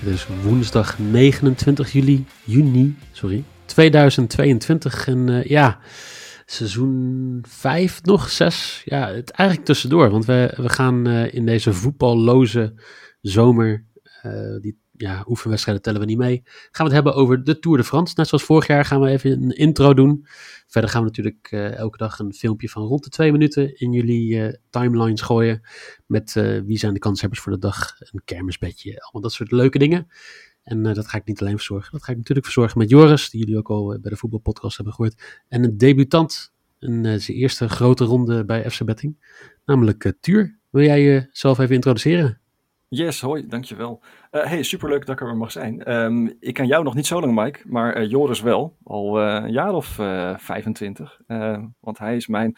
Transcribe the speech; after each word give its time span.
Het 0.00 0.08
is 0.08 0.26
woensdag 0.42 0.98
29 0.98 1.92
juli, 1.92 2.24
juni, 2.44 2.96
sorry, 3.12 3.44
2022. 3.64 5.06
En 5.06 5.28
eh, 5.28 5.44
ja, 5.44 5.78
seizoen 6.46 7.38
5, 7.48 8.02
nog 8.02 8.30
6. 8.30 8.82
Ja, 8.84 9.08
het 9.08 9.30
eigenlijk 9.30 9.68
tussendoor. 9.68 10.10
Want 10.10 10.24
we, 10.24 10.54
we 10.56 10.68
gaan 10.68 11.06
eh, 11.06 11.34
in 11.34 11.46
deze 11.46 11.72
voetballoze 11.72 12.74
zomer, 13.20 13.84
eh, 14.22 14.32
die 14.60 14.79
ja, 15.00 15.24
oefenwedstrijden 15.28 15.82
tellen 15.82 16.00
we 16.00 16.06
niet 16.06 16.18
mee, 16.18 16.42
gaan 16.44 16.86
we 16.86 16.94
het 16.94 17.04
hebben 17.04 17.14
over 17.14 17.44
de 17.44 17.58
Tour 17.58 17.76
de 17.76 17.84
France. 17.84 18.14
Net 18.16 18.28
zoals 18.28 18.44
vorig 18.44 18.66
jaar 18.66 18.84
gaan 18.84 19.00
we 19.00 19.08
even 19.08 19.42
een 19.42 19.56
intro 19.56 19.94
doen. 19.94 20.26
Verder 20.66 20.90
gaan 20.90 21.00
we 21.00 21.06
natuurlijk 21.06 21.48
eh, 21.50 21.74
elke 21.74 21.96
dag 21.96 22.18
een 22.18 22.32
filmpje 22.34 22.68
van 22.68 22.82
rond 22.82 23.04
de 23.04 23.10
twee 23.10 23.32
minuten 23.32 23.78
in 23.78 23.92
jullie 23.92 24.42
eh, 24.42 24.54
timelines 24.70 25.20
gooien. 25.20 25.60
Met 26.06 26.36
eh, 26.36 26.60
wie 26.64 26.78
zijn 26.78 26.94
de 26.94 26.98
kanshebbers 26.98 27.40
voor 27.40 27.52
de 27.52 27.58
dag, 27.58 27.96
een 27.98 28.22
kermisbedje, 28.24 29.00
allemaal 29.02 29.22
dat 29.22 29.32
soort 29.32 29.50
leuke 29.50 29.78
dingen. 29.78 30.06
En 30.62 30.82
dat 30.82 31.08
ga 31.08 31.18
ik 31.18 31.26
niet 31.26 31.40
alleen 31.40 31.56
verzorgen. 31.56 31.92
Dat 31.92 32.04
ga 32.04 32.10
ik 32.10 32.18
natuurlijk 32.18 32.46
verzorgen 32.46 32.78
met 32.78 32.90
Joris, 32.90 33.30
die 33.30 33.40
jullie 33.40 33.56
ook 33.56 33.70
al 33.70 33.98
bij 34.00 34.10
de 34.10 34.16
voetbalpodcast 34.16 34.76
hebben 34.76 34.94
gehoord. 34.94 35.42
En 35.48 35.64
een 35.64 35.78
debutant, 35.78 36.52
een, 36.78 37.20
zijn 37.20 37.36
eerste 37.36 37.68
grote 37.68 38.04
ronde 38.04 38.44
bij 38.44 38.70
FC 38.70 38.84
Betting, 38.84 39.16
namelijk 39.64 40.12
Tuur. 40.20 40.58
Wil 40.70 40.82
jij 40.82 41.02
jezelf 41.02 41.58
even 41.58 41.74
introduceren? 41.74 42.40
Yes, 42.92 43.20
hoi, 43.20 43.46
dankjewel. 43.46 44.02
Uh, 44.30 44.44
hey, 44.44 44.62
superleuk 44.62 45.06
dat 45.06 45.14
ik 45.14 45.20
er 45.20 45.26
weer 45.26 45.36
mag 45.36 45.52
zijn. 45.52 45.92
Um, 45.92 46.36
ik 46.40 46.54
ken 46.54 46.66
jou 46.66 46.84
nog 46.84 46.94
niet 46.94 47.06
zo 47.06 47.20
lang, 47.20 47.34
Mike, 47.34 47.60
maar 47.64 48.00
uh, 48.00 48.10
Joris 48.10 48.40
wel. 48.40 48.76
Al 48.84 49.20
uh, 49.20 49.34
een 49.34 49.52
jaar 49.52 49.72
of 49.72 49.86
25. 50.36 51.20
want 51.80 51.98
hij 51.98 52.16
is 52.16 52.26
mijn 52.26 52.56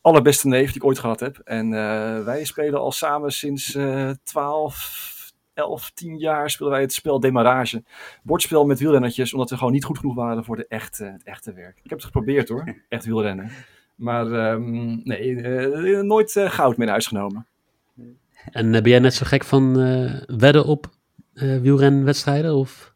allerbeste 0.00 0.48
neef 0.48 0.66
die 0.66 0.76
ik 0.76 0.84
ooit 0.84 0.98
gehad 0.98 1.20
heb. 1.20 1.38
En 1.38 1.70
wij 2.24 2.44
spelen 2.44 2.80
al 2.80 2.92
samen 2.92 3.32
sinds 3.32 3.78
12, 4.22 5.32
11, 5.54 5.90
10 5.90 6.18
jaar 6.18 6.50
spelen 6.50 6.72
wij 6.72 6.80
het 6.80 6.92
spel 6.92 7.20
Demarage. 7.20 7.84
Bordspel 8.22 8.66
met 8.66 8.78
wielrennetjes, 8.78 9.32
omdat 9.32 9.50
we 9.50 9.56
gewoon 9.56 9.72
niet 9.72 9.84
goed 9.84 9.98
genoeg 9.98 10.14
waren 10.14 10.44
voor 10.44 10.56
de 10.56 10.66
echte, 10.68 11.04
het 11.04 11.22
echte 11.22 11.52
werk. 11.52 11.76
Ik 11.82 11.90
heb 11.90 11.98
het 11.98 12.04
geprobeerd 12.04 12.48
hoor, 12.48 12.74
echt 12.88 13.04
wielrennen. 13.04 13.50
Maar 13.94 14.26
um, 14.26 15.00
nee, 15.04 15.34
nooit 16.02 16.32
goud 16.32 16.76
mee 16.76 16.86
naar 16.86 16.96
huis 16.96 17.06
genomen. 17.06 17.46
En 18.44 18.70
ben 18.70 18.88
jij 18.88 18.98
net 18.98 19.14
zo 19.14 19.26
gek 19.26 19.44
van 19.44 19.74
wedden 20.26 20.64
op 20.64 20.86
uh, 21.34 21.60
wielrenwedstrijden? 21.60 22.54
Of? 22.54 22.94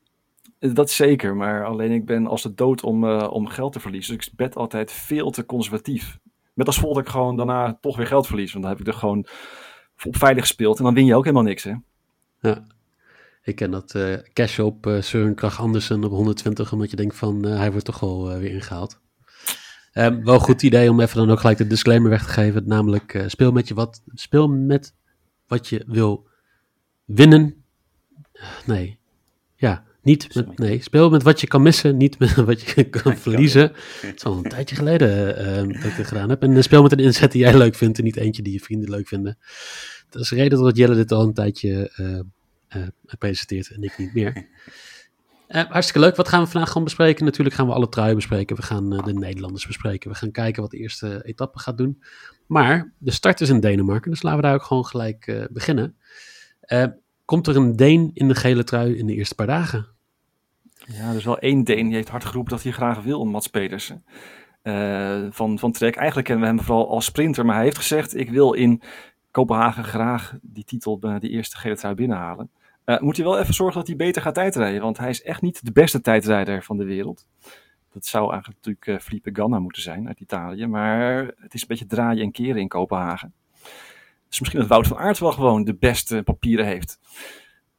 Dat 0.59 0.91
zeker, 0.91 1.37
maar 1.37 1.64
alleen 1.64 1.92
ik 1.92 2.06
ben 2.06 2.27
als 2.27 2.42
de 2.42 2.55
dood 2.55 2.82
om, 2.82 3.05
om 3.10 3.47
geld 3.47 3.72
te 3.72 3.81
verliezen. 3.81 4.16
Dus 4.16 4.27
ik 4.27 4.37
bet 4.37 4.56
altijd 4.56 4.93
veel 4.93 5.31
te 5.31 5.47
conservatief. 5.47 6.19
Met 6.55 6.66
als 6.66 6.82
ik 6.82 7.09
gewoon 7.09 7.37
daarna 7.37 7.78
toch 7.81 7.97
weer 7.97 8.06
geld 8.06 8.27
verlies. 8.27 8.53
Want 8.53 8.65
dan 8.65 8.72
heb 8.72 8.82
ik 8.82 8.93
er 8.93 8.99
gewoon 8.99 9.27
op 10.05 10.16
veilig 10.16 10.43
gespeeld 10.43 10.78
en 10.78 10.84
dan 10.84 10.94
win 10.94 11.05
je 11.05 11.15
ook 11.15 11.25
helemaal 11.25 11.47
niks, 11.47 11.65
hè? 11.65 11.75
Ja. 12.41 12.65
Ik 13.43 13.56
ken 13.56 13.71
dat 13.71 13.94
uh, 13.94 14.16
cash 14.32 14.59
op 14.59 14.87
uh, 14.87 15.00
Søren 15.00 15.34
Krach 15.34 15.61
Andersen 15.61 16.05
op 16.05 16.11
120, 16.11 16.72
omdat 16.72 16.91
je 16.91 16.97
denkt 16.97 17.16
van 17.16 17.44
hij 17.44 17.71
wordt 17.71 17.87
toch 17.87 18.00
wel 18.00 18.38
weer 18.38 18.50
ingehaald. 18.50 19.00
Um, 19.93 20.25
wel 20.25 20.34
een 20.34 20.41
goed 20.41 20.62
idee 20.62 20.91
om 20.91 21.00
even 21.00 21.16
dan 21.16 21.31
ook 21.31 21.41
gelijk 21.41 21.59
de 21.59 21.66
disclaimer 21.66 22.11
weg 22.11 22.25
te 22.25 22.32
geven. 22.32 22.62
Namelijk, 22.66 23.25
speel, 23.26 23.53
met 23.53 23.69
je 23.69 23.75
wat, 23.75 24.03
speel 24.06 24.49
met 24.49 24.94
wat 25.47 25.69
je 25.69 25.84
wil 25.87 26.28
winnen 27.05 27.65
Nee. 28.66 28.99
Ja, 29.56 29.84
niet 30.03 30.34
met, 30.34 30.59
nee, 30.59 30.82
speel 30.82 31.10
met 31.10 31.22
wat 31.22 31.41
je 31.41 31.47
kan 31.47 31.62
missen, 31.62 31.97
niet 31.97 32.19
met 32.19 32.34
wat 32.50 32.60
je 32.60 32.84
kan 32.84 33.16
verliezen. 33.16 33.72
Het 34.00 34.16
is 34.16 34.25
al 34.25 34.37
een 34.37 34.49
tijdje 34.49 34.77
geleden 34.77 35.41
uh, 35.41 35.75
dat 35.82 35.91
ik 35.91 35.97
dit 35.97 36.06
gedaan 36.06 36.28
heb. 36.28 36.43
En 36.43 36.62
speel 36.62 36.82
met 36.82 36.93
een 36.93 36.99
inzet 36.99 37.32
die 37.32 37.41
jij 37.41 37.59
leuk 37.59 37.75
vindt 37.75 37.99
en 37.99 38.05
niet 38.05 38.16
eentje 38.16 38.43
die 38.43 38.53
je 38.53 38.60
vrienden 38.60 38.91
leuk 38.91 39.09
vinden. 39.09 39.38
Dat 40.10 40.22
is 40.22 40.28
de 40.28 40.34
reden 40.37 40.62
dat 40.62 40.77
Jelle 40.77 40.94
dit 40.94 41.12
al 41.12 41.22
een 41.22 41.34
tijdje 41.34 41.93
uh, 41.97 42.21
uh, 42.82 42.88
presenteert 43.19 43.71
en 43.71 43.82
ik 43.82 43.99
niet 43.99 44.15
meer. 44.15 44.47
Hartstikke 45.49 46.00
leuk. 46.00 46.16
Wat 46.16 46.28
gaan 46.28 46.43
we 46.43 46.50
vandaag 46.50 46.69
gewoon 46.69 46.84
bespreken? 46.84 47.25
Natuurlijk 47.25 47.56
gaan 47.56 47.66
we 47.66 47.72
alle 47.72 47.88
truien 47.88 48.15
bespreken. 48.15 48.56
We 48.56 48.62
gaan 48.62 48.91
de 48.91 49.15
Nederlanders 49.15 49.66
bespreken. 49.66 50.10
We 50.10 50.16
gaan 50.16 50.31
kijken 50.31 50.62
wat 50.62 50.71
de 50.71 50.78
eerste 50.78 51.25
etappe 51.25 51.59
gaat 51.59 51.78
doen. 51.78 52.03
Maar 52.47 52.93
de 52.99 53.10
start 53.10 53.41
is 53.41 53.49
in 53.49 53.60
Denemarken, 53.60 54.10
dus 54.10 54.22
laten 54.22 54.41
we 54.41 54.47
daar 54.47 54.55
ook 54.55 54.62
gewoon 54.62 54.87
gelijk 54.87 55.49
beginnen. 55.50 55.97
Komt 57.25 57.47
er 57.47 57.56
een 57.56 57.77
Deen 57.77 58.10
in 58.15 58.28
de 58.28 58.34
gele 58.34 58.65
trui 58.65 58.97
in 58.97 59.06
de 59.06 59.15
eerste 59.15 59.34
paar 59.34 59.47
dagen? 59.47 59.87
Ja, 60.75 61.10
er 61.10 61.16
is 61.16 61.25
wel 61.25 61.38
één 61.38 61.65
Deen 61.65 61.87
die 61.87 61.94
heeft 61.94 62.09
hard 62.09 62.25
geroepen 62.25 62.53
dat 62.53 62.62
hij 62.62 62.72
graag 62.72 63.03
wil, 63.03 63.25
Mats 63.25 63.49
Pedersen. 63.49 64.05
Van, 65.31 65.59
van 65.59 65.72
Trek. 65.72 65.97
Eigenlijk 65.97 66.26
kennen 66.26 66.44
we 66.44 66.55
hem 66.55 66.65
vooral 66.65 66.88
als 66.88 67.05
sprinter, 67.05 67.44
maar 67.44 67.55
hij 67.55 67.65
heeft 67.65 67.76
gezegd: 67.76 68.16
Ik 68.16 68.31
wil 68.31 68.53
in 68.53 68.82
Kopenhagen 69.31 69.84
graag 69.84 70.34
die 70.43 70.65
titel, 70.65 71.00
die 71.19 71.31
eerste 71.31 71.56
gele 71.56 71.76
trui 71.76 71.94
binnenhalen. 71.94 72.50
Uh, 72.87 73.00
moet 73.00 73.17
hij 73.17 73.27
wel 73.27 73.39
even 73.39 73.55
zorgen 73.55 73.78
dat 73.78 73.87
hij 73.87 73.97
beter 73.97 74.22
gaat 74.22 74.34
tijdrijden, 74.34 74.81
want 74.81 74.99
hij 74.99 75.11
is 75.11 75.22
echt 75.22 75.43
niet 75.43 75.65
de 75.65 75.72
beste 75.72 76.00
tijdrijder 76.00 76.62
van 76.62 76.77
de 76.77 76.84
wereld. 76.84 77.27
Dat 77.93 78.06
zou 78.06 78.33
eigenlijk 78.33 78.65
natuurlijk 78.65 79.03
Felipe 79.03 79.31
Ganna 79.33 79.59
moeten 79.59 79.83
zijn 79.83 80.09
uit 80.09 80.21
Italië, 80.21 80.67
maar 80.67 81.31
het 81.37 81.55
is 81.55 81.61
een 81.61 81.69
beetje 81.69 81.87
draaien 81.87 82.23
en 82.23 82.33
keren 82.33 82.61
in 82.61 82.69
Kopenhagen. 82.69 83.33
Dus 84.28 84.41
misschien 84.41 84.61
dat 84.61 84.69
Wout 84.69 84.87
van 84.87 84.99
Aert 84.99 85.19
wel 85.19 85.33
gewoon 85.33 85.65
de 85.65 85.75
beste 85.75 86.23
papieren 86.25 86.67
heeft. 86.67 86.99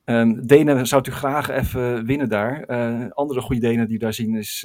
Um, 0.06 0.48
Denen 0.48 0.88
zou 0.88 1.02
natuurlijk 1.02 1.26
graag 1.26 1.50
even 1.50 2.06
winnen 2.06 2.30
daar. 2.30 2.70
Uh, 2.70 3.10
andere 3.10 3.42
goede 3.42 3.62
Denen 3.62 3.88
die 3.88 4.00
daar 4.00 4.14
zien 4.14 4.36
is 4.36 4.62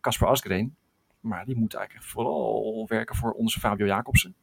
Casper 0.00 0.26
um, 0.26 0.32
Asgreen. 0.32 0.74
Maar 1.20 1.44
die 1.44 1.56
moet 1.56 1.74
eigenlijk 1.74 2.06
vooral 2.06 2.84
werken 2.88 3.16
voor 3.16 3.32
onze 3.32 3.60
Fabio 3.60 3.86
Jacobsen. 3.86 4.34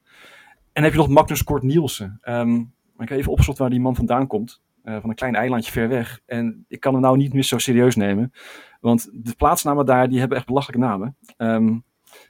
En 0.51 0.73
dan 0.73 0.83
heb 0.83 0.91
je 0.91 0.97
nog 0.97 1.07
Magnus 1.07 1.43
Kort 1.43 1.63
Nielsen. 1.63 2.19
Um, 2.23 2.73
ik 2.97 3.09
heb 3.09 3.17
even 3.17 3.31
opgezocht 3.31 3.57
waar 3.57 3.69
die 3.69 3.79
man 3.79 3.95
vandaan 3.95 4.27
komt. 4.27 4.61
Uh, 4.87 4.97
van 4.99 5.09
een 5.09 5.15
klein 5.15 5.35
eilandje 5.35 5.71
ver 5.71 5.87
weg. 5.87 6.19
En 6.25 6.65
ik 6.67 6.79
kan 6.79 6.93
hem 6.93 7.01
nou 7.01 7.17
niet 7.17 7.33
meer 7.33 7.43
zo 7.43 7.57
serieus 7.57 7.95
nemen. 7.95 8.31
Want 8.79 9.09
de 9.13 9.35
plaatsnamen 9.35 9.85
daar 9.85 10.09
die 10.09 10.19
hebben 10.19 10.37
echt 10.37 10.45
belachelijke 10.47 10.85
namen. 10.85 11.17
Um, 11.37 11.83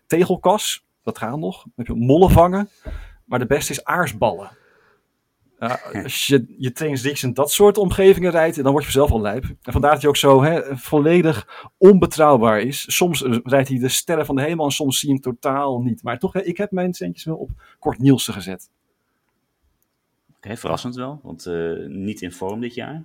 tegelkas, 0.07 0.85
dat 1.03 1.17
gaat 1.17 1.37
nog. 1.37 1.63
Dan 1.63 1.71
heb 1.75 1.87
je 1.87 1.93
mollenvangen. 1.93 2.69
Maar 3.25 3.39
de 3.39 3.45
beste 3.45 3.71
is 3.71 3.83
aarsballen. 3.83 4.51
Uh, 5.59 6.03
als 6.03 6.27
je 6.27 6.55
je 6.57 6.71
trainingsdicks 6.71 7.23
in 7.23 7.33
dat 7.33 7.51
soort 7.51 7.77
omgevingen 7.77 8.31
rijdt, 8.31 8.63
dan 8.63 8.71
word 8.71 8.85
je 8.85 8.91
zelf 8.91 9.11
al 9.11 9.21
lijp. 9.21 9.43
En 9.43 9.71
vandaar 9.71 9.91
dat 9.91 10.01
hij 10.01 10.09
ook 10.09 10.17
zo 10.17 10.43
hè, 10.43 10.77
volledig 10.77 11.69
onbetrouwbaar 11.77 12.61
is. 12.61 12.95
Soms 12.95 13.21
rijdt 13.43 13.69
hij 13.69 13.79
de 13.79 13.89
sterren 13.89 14.25
van 14.25 14.35
de 14.35 14.41
hemel 14.41 14.65
en 14.65 14.71
soms 14.71 14.99
zie 14.99 15.07
je 15.07 15.13
hem 15.13 15.23
totaal 15.23 15.81
niet. 15.81 16.03
Maar 16.03 16.19
toch, 16.19 16.35
ik 16.35 16.57
heb 16.57 16.71
mijn 16.71 16.93
centjes 16.93 17.23
wel 17.23 17.37
op 17.37 17.49
Kort 17.79 17.99
Nielsen 17.99 18.33
gezet. 18.33 18.69
Oké, 20.37 20.45
okay, 20.45 20.57
verrassend 20.57 20.95
wel, 20.95 21.19
want 21.23 21.45
uh, 21.45 21.87
niet 21.87 22.21
in 22.21 22.31
vorm 22.31 22.59
dit 22.59 22.73
jaar. 22.73 23.03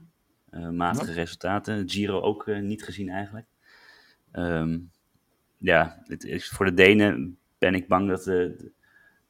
Uh, 0.50 0.68
matige 0.68 1.10
ja. 1.10 1.12
resultaten. 1.12 1.88
Giro 1.88 2.20
ook 2.20 2.46
uh, 2.46 2.60
niet 2.60 2.84
gezien 2.84 3.08
eigenlijk. 3.08 3.46
Um, 4.32 4.90
ja, 5.58 6.02
het 6.04 6.24
is, 6.24 6.48
voor 6.48 6.64
de 6.64 6.74
Denen 6.74 7.38
ben 7.58 7.74
ik 7.74 7.88
bang 7.88 8.08
dat 8.08 8.24
de, 8.24 8.72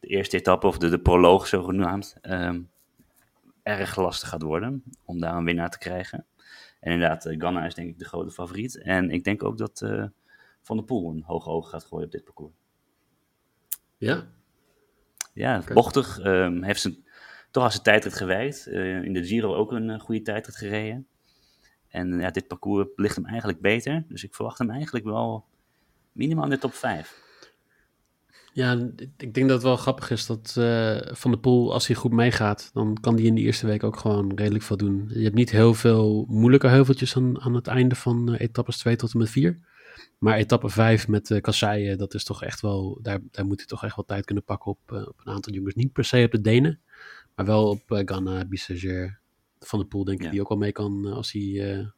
de 0.01 0.07
eerste 0.07 0.37
etappe, 0.37 0.67
of 0.67 0.79
de, 0.79 0.89
de 0.89 1.01
proloog 1.01 1.47
zo 1.47 1.63
genoemd, 1.63 2.17
um, 2.23 2.71
erg 3.63 3.97
lastig 3.97 4.29
gaat 4.29 4.43
worden 4.43 4.83
om 5.05 5.21
daar 5.21 5.37
een 5.37 5.45
winnaar 5.45 5.71
te 5.71 5.79
krijgen. 5.79 6.27
En 6.81 6.93
inderdaad, 6.93 7.35
Ganna 7.39 7.67
is 7.67 7.75
denk 7.75 7.89
ik 7.89 7.99
de 7.99 8.05
grote 8.05 8.31
favoriet. 8.31 8.79
En 8.79 9.11
ik 9.11 9.25
denk 9.25 9.45
ook 9.45 9.59
dat 9.59 9.79
Van 10.63 10.77
der 10.77 10.87
Poel 10.87 11.11
een 11.11 11.23
hoge 11.23 11.49
oog 11.49 11.71
gaat 11.71 11.85
gooien 11.85 12.07
op 12.07 12.13
dit 12.13 12.25
parcours. 12.25 12.55
Ja? 13.97 14.27
Ja, 15.33 15.59
okay. 15.59 15.75
bochtig. 15.75 16.25
Um, 16.25 16.63
heeft 16.63 16.81
zijn, 16.81 17.05
toch 17.53 17.63
als 17.63 17.73
zijn 17.73 17.85
tijdrit 17.85 18.15
gewerkt. 18.15 18.67
Uh, 18.69 19.03
in 19.05 19.13
de 19.13 19.25
Giro 19.25 19.55
ook 19.55 19.73
een 19.73 20.01
goede 20.01 20.23
tijdrit 20.23 20.57
gereden. 20.57 21.07
En 21.89 22.21
ja, 22.21 22.31
dit 22.31 22.47
parcours 22.47 22.89
ligt 22.97 23.17
hem 23.17 23.27
eigenlijk 23.27 23.61
beter. 23.61 24.05
Dus 24.09 24.25
ik 24.25 24.35
verwacht 24.35 24.59
hem 24.59 24.71
eigenlijk 24.71 25.05
wel 25.05 25.45
minimaal 26.13 26.45
in 26.45 26.51
de 26.51 26.59
top 26.59 26.75
5. 26.75 27.21
Ja, 28.53 28.73
ik 29.17 29.35
denk 29.35 29.49
dat 29.49 29.51
het 29.51 29.63
wel 29.63 29.77
grappig 29.77 30.11
is 30.11 30.27
dat 30.27 30.55
uh, 30.59 30.99
Van 31.03 31.31
de 31.31 31.39
Poel, 31.39 31.73
als 31.73 31.87
hij 31.87 31.97
goed 31.97 32.13
meegaat, 32.13 32.71
dan 32.73 32.99
kan 33.01 33.15
hij 33.15 33.25
in 33.25 33.35
de 33.35 33.41
eerste 33.41 33.67
week 33.67 33.85
ook 33.85 33.97
gewoon 33.97 34.33
redelijk 34.35 34.65
veel 34.65 34.77
doen. 34.77 35.07
Je 35.09 35.23
hebt 35.23 35.35
niet 35.35 35.51
heel 35.51 35.75
veel 35.75 36.27
moeilijke 36.29 36.67
heuveltjes 36.67 37.17
aan, 37.17 37.41
aan 37.41 37.55
het 37.55 37.67
einde 37.67 37.95
van 37.95 38.35
etappes 38.35 38.77
2 38.79 38.97
tot 38.97 39.13
en 39.13 39.19
met 39.19 39.31
4. 39.31 39.59
Maar 40.19 40.37
etappe 40.37 40.69
5 40.69 41.09
met 41.09 41.31
uh, 41.31 41.41
kasseien, 41.41 41.99
dat 41.99 42.15
is 42.15 42.25
toch 42.25 42.43
echt 42.43 42.61
wel, 42.61 42.99
daar, 43.03 43.21
daar 43.31 43.47
moet 43.47 43.59
hij 43.59 43.67
toch 43.67 43.85
echt 43.85 43.97
wel 43.97 44.05
tijd 44.05 44.25
kunnen 44.25 44.45
pakken 44.45 44.71
op, 44.71 44.79
op 44.87 45.21
een 45.25 45.33
aantal 45.33 45.53
jongens. 45.53 45.75
Niet 45.75 45.93
per 45.93 46.05
se 46.05 46.23
op 46.25 46.31
de 46.31 46.41
Denen, 46.41 46.81
maar 47.35 47.47
wel 47.47 47.69
op 47.69 47.91
uh, 47.91 48.01
Ghana, 48.05 48.45
Bissager, 48.45 49.19
Van 49.61 49.79
de 49.79 49.85
Poel 49.85 50.05
denk 50.05 50.19
ik, 50.19 50.25
ja. 50.25 50.31
die 50.31 50.41
ook 50.41 50.49
wel 50.49 50.59
mee 50.59 50.73
kan 50.73 51.07
als 51.07 51.33
hij... 51.33 51.43
ja. 51.43 51.95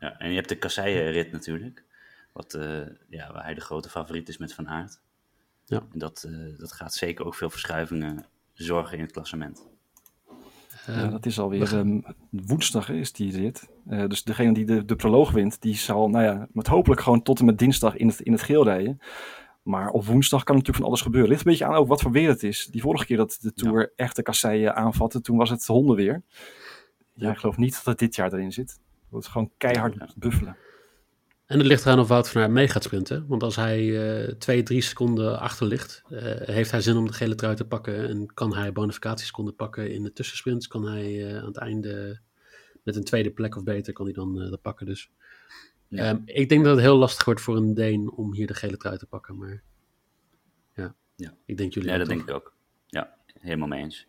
ja. 0.00 0.18
En 0.18 0.28
je 0.28 0.36
hebt 0.36 0.48
de 0.48 0.58
kasseienrit 0.58 1.32
natuurlijk. 1.32 1.84
Wat, 2.32 2.54
uh, 2.54 2.86
ja, 3.08 3.32
waar 3.32 3.44
hij 3.44 3.54
de 3.54 3.60
grote 3.60 3.88
favoriet 3.88 4.28
is 4.28 4.38
met 4.38 4.54
Van 4.54 4.68
Aert. 4.68 5.00
Ja. 5.64 5.82
En 5.92 5.98
dat, 5.98 6.24
uh, 6.28 6.58
dat 6.58 6.72
gaat 6.72 6.94
zeker 6.94 7.24
ook 7.24 7.34
veel 7.34 7.50
verschuivingen 7.50 8.26
zorgen 8.52 8.96
in 8.98 9.04
het 9.04 9.12
klassement. 9.12 9.70
Ja, 10.86 11.06
dat 11.06 11.26
is 11.26 11.38
alweer 11.38 11.72
um, 11.72 12.04
woensdag 12.30 12.88
is 12.88 13.12
die 13.12 13.32
rit. 13.32 13.68
Uh, 13.88 14.06
dus 14.06 14.22
degene 14.22 14.54
die 14.54 14.64
de, 14.64 14.84
de 14.84 14.96
proloog 14.96 15.30
wint, 15.30 15.60
die 15.60 15.74
zal 15.74 16.08
nou 16.08 16.24
ja, 16.24 16.48
met 16.52 16.66
hopelijk 16.66 17.00
gewoon 17.00 17.22
tot 17.22 17.38
en 17.38 17.44
met 17.44 17.58
dinsdag 17.58 17.96
in 17.96 18.08
het, 18.08 18.20
in 18.20 18.32
het 18.32 18.42
geel 18.42 18.64
rijden. 18.64 19.00
Maar 19.62 19.88
op 19.88 20.04
woensdag 20.04 20.44
kan 20.44 20.54
natuurlijk 20.54 20.82
van 20.82 20.92
alles 20.92 21.02
gebeuren. 21.02 21.30
Ligt 21.30 21.44
een 21.44 21.50
beetje 21.50 21.64
aan 21.64 21.74
ook 21.74 21.88
wat 21.88 22.00
voor 22.00 22.10
weer 22.10 22.28
het 22.28 22.42
is. 22.42 22.66
Die 22.66 22.80
vorige 22.80 23.06
keer 23.06 23.16
dat 23.16 23.38
de 23.40 23.52
Tour 23.52 23.80
ja. 23.80 23.88
echte 23.96 24.22
kasseien 24.22 24.74
aanvatte, 24.74 25.20
toen 25.20 25.36
was 25.36 25.50
het 25.50 25.66
hondenweer. 25.66 26.22
Ja, 27.14 27.30
ik 27.30 27.38
geloof 27.38 27.56
niet 27.56 27.74
dat 27.74 27.84
het 27.84 27.98
dit 27.98 28.14
jaar 28.14 28.32
erin 28.32 28.52
zit. 28.52 28.70
Het 28.70 29.10
wordt 29.10 29.26
gewoon 29.26 29.50
keihard 29.56 29.94
ja. 29.98 30.08
buffelen. 30.16 30.56
En 31.46 31.58
het 31.58 31.66
ligt 31.66 31.84
eraan 31.84 31.98
of 31.98 32.08
Wout 32.08 32.28
van 32.28 32.42
Aert 32.42 32.50
mee 32.50 32.68
gaat 32.68 32.82
sprinten. 32.82 33.26
Want 33.28 33.42
als 33.42 33.56
hij 33.56 33.82
uh, 33.82 34.34
twee, 34.34 34.62
drie 34.62 34.80
seconden 34.80 35.40
achter 35.40 35.66
ligt, 35.66 36.02
uh, 36.08 36.18
heeft 36.36 36.70
hij 36.70 36.80
zin 36.80 36.96
om 36.96 37.06
de 37.06 37.12
gele 37.12 37.34
trui 37.34 37.54
te 37.54 37.66
pakken. 37.66 38.08
En 38.08 38.34
kan 38.34 38.54
hij 38.54 38.72
bonificatieseconden 38.72 39.54
pakken 39.54 39.92
in 39.92 40.02
de 40.02 40.12
tussensprints. 40.12 40.66
Kan 40.66 40.86
hij 40.86 41.12
uh, 41.12 41.38
aan 41.38 41.46
het 41.46 41.56
einde 41.56 42.20
met 42.82 42.96
een 42.96 43.04
tweede 43.04 43.30
plek 43.30 43.56
of 43.56 43.62
beter, 43.62 43.92
kan 43.92 44.04
hij 44.04 44.14
dan 44.14 44.34
dat 44.34 44.62
pakken. 44.62 44.86
Dus 44.86 45.10
ja. 45.96 46.10
um, 46.10 46.22
ik 46.24 46.48
denk 46.48 46.64
dat 46.64 46.74
het 46.74 46.84
heel 46.84 46.96
lastig 46.96 47.24
wordt 47.24 47.40
voor 47.40 47.56
een 47.56 47.74
Deen 47.74 48.10
om 48.10 48.34
hier 48.34 48.46
de 48.46 48.54
gele 48.54 48.76
trui 48.76 48.98
te 48.98 49.06
pakken. 49.06 49.36
Maar 49.36 49.62
ja, 50.74 50.94
ja. 51.16 51.34
ik 51.44 51.56
denk 51.56 51.74
jullie 51.74 51.90
Ja, 51.90 51.96
dat 51.96 52.06
toch. 52.06 52.16
denk 52.16 52.28
ik 52.28 52.34
ook. 52.34 52.54
Ja, 52.86 53.14
helemaal 53.40 53.68
mee 53.68 53.82
eens. 53.82 54.06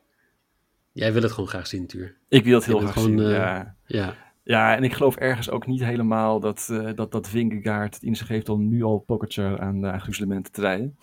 Jij 0.92 1.14
wil 1.14 1.22
het 1.22 1.32
gewoon 1.32 1.50
graag 1.50 1.68
zien, 1.68 1.82
natuurlijk. 1.82 2.18
Ik 2.28 2.44
wil 2.44 2.56
het 2.56 2.66
heel 2.66 2.80
graag 2.80 2.94
gewoon, 2.94 3.20
zien, 3.20 3.30
ja. 3.30 3.76
ja. 3.86 4.16
Ja, 4.44 4.76
en 4.76 4.84
ik 4.84 4.94
geloof 4.94 5.16
ergens 5.16 5.50
ook 5.50 5.68
niet 5.68 5.84
helemaal 5.84 6.40
dat, 6.40 6.68
uh, 6.72 6.90
dat, 6.96 7.12
dat 7.12 7.30
Vingegaard 7.30 7.94
het 7.94 8.04
in 8.04 8.16
zich 8.16 8.28
heeft 8.28 8.50
om 8.50 8.70
nu 8.70 8.84
al 8.84 9.00
Pogacar 9.00 9.60
aan, 9.60 9.86
aan 9.86 10.02
gruzelementen 10.02 10.52
te 10.54 10.62
rijden. 10.62 10.98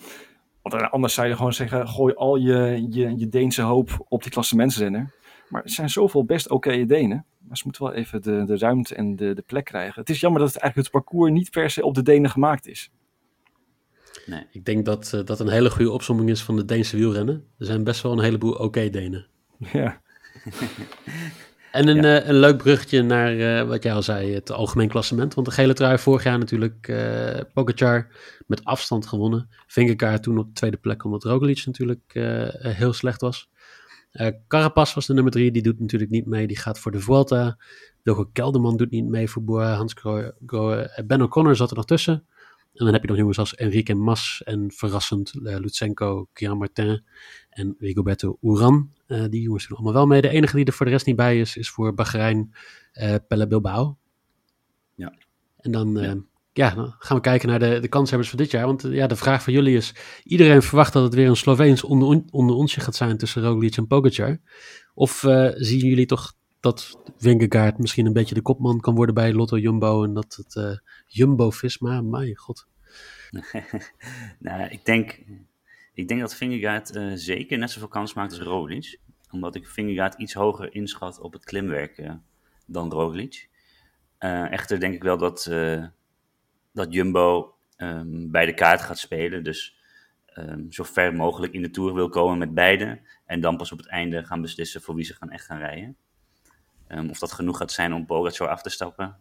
Want 0.63 0.91
anders 0.91 1.15
zou 1.15 1.29
je 1.29 1.37
gewoon 1.37 1.53
zeggen, 1.53 1.89
gooi 1.89 2.15
al 2.15 2.37
je, 2.37 2.87
je, 2.91 3.19
je 3.19 3.29
Deense 3.29 3.63
hoop 3.63 4.05
op 4.09 4.23
die 4.23 4.33
klassementsrenner. 4.33 5.15
Maar 5.49 5.63
er 5.63 5.71
zijn 5.71 5.91
zoveel 5.91 6.25
best 6.25 6.51
oké 6.51 6.87
Denen. 6.87 7.27
Maar 7.51 7.59
ze 7.59 7.65
moeten 7.65 7.85
wel 7.85 7.95
even 7.95 8.23
de, 8.23 8.45
de 8.45 8.59
ruimte 8.59 8.95
en 8.95 9.17
de, 9.17 9.35
de 9.35 9.43
plek 9.43 9.65
krijgen. 9.65 10.01
Het 10.01 10.11
is 10.11 10.21
jammer 10.21 10.41
dat 10.41 10.53
het 10.53 10.63
eigenlijk 10.63 10.93
het 10.93 11.03
parcours 11.03 11.33
niet 11.33 11.51
per 11.51 11.71
se 11.71 11.85
op 11.85 11.95
de 11.95 12.03
Denen 12.03 12.31
gemaakt 12.31 12.67
is. 12.67 12.91
Nee, 14.27 14.47
ik 14.53 14.65
denk 14.65 14.85
dat 14.85 15.13
uh, 15.15 15.25
dat 15.25 15.41
een 15.41 15.49
hele 15.49 15.71
goede 15.71 15.91
opzomming 15.91 16.31
is 16.31 16.43
van 16.43 16.57
de 16.57 16.65
Deense 16.65 16.97
wielrennen. 16.97 17.45
Er 17.59 17.67
zijn 17.67 17.85
best 17.85 18.03
wel 18.03 18.13
een 18.13 18.25
heleboel 18.25 18.53
oké 18.53 18.63
okay 18.63 18.91
Denen. 18.91 19.27
Ja. 19.73 20.01
En 21.73 21.89
een, 21.89 22.03
ja. 22.03 22.23
uh, 22.23 22.29
een 22.29 22.39
leuk 22.39 22.57
bruggetje 22.57 23.03
naar 23.03 23.35
uh, 23.35 23.63
wat 23.63 23.83
jij 23.83 23.93
al 23.93 24.03
zei, 24.03 24.35
het 24.35 24.51
algemeen 24.51 24.89
klassement. 24.89 25.35
Want 25.35 25.47
de 25.47 25.53
gele 25.53 25.73
trui 25.73 25.99
vorig 25.99 26.23
jaar 26.23 26.39
natuurlijk 26.39 26.89
uh, 26.89 27.41
Pogacar 27.53 28.09
met 28.47 28.65
afstand 28.65 29.07
gewonnen. 29.07 29.49
Vingegaard 29.67 30.23
toen 30.23 30.39
op 30.39 30.47
de 30.47 30.53
tweede 30.53 30.77
plek, 30.77 31.05
omdat 31.05 31.25
Roglic 31.25 31.67
natuurlijk 31.67 32.11
heel 32.59 32.93
slecht 32.93 33.21
was. 33.21 33.51
Carapaz 34.49 34.95
was 34.95 35.07
de 35.07 35.15
nummer 35.15 35.33
drie, 35.33 35.51
die 35.51 35.63
doet 35.63 35.81
natuurlijk 35.81 36.11
niet 36.11 36.27
mee. 36.27 36.47
Die 36.47 36.59
gaat 36.59 36.79
voor 36.79 36.93
de 36.93 37.01
Vuelta. 37.01 37.59
Wilco 38.03 38.25
Kelderman 38.33 38.77
doet 38.77 38.91
niet 38.91 39.09
mee 39.09 39.29
voor 39.29 39.45
Boa, 39.45 39.75
Hans 39.75 39.95
Grohe. 40.47 41.03
Ben 41.07 41.23
O'Connor 41.23 41.57
zat 41.57 41.71
er 41.71 41.77
nog 41.77 41.85
tussen. 41.85 42.25
En 42.75 42.85
dan 42.85 42.93
heb 42.93 43.03
je 43.03 43.09
nog 43.09 43.17
jongens 43.17 43.39
als 43.39 43.55
Enrique 43.55 43.95
Mas 43.95 44.43
en 44.45 44.71
verrassend 44.73 45.35
uh, 45.35 45.59
Lutsenko, 45.59 46.29
Kian 46.33 46.59
Martin 46.59 47.05
en 47.51 47.77
Rigoberto 47.79 48.39
Uran. 48.43 48.91
Uh, 49.07 49.25
die 49.29 49.43
jongens 49.43 49.67
doen 49.67 49.77
allemaal 49.77 49.95
wel 49.95 50.07
mee. 50.07 50.21
De 50.21 50.29
enige 50.29 50.57
die 50.57 50.65
er 50.65 50.73
voor 50.73 50.87
de 50.87 50.93
rest 50.93 51.07
niet 51.07 51.17
bij 51.17 51.41
is, 51.41 51.57
is 51.57 51.71
voor 51.71 51.95
Bahrein 51.95 52.55
uh, 52.93 53.15
Pelle 53.29 53.47
Bilbao. 53.47 53.97
Ja. 54.95 55.15
En 55.57 55.71
dan, 55.73 55.97
ja. 55.97 56.17
Ja. 56.53 56.75
dan 56.75 56.95
gaan 56.99 57.17
we 57.17 57.23
kijken 57.23 57.49
naar 57.49 57.59
de, 57.59 57.81
de 57.81 57.89
kanshebbers 57.89 58.29
voor 58.29 58.39
dit 58.39 58.51
jaar. 58.51 58.67
Want 58.67 58.83
ja, 58.83 59.07
de 59.07 59.17
vraag 59.17 59.43
van 59.43 59.53
jullie 59.53 59.77
is, 59.77 59.95
iedereen 60.25 60.63
verwacht 60.63 60.93
dat 60.93 61.03
het 61.03 61.15
weer 61.15 61.29
een 61.29 61.37
Sloveens 61.37 61.85
onder, 61.85 62.23
onder 62.31 62.69
gaat 62.69 62.97
zijn 62.97 63.17
tussen 63.17 63.43
Roglic 63.43 63.77
en 63.77 63.87
Pogacar. 63.87 64.39
Of 64.95 65.19
zien 65.55 65.87
jullie 65.87 66.07
toch 66.07 66.33
dat 66.61 66.99
Vingegaard 67.17 67.79
misschien 67.79 68.07
een 68.07 68.13
beetje 68.13 68.35
de 68.35 68.43
kopman 68.43 68.81
kan 68.81 68.95
worden 68.95 69.15
bij 69.15 69.33
Lotto 69.33 69.59
Jumbo 69.59 70.05
en 70.05 70.15
dat 70.15 70.35
het 70.35 70.55
uh, 70.55 70.77
Jumbo-Visma, 71.07 72.01
mijn 72.01 72.37
god. 72.37 72.67
nou, 74.39 74.63
ik 74.71 74.85
denk, 74.85 75.19
ik 75.95 76.09
denk 76.09 76.21
dat 76.21 76.35
Vingegaard 76.35 77.01
zeker 77.15 77.59
net 77.59 77.71
zoveel 77.71 77.89
kans 77.89 78.15
maakt 78.15 78.31
als 78.31 78.41
Roglic. 78.41 78.99
Omdat 79.31 79.55
ik 79.55 79.67
Vingegaard 79.67 80.15
iets 80.15 80.35
hoger 80.35 80.75
inschat 80.75 81.21
op 81.21 81.33
het 81.33 81.45
klimwerk 81.45 82.03
dan 82.67 82.91
Roglic. 82.91 83.49
echter 84.51 84.81
denk 84.81 84.95
ik 84.95 85.03
wel 85.03 85.19
dat, 85.19 85.51
dat 86.73 86.93
Jumbo 86.93 87.55
um, 87.77 88.31
bij 88.31 88.47
de 88.47 88.55
kaart 88.55 88.81
gaat 88.81 88.99
spelen. 88.99 89.45
Dus 89.45 89.79
um, 90.35 90.73
zo 90.73 90.83
ver 90.83 91.15
mogelijk 91.15 91.53
in 91.53 91.63
de 91.63 91.71
Tour 91.71 91.95
wil 91.95 92.09
komen 92.09 92.39
met 92.39 92.55
beide. 92.55 93.01
En 93.25 93.41
dan 93.41 93.57
pas 93.57 93.73
op 93.73 93.79
het 93.79 93.89
einde 93.89 94.25
gaan 94.25 94.41
beslissen 94.41 94.83
voor 94.83 94.95
wie 94.95 95.05
ze 95.05 95.15
gaan 95.15 95.31
echt 95.31 95.45
gaan 95.45 95.59
rijden. 95.59 95.97
Um, 96.89 97.11
of 97.11 97.19
dat 97.19 97.33
genoeg 97.33 97.57
gaat 97.57 97.73
zijn 97.73 97.93
om 97.93 98.07
Pogacar 98.07 98.49
af 98.49 98.63
te 98.63 98.71
stappen, 98.71 99.17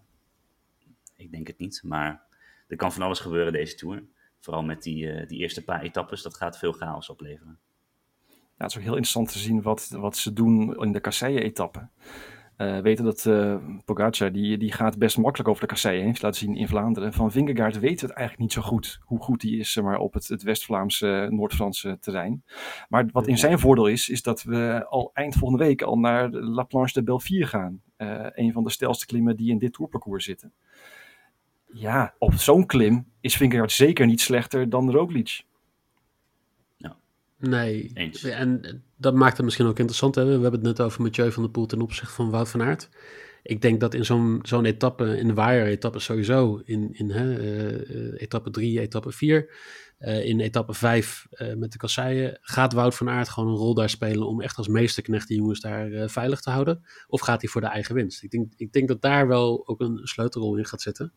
ik 1.15 1.31
denk 1.31 1.47
het 1.47 1.57
niet. 1.57 1.81
Maar 1.83 2.23
er 2.67 2.75
kan 2.75 2.91
van 2.91 3.01
alles 3.01 3.19
gebeuren 3.19 3.53
deze 3.53 3.75
Tour. 3.75 4.03
Vooral 4.39 4.63
met 4.63 4.83
die, 4.83 5.05
uh, 5.05 5.27
die 5.27 5.39
eerste 5.39 5.63
paar 5.63 5.81
etappes, 5.81 6.21
dat 6.21 6.35
gaat 6.35 6.57
veel 6.57 6.71
chaos 6.71 7.09
opleveren. 7.09 7.59
Ja, 8.27 8.65
het 8.65 8.71
is 8.71 8.77
ook 8.77 8.83
heel 8.83 8.91
interessant 8.91 9.31
te 9.31 9.39
zien 9.39 9.61
wat, 9.61 9.89
wat 9.89 10.17
ze 10.17 10.33
doen 10.33 10.83
in 10.83 10.91
de 10.91 10.99
kasseien-etappen. 10.99 11.91
Uh, 12.61 12.79
weten 12.79 13.05
dat 13.05 13.25
uh, 13.25 13.55
Pogacar, 13.85 14.31
die, 14.31 14.57
die 14.57 14.71
gaat 14.71 14.97
best 14.97 15.17
makkelijk 15.17 15.49
over 15.49 15.61
de 15.61 15.67
kasseien 15.67 16.03
heen. 16.03 16.15
laten 16.19 16.39
zien 16.39 16.55
in 16.55 16.67
Vlaanderen. 16.67 17.13
Van 17.13 17.31
Vingegaard 17.31 17.79
weten 17.79 17.99
we 17.99 18.05
het 18.05 18.17
eigenlijk 18.19 18.39
niet 18.39 18.53
zo 18.53 18.61
goed. 18.61 18.99
Hoe 19.03 19.19
goed 19.19 19.41
hij 19.41 19.51
is 19.51 19.75
maar, 19.75 19.97
op 19.97 20.13
het, 20.13 20.27
het 20.27 20.43
West-Vlaamse, 20.43 21.27
Noord-Franse 21.29 21.97
terrein. 21.99 22.43
Maar 22.89 23.09
wat 23.11 23.27
in 23.27 23.37
zijn 23.37 23.59
voordeel 23.59 23.87
is, 23.87 24.09
is 24.09 24.21
dat 24.21 24.43
we 24.43 24.85
al 24.89 25.11
eind 25.13 25.35
volgende 25.35 25.63
week 25.63 25.81
al 25.81 25.99
naar 25.99 26.29
La 26.31 26.63
Planche 26.63 26.93
de 26.93 27.03
Belleville 27.03 27.45
gaan. 27.45 27.81
Uh, 27.97 28.25
een 28.33 28.51
van 28.51 28.63
de 28.63 28.69
stelste 28.69 29.05
klimmen 29.05 29.35
die 29.35 29.51
in 29.51 29.57
dit 29.57 29.73
tourparcours 29.73 30.25
zitten. 30.25 30.53
Ja, 31.73 32.13
op 32.17 32.33
zo'n 32.33 32.65
klim 32.65 33.05
is 33.21 33.37
Vingegaard 33.37 33.71
zeker 33.71 34.05
niet 34.05 34.21
slechter 34.21 34.69
dan 34.69 34.91
Roglic. 34.91 35.43
Nee, 37.39 37.91
Eens. 37.93 38.23
en 38.23 38.83
dat 38.99 39.13
maakt 39.13 39.37
het 39.37 39.45
misschien 39.45 39.65
ook 39.65 39.79
interessant. 39.79 40.15
Hè? 40.15 40.25
We 40.25 40.31
hebben 40.31 40.51
het 40.51 40.61
net 40.61 40.81
over 40.81 41.01
Mathieu 41.01 41.31
van 41.31 41.43
der 41.43 41.51
Poel 41.51 41.65
ten 41.65 41.81
opzichte 41.81 42.13
van 42.13 42.29
Wout 42.29 42.49
van 42.49 42.61
Aert. 42.61 42.89
Ik 43.43 43.61
denk 43.61 43.79
dat 43.79 43.93
in 43.93 44.05
zo'n 44.41 44.65
etappe, 44.65 45.17
in 45.17 45.27
de 45.27 45.33
wire-etappe 45.33 45.99
sowieso, 45.99 46.61
in, 46.63 46.93
in 46.93 47.09
hè, 47.11 47.41
uh, 47.41 48.21
etappe 48.21 48.49
3, 48.49 48.79
etappe 48.79 49.11
4, 49.11 49.53
uh, 49.99 50.25
in 50.25 50.39
etappe 50.39 50.73
5 50.73 51.27
uh, 51.31 51.53
met 51.55 51.71
de 51.71 51.77
kasseien, 51.77 52.37
gaat 52.41 52.73
Wout 52.73 52.95
van 52.95 53.09
Aert 53.09 53.29
gewoon 53.29 53.49
een 53.49 53.55
rol 53.55 53.73
daar 53.73 53.89
spelen 53.89 54.27
om 54.27 54.41
echt 54.41 54.57
als 54.57 54.67
meesterknecht 54.67 55.27
die 55.27 55.37
jongens 55.37 55.59
daar 55.59 56.09
veilig 56.09 56.41
te 56.41 56.49
houden? 56.49 56.81
Of 57.07 57.21
gaat 57.21 57.41
hij 57.41 57.49
voor 57.49 57.61
de 57.61 57.67
eigen 57.67 57.95
winst? 57.95 58.23
Ik 58.23 58.31
denk, 58.31 58.53
ik 58.55 58.73
denk 58.73 58.87
dat 58.87 59.01
daar 59.01 59.27
wel 59.27 59.67
ook 59.67 59.79
een 59.79 59.99
sleutelrol 60.03 60.57
in 60.57 60.65
gaat 60.65 60.81
zitten. 60.81 61.13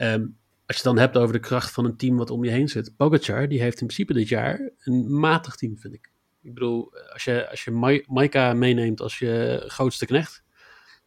Um, 0.00 0.36
als 0.66 0.76
je 0.76 0.82
het 0.82 0.94
dan 0.94 0.98
hebt 0.98 1.16
over 1.16 1.32
de 1.32 1.40
kracht 1.40 1.70
van 1.70 1.84
een 1.84 1.96
team 1.96 2.16
wat 2.16 2.30
om 2.30 2.44
je 2.44 2.50
heen 2.50 2.68
zit. 2.68 2.96
Pogacar, 2.96 3.48
die 3.48 3.60
heeft 3.60 3.80
in 3.80 3.86
principe 3.86 4.12
dit 4.12 4.28
jaar 4.28 4.70
een 4.78 5.18
matig 5.18 5.56
team, 5.56 5.78
vind 5.78 5.94
ik. 5.94 6.14
Ik 6.46 6.54
bedoel, 6.54 6.92
als 7.12 7.24
je, 7.24 7.50
als 7.50 7.64
je 7.64 8.02
Maika 8.06 8.52
meeneemt 8.52 9.00
als 9.00 9.18
je 9.18 9.64
grootste 9.66 10.06
knecht, 10.06 10.44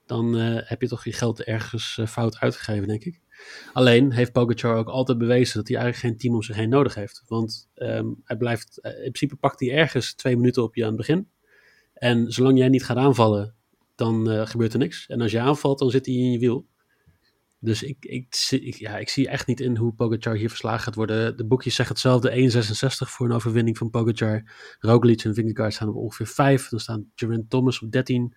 dan 0.06 0.38
uh, 0.38 0.60
heb 0.64 0.82
je 0.82 0.88
toch 0.88 1.04
je 1.04 1.14
geld 1.14 1.44
ergens 1.44 1.98
uh, 2.00 2.08
fout 2.08 2.40
uitgegeven, 2.40 2.88
denk 2.88 3.04
ik. 3.04 3.22
Alleen 3.74 4.12
heeft 4.12 4.32
Pogacar 4.32 4.78
ook 4.78 4.88
altijd 4.88 5.18
bewezen 5.18 5.58
dat 5.58 5.68
hij 5.68 5.78
eigenlijk 5.78 6.08
geen 6.08 6.18
team 6.18 6.36
om 6.36 6.42
zich 6.42 6.56
heen 6.56 6.70
nodig 6.70 6.96
heeft. 6.96 7.24
Want 7.28 7.70
um, 7.76 8.22
hij 8.24 8.38
blijft, 8.38 8.80
uh, 8.82 8.92
in 8.92 9.00
principe 9.00 9.36
pakt 9.36 9.60
hij 9.60 9.72
ergens 9.72 10.14
twee 10.14 10.36
minuten 10.36 10.64
op 10.64 10.76
je 10.76 10.82
aan 10.82 10.88
het 10.88 10.98
begin. 10.98 11.30
En 11.94 12.32
zolang 12.32 12.58
jij 12.58 12.70
niet 12.70 12.86
gaat 12.86 12.98
aanvallen, 12.98 13.56
dan 13.96 14.48
gebeurt 14.48 14.74
er 14.74 14.80
niks. 14.80 15.08
En 15.08 15.22
als 15.22 15.32
je 15.32 15.40
aanvalt, 15.40 15.80
dan 15.80 15.90
zit 15.90 16.06
hij 16.06 16.16
in 16.16 16.32
je 16.32 16.40
wiel. 16.40 16.68
Dus 17.60 17.84
ik, 17.84 18.06
ik, 18.06 18.76
ja, 18.76 18.98
ik 18.98 19.10
zie 19.10 19.28
echt 19.28 19.48
niet 19.48 19.60
in 19.60 19.78
hoe 19.78 19.94
Pogacar 19.94 20.36
hier 20.36 20.50
verslagen 20.50 20.82
gaat 20.84 20.96
worden. 20.96 21.38
De 21.38 21.46
boekjes 21.46 21.76
zeggen 21.76 21.96
hetzelfde, 21.96 22.52
1,66 23.06 23.12
voor 23.12 23.26
een 23.26 23.36
overwinning 23.36 23.78
van 23.78 23.90
Pogacar. 23.90 24.52
Roglic 24.80 25.24
en 25.24 25.34
Vingegaard 25.34 25.74
staan 25.74 25.90
op 25.90 25.96
ongeveer 25.96 26.28
5. 26.28 26.70
Dan 26.70 26.80
staan 26.80 27.12
Geraint 27.16 27.50
Thomas 27.50 27.82
op 27.82 27.92
13. 27.92 28.36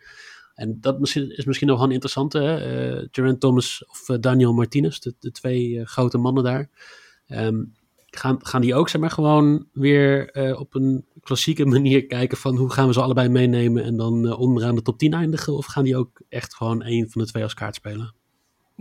En 0.54 0.80
dat 0.80 1.00
is 1.16 1.44
misschien 1.44 1.68
nog 1.68 1.76
wel 1.76 1.86
een 1.86 1.92
interessante. 1.92 2.38
Uh, 2.38 3.08
Geraint 3.10 3.40
Thomas 3.40 3.84
of 3.86 4.08
uh, 4.08 4.16
Daniel 4.20 4.52
Martinez, 4.52 4.98
de, 4.98 5.30
twee 5.30 5.68
uh, 5.68 5.86
grote 5.86 6.18
mannen 6.18 6.44
daar. 6.44 6.68
Um, 7.26 7.72
gaan, 8.16 8.46
gaan 8.46 8.60
die 8.60 8.74
ook 8.74 8.88
zeg 8.88 9.00
maar 9.00 9.10
gewoon 9.10 9.66
weer 9.72 10.30
eh, 10.30 10.60
op 10.60 10.74
een 10.74 11.06
klassieke 11.20 11.66
manier 11.66 12.06
kijken 12.06 12.38
van 12.38 12.56
hoe 12.56 12.70
gaan 12.70 12.86
we 12.86 12.92
ze 12.92 13.00
allebei 13.00 13.28
meenemen 13.28 13.84
en 13.84 13.96
dan 13.96 14.36
onderaan 14.36 14.74
de 14.74 14.82
top 14.82 14.98
10 14.98 15.12
eindigen? 15.12 15.56
Of 15.56 15.66
gaan 15.66 15.84
die 15.84 15.96
ook 15.96 16.22
echt 16.28 16.54
gewoon 16.54 16.82
één 16.82 17.10
van 17.10 17.22
de 17.22 17.28
twee 17.28 17.42
als 17.42 17.54
kaart 17.54 17.74
spelen? 17.74 18.14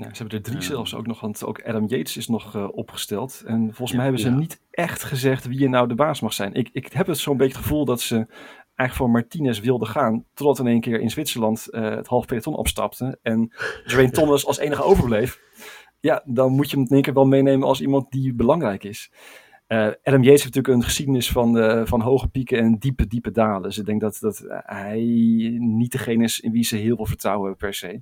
Nou, 0.01 0.15
ze 0.15 0.22
hebben 0.22 0.38
er 0.38 0.43
drie 0.43 0.62
zelfs 0.62 0.96
ook 0.96 1.08
nog, 1.08 1.20
want 1.20 1.46
ook 1.46 1.63
Adam 1.63 1.88
Yates 1.88 2.17
is 2.17 2.27
nog 2.27 2.55
uh, 2.55 2.67
opgesteld. 2.72 3.43
En 3.46 3.65
volgens 3.65 3.91
mij 3.91 4.03
hebben 4.03 4.22
ze 4.22 4.29
ja. 4.29 4.36
niet 4.36 4.62
echt 4.72 5.03
gezegd 5.03 5.48
wie 5.48 5.63
er 5.63 5.70
nou 5.70 5.88
de 5.88 5.96
baas 5.96 6.20
mag 6.20 6.34
zijn. 6.34 6.53
Ik, 6.53 6.70
ik 6.74 6.93
heb 6.93 7.08
het 7.08 7.17
zo'n 7.17 7.38
beetje 7.38 7.53
het 7.53 7.62
gevoel 7.62 7.86
dat 7.86 8.01
ze 8.01 8.15
eigenlijk 8.75 8.93
voor 8.93 9.10
Martinez 9.10 9.60
wilden 9.60 9.88
gaan, 9.88 10.25
totdat 10.34 10.60
in 10.60 10.67
één 10.67 10.81
keer 10.81 11.00
in 11.00 11.10
Zwitserland 11.10 11.67
het 11.72 12.08
half 12.08 12.25
peloton 12.25 12.55
opstapte 12.55 13.20
en 13.22 13.53
Dwayne 13.86 14.12
Thomas 14.17 14.46
als 14.46 14.58
enige 14.58 14.84
overbleef 14.84 15.39
ja, 16.01 16.24
dan 16.25 16.51
moet 16.51 16.70
je 16.70 16.75
hem 16.75 16.86
in 16.86 16.93
één 16.93 17.01
keer 17.01 17.13
wel 17.13 17.25
meenemen 17.25 17.67
als 17.67 17.81
iemand 17.81 18.12
die 18.12 18.34
belangrijk 18.34 18.84
is. 18.84 19.12
Uh, 19.67 19.77
Adam 20.03 20.24
Yates 20.24 20.43
heeft 20.43 20.43
natuurlijk 20.43 20.74
een 20.74 20.84
geschiedenis 20.84 21.31
van, 21.31 21.58
uh, 21.58 21.86
van 21.86 22.01
hoge 22.01 22.27
pieken 22.27 22.60
en 22.60 22.77
diepe, 22.77 23.08
diepe 23.08 23.31
dalen. 23.31 23.62
Dus 23.62 23.77
ik 23.77 23.86
denk 23.86 24.01
dat, 24.01 24.17
dat 24.20 24.46
hij 24.65 25.00
niet 25.60 25.91
degene 25.91 26.24
is 26.24 26.39
in 26.39 26.51
wie 26.51 26.63
ze 26.63 26.75
heel 26.75 26.96
veel 26.96 27.05
vertrouwen 27.05 27.48
hebben 27.50 27.67
per 27.67 27.74
se. 27.74 28.01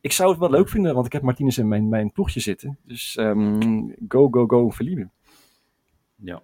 Ik 0.00 0.12
zou 0.12 0.30
het 0.30 0.38
wel 0.38 0.50
leuk 0.50 0.68
vinden, 0.68 0.94
want 0.94 1.06
ik 1.06 1.12
heb 1.12 1.22
Martinez 1.22 1.58
in 1.58 1.68
mijn, 1.68 1.88
mijn 1.88 2.12
ploegje 2.12 2.40
zitten. 2.40 2.78
Dus 2.82 3.16
um, 3.16 3.94
go, 4.08 4.28
go, 4.30 4.46
go, 4.46 4.70
verliezen. 4.70 5.12
Ja. 6.14 6.42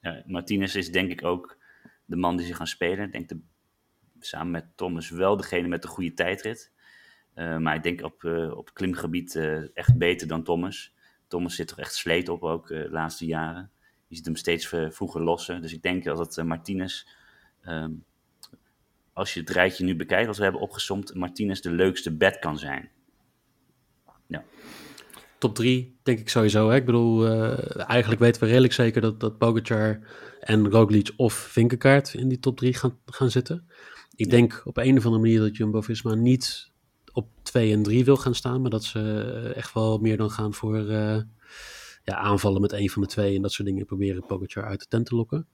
ja, 0.00 0.22
Martinez 0.26 0.74
is 0.74 0.92
denk 0.92 1.10
ik 1.10 1.24
ook 1.24 1.58
de 2.04 2.16
man 2.16 2.36
die 2.36 2.46
ze 2.46 2.54
gaan 2.54 2.66
spelen. 2.66 3.04
Ik 3.04 3.12
denk 3.12 3.28
de, 3.28 3.40
samen 4.18 4.50
met 4.50 4.66
Thomas 4.74 5.10
wel 5.10 5.36
degene 5.36 5.68
met 5.68 5.82
de 5.82 5.88
goede 5.88 6.14
tijdrit. 6.14 6.72
Uh, 7.34 7.58
maar 7.58 7.74
ik 7.74 7.82
denk 7.82 8.02
op, 8.02 8.22
uh, 8.22 8.56
op 8.56 8.74
klimgebied 8.74 9.34
uh, 9.34 9.76
echt 9.76 9.98
beter 9.98 10.26
dan 10.26 10.42
Thomas. 10.42 10.94
Thomas 11.28 11.54
zit 11.54 11.68
toch 11.68 11.78
echt 11.78 11.94
sleet 11.94 12.28
op 12.28 12.42
ook 12.42 12.68
de 12.68 12.88
laatste 12.90 13.26
jaren. 13.26 13.70
Je 14.06 14.16
ziet 14.16 14.24
hem 14.24 14.36
steeds 14.36 14.66
vroeger 14.88 15.22
lossen. 15.22 15.62
Dus 15.62 15.72
ik 15.72 15.82
denk 15.82 16.04
dat 16.04 16.18
het 16.18 16.44
Martinez, 16.44 17.06
um, 17.64 18.04
als 19.12 19.34
je 19.34 19.40
het 19.40 19.50
rijtje 19.50 19.84
nu 19.84 19.96
bekijkt, 19.96 20.28
als 20.28 20.36
we 20.36 20.42
hebben 20.42 20.60
opgesomd, 20.60 21.14
Martinez 21.14 21.60
de 21.60 21.70
leukste 21.70 22.16
bet 22.16 22.38
kan 22.38 22.58
zijn. 22.58 22.90
Ja. 24.26 24.44
Top 25.38 25.54
3, 25.54 25.96
denk 26.02 26.18
ik 26.18 26.28
sowieso. 26.28 26.70
Hè? 26.70 26.76
Ik 26.76 26.84
bedoel, 26.84 27.26
eigenlijk 27.76 28.20
weten 28.20 28.40
we 28.40 28.46
redelijk 28.46 28.72
zeker 28.72 29.00
dat, 29.00 29.20
dat 29.20 29.38
Pogacar 29.38 30.00
en 30.40 30.70
Roglic 30.70 31.10
of 31.16 31.34
Vinkenkaart 31.34 32.14
in 32.14 32.28
die 32.28 32.40
top 32.40 32.56
3 32.56 32.74
gaan, 32.74 32.98
gaan 33.06 33.30
zitten. 33.30 33.66
Ik 34.16 34.24
ja. 34.24 34.30
denk 34.30 34.62
op 34.64 34.76
een 34.76 34.96
of 34.98 35.04
andere 35.04 35.22
manier 35.22 35.40
dat 35.40 35.56
Jumbo-Visma 35.56 36.14
niet 36.14 36.70
op 37.12 37.28
2 37.42 37.72
en 37.72 37.82
3 37.82 38.04
wil 38.04 38.16
gaan 38.16 38.34
staan, 38.34 38.60
maar 38.60 38.70
dat 38.70 38.84
ze 38.84 39.52
echt 39.54 39.74
wel 39.74 39.98
meer 39.98 40.16
dan 40.16 40.30
gaan 40.30 40.54
voor 40.54 40.78
uh, 40.78 41.20
ja, 42.04 42.14
aanvallen 42.14 42.60
met 42.60 42.72
een 42.72 42.90
van 42.90 43.02
de 43.02 43.08
twee 43.08 43.36
en 43.36 43.42
dat 43.42 43.52
soort 43.52 43.68
dingen 43.68 43.86
proberen 43.86 44.26
Pogacar 44.26 44.64
uit 44.64 44.80
de 44.80 44.86
tent 44.88 45.06
te 45.06 45.14
lokken. 45.14 45.46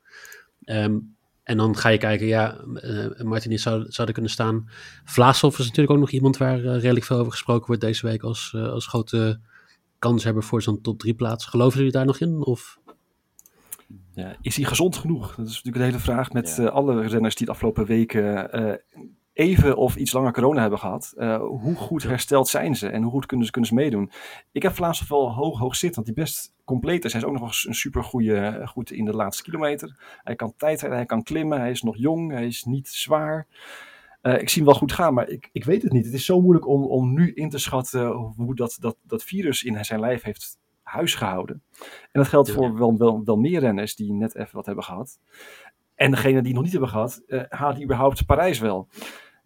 Um, 0.65 1.17
en 1.49 1.57
dan 1.57 1.77
ga 1.77 1.89
je 1.89 1.99
kijken, 1.99 2.27
ja, 2.27 2.57
uh, 2.75 3.21
Martinez 3.23 3.63
zou, 3.63 3.85
zou 3.89 4.09
er 4.09 4.15
kunnen 4.15 4.31
staan. 4.31 4.69
Vlaashoff 5.05 5.59
is 5.59 5.65
natuurlijk 5.65 5.91
ook 5.91 5.99
nog 5.99 6.11
iemand 6.11 6.37
waar 6.37 6.59
uh, 6.59 6.73
redelijk 6.81 7.05
veel 7.05 7.19
over 7.19 7.33
gesproken 7.33 7.67
wordt 7.67 7.83
deze 7.83 8.07
week 8.07 8.23
als, 8.23 8.53
uh, 8.57 8.69
als 8.69 8.87
grote 8.87 9.41
kanshebber 9.99 10.43
voor 10.43 10.63
zo'n 10.63 10.81
top 10.81 10.99
3 10.99 11.15
plaats. 11.15 11.47
Geloven 11.47 11.77
jullie 11.77 11.93
daar 11.93 12.07
nog 12.07 12.21
in? 12.21 12.45
Of? 12.45 12.79
Ja, 14.15 14.37
is 14.41 14.57
hij 14.57 14.65
gezond 14.65 14.97
genoeg? 14.97 15.35
Dat 15.35 15.47
is 15.47 15.55
natuurlijk 15.55 15.77
een 15.77 15.91
hele 15.91 16.03
vraag 16.03 16.33
met 16.33 16.55
ja. 16.57 16.67
alle 16.67 17.07
renners 17.07 17.35
die 17.35 17.47
het 17.47 17.55
afgelopen 17.55 17.87
weken 17.87 18.51
even 19.39 19.77
of 19.77 19.97
iets 19.97 20.13
langer 20.13 20.33
corona 20.33 20.61
hebben 20.61 20.79
gehad, 20.79 21.15
uh, 21.17 21.37
hoe 21.37 21.75
goed 21.75 22.03
hersteld 22.03 22.49
zijn 22.49 22.77
ze 22.77 22.89
en 22.89 23.03
hoe 23.03 23.11
goed 23.11 23.27
kunnen 23.27 23.47
ze, 23.47 23.53
kunnen 23.53 23.71
ze 23.71 23.77
meedoen? 23.77 24.11
Ik 24.53 24.63
heb 24.63 24.75
Vlaams 24.75 25.09
wel 25.09 25.33
hoog, 25.33 25.59
hoog 25.59 25.77
zitten, 25.77 26.03
want 26.03 26.15
die 26.15 26.25
best 26.25 26.53
compleet 26.65 27.05
is. 27.05 27.13
Hij 27.13 27.21
is 27.21 27.27
ook 27.27 27.33
nog 27.33 27.43
eens 27.43 27.67
een 27.67 27.75
super 27.75 28.05
goede, 28.05 28.63
goed 28.65 28.91
in 28.91 29.05
de 29.05 29.13
laatste 29.15 29.43
kilometer. 29.43 29.97
Hij 30.25 30.35
kan 30.35 30.55
tijdrijden, 30.57 30.99
hij 30.99 31.07
kan 31.07 31.23
klimmen, 31.23 31.61
hij 31.61 31.71
is 31.71 31.83
nog 31.83 31.97
jong, 31.97 32.33
hij 32.33 32.47
is 32.47 32.65
niet 32.65 32.89
zwaar. 32.89 33.47
Uh, 34.23 34.41
ik 34.41 34.49
zie 34.49 34.63
hem 34.63 34.71
wel 34.71 34.81
goed 34.81 34.93
gaan, 34.93 35.15
maar 35.15 35.29
ik, 35.29 35.49
ik 35.53 35.65
weet 35.65 35.83
het 35.83 35.93
niet. 35.93 36.05
Het 36.05 36.15
is 36.15 36.25
zo 36.25 36.41
moeilijk 36.41 36.67
om, 36.67 36.85
om 36.85 37.15
nu 37.15 37.33
in 37.33 37.49
te 37.49 37.59
schatten 37.59 38.07
hoe 38.37 38.55
dat, 38.55 38.77
dat, 38.81 38.97
dat 39.03 39.25
virus 39.25 39.63
in 39.63 39.85
zijn 39.85 40.01
lijf 40.01 40.23
heeft 40.23 40.59
huisgehouden. 40.83 41.63
En 41.81 42.21
dat 42.21 42.29
geldt 42.29 42.51
voor 42.51 42.79
wel, 42.79 42.97
wel, 42.97 43.25
wel 43.25 43.37
meer 43.37 43.61
renners 43.61 43.97
die 43.97 44.13
net 44.13 44.35
even 44.35 44.57
wat 44.57 44.67
hebben 44.67 44.85
gehad. 44.85 45.19
En 45.95 46.11
degene 46.11 46.43
die 46.43 46.55
nog 46.55 46.63
niet 46.63 46.73
hebben 46.73 46.91
gehad, 46.91 47.23
uh, 47.27 47.43
haalt 47.49 47.75
die 47.75 47.85
überhaupt 47.85 48.27
Parijs 48.27 48.59
wel? 48.59 48.89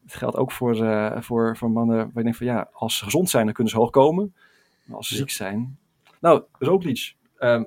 Het 0.03 0.15
geldt 0.15 0.37
ook 0.37 0.53
voor, 0.53 0.77
uh, 0.77 1.21
voor, 1.21 1.57
voor 1.57 1.71
mannen 1.71 1.97
waar 1.97 2.11
je 2.15 2.23
denkt 2.23 2.37
van 2.37 2.47
ja, 2.47 2.69
als 2.73 2.99
ze 2.99 3.05
gezond 3.05 3.31
zijn, 3.31 3.45
dan 3.45 3.55
kunnen 3.55 3.73
ze 3.73 3.79
hoog 3.79 3.91
komen. 3.91 4.35
Maar 4.85 4.97
als 4.97 5.09
ze 5.09 5.15
ja. 5.15 5.21
ziek 5.21 5.31
zijn. 5.31 5.79
Nou, 6.21 6.43
Roglic 6.59 7.15
uh, 7.39 7.63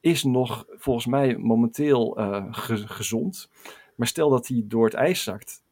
is 0.00 0.24
nog 0.24 0.64
volgens 0.68 1.06
mij 1.06 1.36
momenteel 1.36 2.20
uh, 2.20 2.44
ge 2.50 2.88
gezond. 2.88 3.50
Maar 3.94 4.06
stel 4.06 4.30
dat 4.30 4.48
hij 4.48 4.62
door 4.64 4.84
het 4.84 4.94
ijs 4.94 5.22
zakt, 5.22 5.62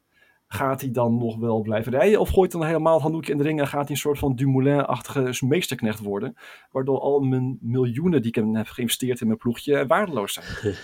gaat 0.46 0.80
hij 0.80 0.90
dan 0.90 1.18
nog 1.18 1.36
wel 1.36 1.60
blijven 1.62 1.92
rijden? 1.92 2.20
Of 2.20 2.28
gooit 2.28 2.52
hij 2.52 2.60
dan 2.60 2.70
helemaal 2.70 2.92
het 2.92 3.02
handdoekje 3.02 3.32
in 3.32 3.38
de 3.38 3.44
ring 3.44 3.60
en 3.60 3.66
gaat 3.66 3.82
hij 3.82 3.90
een 3.90 3.96
soort 3.96 4.18
van 4.18 4.34
Dumoulin-achtige 4.34 5.46
meesterknecht 5.46 5.98
worden? 5.98 6.36
Waardoor 6.70 7.00
al 7.00 7.20
mijn 7.20 7.58
miljoenen 7.60 8.22
die 8.22 8.32
ik 8.36 8.56
heb 8.56 8.66
geïnvesteerd 8.66 9.20
in 9.20 9.26
mijn 9.26 9.38
ploegje 9.38 9.86
waardeloos 9.86 10.32
zijn. 10.32 10.46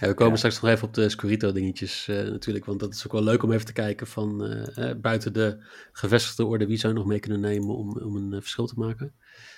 We 0.00 0.14
komen 0.14 0.32
ja. 0.32 0.36
straks 0.36 0.60
nog 0.60 0.70
even 0.70 0.88
op 0.88 0.94
de 0.94 1.08
Scorito 1.08 1.52
dingetjes 1.52 2.08
uh, 2.08 2.16
natuurlijk, 2.16 2.64
want 2.64 2.80
dat 2.80 2.94
is 2.94 3.06
ook 3.06 3.12
wel 3.12 3.22
leuk 3.22 3.42
om 3.42 3.52
even 3.52 3.66
te 3.66 3.72
kijken 3.72 4.06
van 4.06 4.44
uh, 4.44 4.90
buiten 4.96 5.32
de 5.32 5.64
gevestigde 5.92 6.44
orde, 6.44 6.66
wie 6.66 6.76
zou 6.76 6.92
je 6.92 6.98
nog 6.98 7.08
mee 7.08 7.20
kunnen 7.20 7.40
nemen 7.40 7.76
om, 7.76 7.98
om 7.98 8.16
een 8.16 8.40
verschil 8.40 8.66
te 8.66 8.74
maken. 8.76 9.12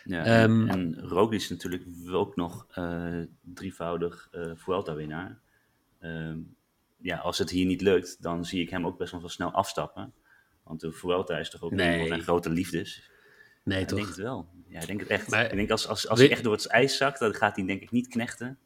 Ja, 0.04 0.42
um, 0.42 0.68
en, 0.68 0.78
en 0.78 1.08
Roglic 1.08 1.40
is 1.40 1.48
natuurlijk 1.48 1.82
ook 2.10 2.36
nog 2.36 2.66
drievoudig 3.40 4.28
Vuelta-winnaar. 4.54 5.38
Um, 6.00 6.56
ja, 6.96 7.16
als 7.16 7.38
het 7.38 7.50
hier 7.50 7.66
niet 7.66 7.80
lukt, 7.80 8.22
dan 8.22 8.44
zie 8.44 8.62
ik 8.62 8.70
hem 8.70 8.86
ook 8.86 8.98
best 8.98 9.12
wel 9.12 9.28
snel 9.28 9.50
afstappen. 9.50 10.12
Want 10.62 10.80
de 10.80 10.92
Vuelta 10.92 11.38
is 11.38 11.50
toch 11.50 11.62
ook 11.62 11.72
nee. 11.72 11.92
een 11.92 11.98
van 11.98 12.06
zijn 12.06 12.22
grote 12.22 12.50
liefdes. 12.50 13.10
Nee, 13.64 13.80
ja, 13.80 13.84
toch? 13.84 13.98
Ik 13.98 14.04
denk 14.04 14.16
het 14.16 14.24
wel. 14.24 14.48
Ja, 14.68 14.80
ik 14.80 14.86
denk 14.86 15.00
het 15.00 15.08
echt. 15.08 15.30
Maar, 15.30 15.44
ik 15.44 15.56
denk 15.56 15.70
als, 15.70 15.86
als, 15.86 16.08
als 16.08 16.18
hij 16.18 16.30
echt 16.30 16.42
door 16.42 16.52
het 16.52 16.66
ijs 16.66 16.96
zakt, 16.96 17.18
dan 17.18 17.34
gaat 17.34 17.56
hij 17.56 17.66
denk 17.66 17.82
ik 17.82 17.90
niet 17.90 18.08
knechten. 18.08 18.58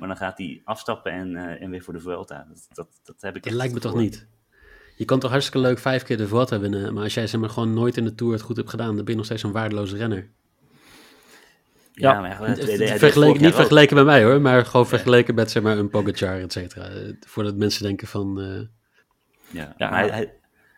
Maar 0.00 0.08
dan 0.08 0.16
gaat 0.16 0.38
hij 0.38 0.60
afstappen 0.64 1.12
en, 1.12 1.30
uh, 1.30 1.62
en 1.62 1.70
weer 1.70 1.82
voor 1.82 1.92
de 1.92 2.00
Vuelta. 2.00 2.46
Dat, 2.48 2.68
dat, 2.72 3.00
dat 3.04 3.16
heb 3.20 3.36
ik 3.36 3.42
Dat 3.42 3.52
lijkt 3.52 3.74
me 3.74 3.80
toch 3.80 3.94
niet? 3.94 4.26
Je 4.96 5.04
kan 5.04 5.20
toch 5.20 5.30
hartstikke 5.30 5.66
leuk 5.66 5.78
vijf 5.78 6.02
keer 6.02 6.16
de 6.16 6.28
Vuelta 6.28 6.60
winnen. 6.60 6.94
Maar 6.94 7.02
als 7.02 7.14
jij 7.14 7.26
zeg 7.26 7.40
maar 7.40 7.50
gewoon 7.50 7.74
nooit 7.74 7.96
in 7.96 8.04
de 8.04 8.14
Tour 8.14 8.32
het 8.32 8.42
goed 8.42 8.56
hebt 8.56 8.70
gedaan, 8.70 8.96
dan 8.96 9.04
ben 9.04 9.10
je 9.10 9.16
nog 9.16 9.24
steeds 9.24 9.42
een 9.42 9.52
waardeloze 9.52 9.96
renner. 9.96 10.28
Ja, 11.92 12.12
ja 12.12 12.20
maar 12.20 12.58
uh, 12.58 12.96
vergeleken, 12.98 13.42
niet 13.42 13.54
vergeleken 13.54 13.94
bij 13.94 14.04
mij 14.04 14.24
hoor, 14.24 14.40
maar 14.40 14.66
gewoon 14.66 14.86
vergeleken 14.86 15.34
met 15.34 15.50
zeg 15.50 15.62
maar 15.62 15.78
een 15.78 15.90
Pogacar, 15.90 16.40
et 16.40 16.52
cetera. 16.52 16.90
Voordat 17.26 17.56
mensen 17.56 17.82
denken 17.82 18.08
van... 18.08 18.40
Uh... 18.40 18.60
Ja, 19.50 19.74
ja, 19.76 19.90
maar 19.90 19.98
hij, 19.98 20.10
hij, 20.10 20.32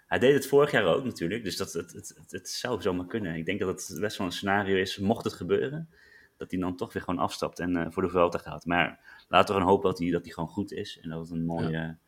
hij, 0.06 0.18
deed 0.18 0.34
het 0.34 0.46
vorig 0.46 0.70
jaar 0.70 0.84
ook 0.84 1.04
natuurlijk, 1.04 1.44
dus 1.44 1.56
dat, 1.56 1.72
het, 1.72 1.92
het, 1.92 2.14
het, 2.16 2.30
het 2.30 2.48
zou 2.48 2.82
zomaar 2.82 3.06
kunnen. 3.06 3.34
Ik 3.34 3.46
denk 3.46 3.60
dat 3.60 3.68
het 3.88 4.00
best 4.00 4.18
wel 4.18 4.26
een 4.26 4.32
scenario 4.32 4.76
is, 4.76 4.98
mocht 4.98 5.24
het 5.24 5.32
gebeuren, 5.32 5.88
dat 6.36 6.50
hij 6.50 6.60
dan 6.60 6.76
toch 6.76 6.92
weer 6.92 7.02
gewoon 7.02 7.20
afstapt 7.20 7.58
en 7.58 7.76
uh, 7.76 7.86
voor 7.88 8.02
de 8.02 8.08
Vuelta 8.08 8.38
gaat. 8.38 8.66
Maar 8.66 8.98
laten 9.32 9.54
we 9.54 9.60
gewoon 9.60 9.74
hopen 9.74 9.90
dat 9.90 9.98
hij, 9.98 10.10
dat 10.10 10.22
hij 10.24 10.32
gewoon 10.32 10.48
goed 10.48 10.72
is 10.72 10.98
en 11.02 11.10
dat 11.10 11.20
het 11.20 11.30
een 11.30 11.44
mooie, 11.44 11.70
ja. 11.70 11.98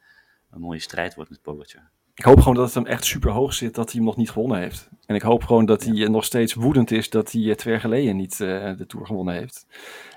een 0.51 0.61
mooie 0.61 0.79
strijd 0.79 1.15
wordt 1.15 1.31
met 1.31 1.43
Pogacar. 1.43 1.91
Ik 2.15 2.25
hoop 2.25 2.39
gewoon 2.39 2.55
dat 2.55 2.65
het 2.65 2.75
hem 2.75 2.87
echt 2.87 3.05
super 3.05 3.31
hoog 3.31 3.55
zit 3.55 3.75
dat 3.75 3.85
hij 3.85 3.95
hem 3.95 4.05
nog 4.05 4.17
niet 4.17 4.31
gewonnen 4.31 4.59
heeft. 4.59 4.89
En 5.07 5.15
ik 5.15 5.23
hoop 5.23 5.45
gewoon 5.45 5.67
dat 5.67 5.85
hij 5.85 6.09
nog 6.09 6.25
steeds 6.25 6.55
woedend 6.55 6.91
is 6.91 7.11
dat 7.11 7.33
hij 7.33 7.55
twee 7.55 7.73
jaar 7.73 7.83
geleden 7.83 8.17
niet 8.17 8.33
uh, 8.41 8.77
de 8.77 8.87
Tour 8.87 9.07
gewonnen 9.07 9.35
heeft. 9.35 9.67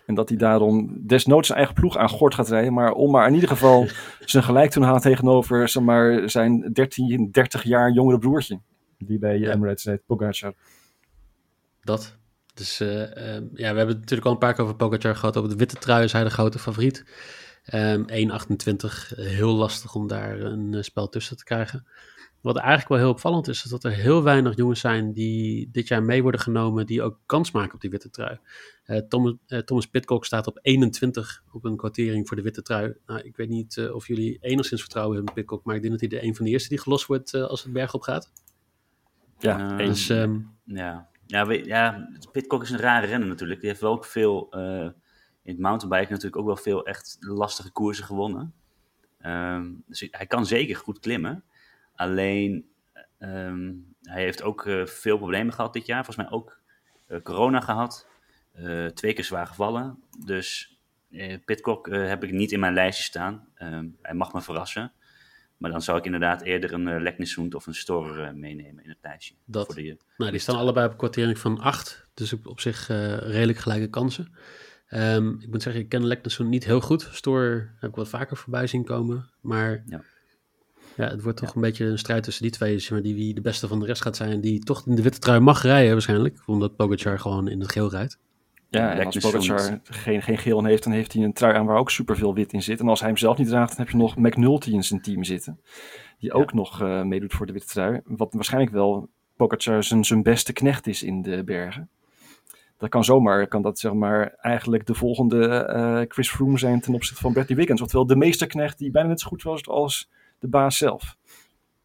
En 0.05 0.15
dat 0.15 0.29
hij 0.29 0.37
daarom 0.37 0.97
desnoods 1.07 1.47
zijn 1.47 1.59
eigen 1.59 1.75
ploeg 1.75 1.97
aan 1.97 2.09
gort 2.09 2.33
gaat 2.33 2.49
rijden. 2.49 2.73
Maar 2.73 2.91
om 2.91 3.11
maar 3.11 3.27
in 3.27 3.33
ieder 3.33 3.49
geval 3.49 3.87
zijn 4.25 4.43
gelijk 4.43 4.71
te 4.71 4.83
halen 4.83 5.01
tegenover 5.01 5.69
zeg 5.69 5.83
maar, 5.83 6.29
zijn 6.29 6.73
13, 6.73 7.31
30 7.31 7.63
jaar 7.63 7.91
jongere 7.91 8.19
broertje. 8.19 8.59
Die 8.97 9.19
bij. 9.19 9.51
Emirates 9.51 9.83
heet, 9.83 10.05
Pogacar. 10.05 10.53
Dat. 11.81 12.16
Dus 12.57 12.81
uh, 12.81 13.01
uh, 13.01 13.07
ja, 13.53 13.71
we 13.71 13.77
hebben 13.77 13.87
het 13.87 13.99
natuurlijk 13.99 14.25
al 14.25 14.31
een 14.31 14.37
paar 14.37 14.53
keer 14.53 14.63
over 14.63 14.75
Pogacar 14.75 15.15
gehad. 15.15 15.37
Over 15.37 15.49
de 15.49 15.55
witte 15.55 15.75
trui 15.75 16.03
is 16.03 16.11
hij 16.11 16.23
de 16.23 16.29
grote 16.29 16.59
favoriet. 16.59 17.05
Um, 17.73 18.05
1,28. 18.09 18.15
Heel 19.15 19.53
lastig 19.53 19.95
om 19.95 20.07
daar 20.07 20.39
een 20.39 20.73
uh, 20.73 20.81
spel 20.81 21.09
tussen 21.09 21.37
te 21.37 21.43
krijgen. 21.43 21.87
Wat 22.41 22.55
eigenlijk 22.55 22.87
wel 22.87 22.97
heel 22.97 23.09
opvallend 23.09 23.47
is, 23.47 23.63
is 23.63 23.69
dat 23.69 23.83
er 23.83 23.91
heel 23.91 24.23
weinig 24.23 24.55
jongens 24.55 24.79
zijn 24.79 25.13
die 25.13 25.69
dit 25.71 25.87
jaar 25.87 26.03
mee 26.03 26.21
worden 26.21 26.41
genomen, 26.41 26.85
die 26.85 27.01
ook 27.01 27.19
kans 27.25 27.51
maken 27.51 27.73
op 27.73 27.81
die 27.81 27.89
witte 27.89 28.09
trui. 28.09 28.37
Uh, 28.85 28.97
Thomas, 28.97 29.33
uh, 29.47 29.59
Thomas 29.59 29.87
Pitcock 29.87 30.25
staat 30.25 30.47
op 30.47 30.59
21 30.61 31.43
op 31.51 31.65
een 31.65 31.77
kwartering 31.77 32.27
voor 32.27 32.37
de 32.37 32.43
witte 32.43 32.61
trui. 32.61 32.93
Nou, 33.05 33.19
ik 33.21 33.35
weet 33.35 33.49
niet 33.49 33.75
uh, 33.75 33.95
of 33.95 34.07
jullie 34.07 34.37
enigszins 34.41 34.81
vertrouwen 34.81 35.15
hebben 35.15 35.35
in 35.35 35.41
Pitcock, 35.41 35.65
maar 35.65 35.75
ik 35.75 35.81
denk 35.81 35.99
dat 35.99 36.09
hij 36.09 36.19
de 36.19 36.25
een 36.25 36.35
van 36.35 36.45
de 36.45 36.51
eerste 36.51 36.69
die 36.69 36.79
gelost 36.79 37.05
wordt 37.05 37.33
als 37.33 37.63
het 37.63 37.73
berg 37.73 37.93
op 37.93 38.01
gaat. 38.01 38.31
Ja, 39.39 39.77
dus, 39.77 40.09
um, 40.09 40.49
ja. 40.63 41.09
Ja, 41.27 41.51
ja, 41.51 42.09
Pitcock 42.31 42.61
is 42.61 42.69
een 42.69 42.79
rare 42.79 43.05
renner 43.05 43.27
natuurlijk. 43.27 43.59
Die 43.59 43.69
heeft 43.69 43.81
wel 43.81 43.91
ook 43.91 44.05
veel, 44.05 44.47
uh, 44.57 44.89
in 45.43 45.53
het 45.53 45.59
mountainbiken 45.59 46.09
natuurlijk 46.09 46.37
ook 46.37 46.45
wel 46.45 46.57
veel 46.57 46.85
echt 46.85 47.17
lastige 47.19 47.71
koersen 47.71 48.05
gewonnen. 48.05 48.53
Um, 49.21 49.83
dus 49.87 50.07
hij 50.11 50.27
kan 50.27 50.45
zeker 50.45 50.75
goed 50.75 50.99
klimmen. 50.99 51.43
Alleen, 51.95 52.69
um, 53.19 53.95
hij 54.01 54.21
heeft 54.21 54.41
ook 54.41 54.65
uh, 54.65 54.85
veel 54.85 55.17
problemen 55.17 55.53
gehad 55.53 55.73
dit 55.73 55.85
jaar. 55.85 56.05
Volgens 56.05 56.27
mij 56.27 56.37
ook 56.37 56.59
uh, 57.07 57.21
corona 57.21 57.59
gehad. 57.59 58.07
Eh, 58.53 58.85
twee 58.85 59.13
keer 59.13 59.23
zwaar 59.23 59.47
gevallen. 59.47 60.03
Dus 60.25 60.79
Pitcock 61.45 61.87
heb 61.91 62.23
ik 62.23 62.31
niet 62.31 62.51
in 62.51 62.59
mijn 62.59 62.73
lijstje 62.73 63.03
staan. 63.03 63.47
Ehm, 63.55 63.87
hij 64.01 64.13
mag 64.13 64.33
me 64.33 64.41
verrassen. 64.41 64.91
Maar 65.57 65.71
dan 65.71 65.81
zou 65.81 65.97
ik 65.97 66.05
inderdaad 66.05 66.41
eerder 66.41 66.73
een 66.73 66.87
uh, 66.87 67.55
of 67.55 67.67
een 67.67 67.75
Storer 67.75 68.35
meenemen 68.35 68.83
in 68.83 68.89
het 68.89 68.97
lijstje. 69.01 69.35
Dat. 69.45 69.65
Voor 69.65 69.75
de, 69.75 69.97
nou, 70.17 70.31
die 70.31 70.39
staan 70.39 70.57
allebei 70.57 70.87
op 70.87 70.97
kwartering 70.97 71.39
van 71.39 71.59
8. 71.59 72.09
Dus 72.13 72.33
op 72.43 72.59
zich 72.59 72.87
redelijk 72.87 73.57
gelijke 73.57 73.89
kansen. 73.89 74.33
Um, 74.89 75.39
ik 75.41 75.49
moet 75.49 75.61
zeggen, 75.61 75.81
ik 75.81 75.89
ken 75.89 76.05
Leknesund 76.05 76.49
niet 76.49 76.65
heel 76.65 76.81
goed. 76.81 77.09
Storer 77.11 77.75
heb 77.79 77.89
ik 77.89 77.95
wat 77.95 78.09
vaker 78.09 78.37
voorbij 78.37 78.67
zien 78.67 78.83
komen. 78.83 79.29
Maar 79.41 79.83
ja. 79.87 80.03
Ja, 80.95 81.09
het 81.09 81.21
wordt 81.21 81.37
toch 81.37 81.55
een 81.55 81.61
beetje 81.61 81.85
een 81.85 81.97
strijd 81.97 82.23
tussen 82.23 82.43
die 82.43 82.51
twee. 82.51 82.79
Zeg 82.79 82.91
maar, 82.91 83.01
die 83.01 83.15
wie 83.15 83.33
de 83.33 83.41
beste 83.41 83.67
van 83.67 83.79
de 83.79 83.85
rest 83.85 84.01
gaat 84.01 84.15
zijn. 84.15 84.41
Die 84.41 84.59
toch 84.59 84.87
in 84.87 84.95
de 84.95 85.01
witte 85.01 85.19
trui 85.19 85.39
mag 85.39 85.61
rijden 85.61 85.91
waarschijnlijk. 85.91 86.39
Omdat 86.45 86.75
Pogacar 86.75 87.19
gewoon 87.19 87.47
in 87.47 87.59
het 87.59 87.71
geel 87.71 87.89
rijdt. 87.89 88.19
Ja, 88.69 88.93
en 88.93 89.05
als 89.05 89.17
Pogacar 89.17 89.79
geen, 89.83 90.21
geen 90.21 90.37
geel 90.37 90.63
heeft, 90.63 90.83
dan 90.83 90.93
heeft 90.93 91.13
hij 91.13 91.23
een 91.23 91.33
trui 91.33 91.55
aan 91.55 91.65
waar 91.65 91.77
ook 91.77 91.91
superveel 91.91 92.33
wit 92.33 92.53
in 92.53 92.63
zit. 92.63 92.79
En 92.79 92.87
als 92.87 92.99
hij 92.99 93.09
hem 93.09 93.17
zelf 93.17 93.37
niet 93.37 93.47
draagt, 93.47 93.69
dan 93.69 93.85
heb 93.85 93.89
je 93.89 93.97
nog 93.97 94.15
McNulty 94.15 94.71
in 94.71 94.83
zijn 94.83 95.01
team 95.01 95.23
zitten. 95.23 95.59
Die 96.19 96.33
ook 96.33 96.53
nog 96.53 96.81
uh, 96.81 97.03
meedoet 97.03 97.33
voor 97.33 97.45
de 97.45 97.53
witte 97.53 97.67
trui. 97.67 98.01
Wat 98.05 98.33
waarschijnlijk 98.33 98.73
wel 98.73 99.09
Pogacar 99.35 99.83
zijn, 99.83 100.03
zijn 100.05 100.23
beste 100.23 100.53
knecht 100.53 100.87
is 100.87 101.03
in 101.03 101.21
de 101.21 101.43
bergen. 101.43 101.89
Dat 102.77 102.89
kan 102.89 103.03
zomaar, 103.03 103.47
kan 103.47 103.61
dat 103.61 103.79
zeg 103.79 103.93
maar 103.93 104.35
eigenlijk 104.41 104.85
de 104.85 104.93
volgende 104.93 105.73
uh, 105.75 106.01
Chris 106.07 106.29
Froome 106.29 106.57
zijn 106.57 106.81
ten 106.81 106.93
opzichte 106.93 107.21
van 107.21 107.33
Bradley 107.33 107.57
Wiggins. 107.57 107.81
Oftewel 107.81 108.05
de 108.05 108.15
meesterknecht 108.15 108.77
die 108.77 108.91
bijna 108.91 109.09
net 109.09 109.19
zo 109.19 109.27
goed 109.27 109.43
was 109.43 109.67
als 109.67 110.09
de 110.39 110.47
baas 110.47 110.77
zelf. 110.77 111.17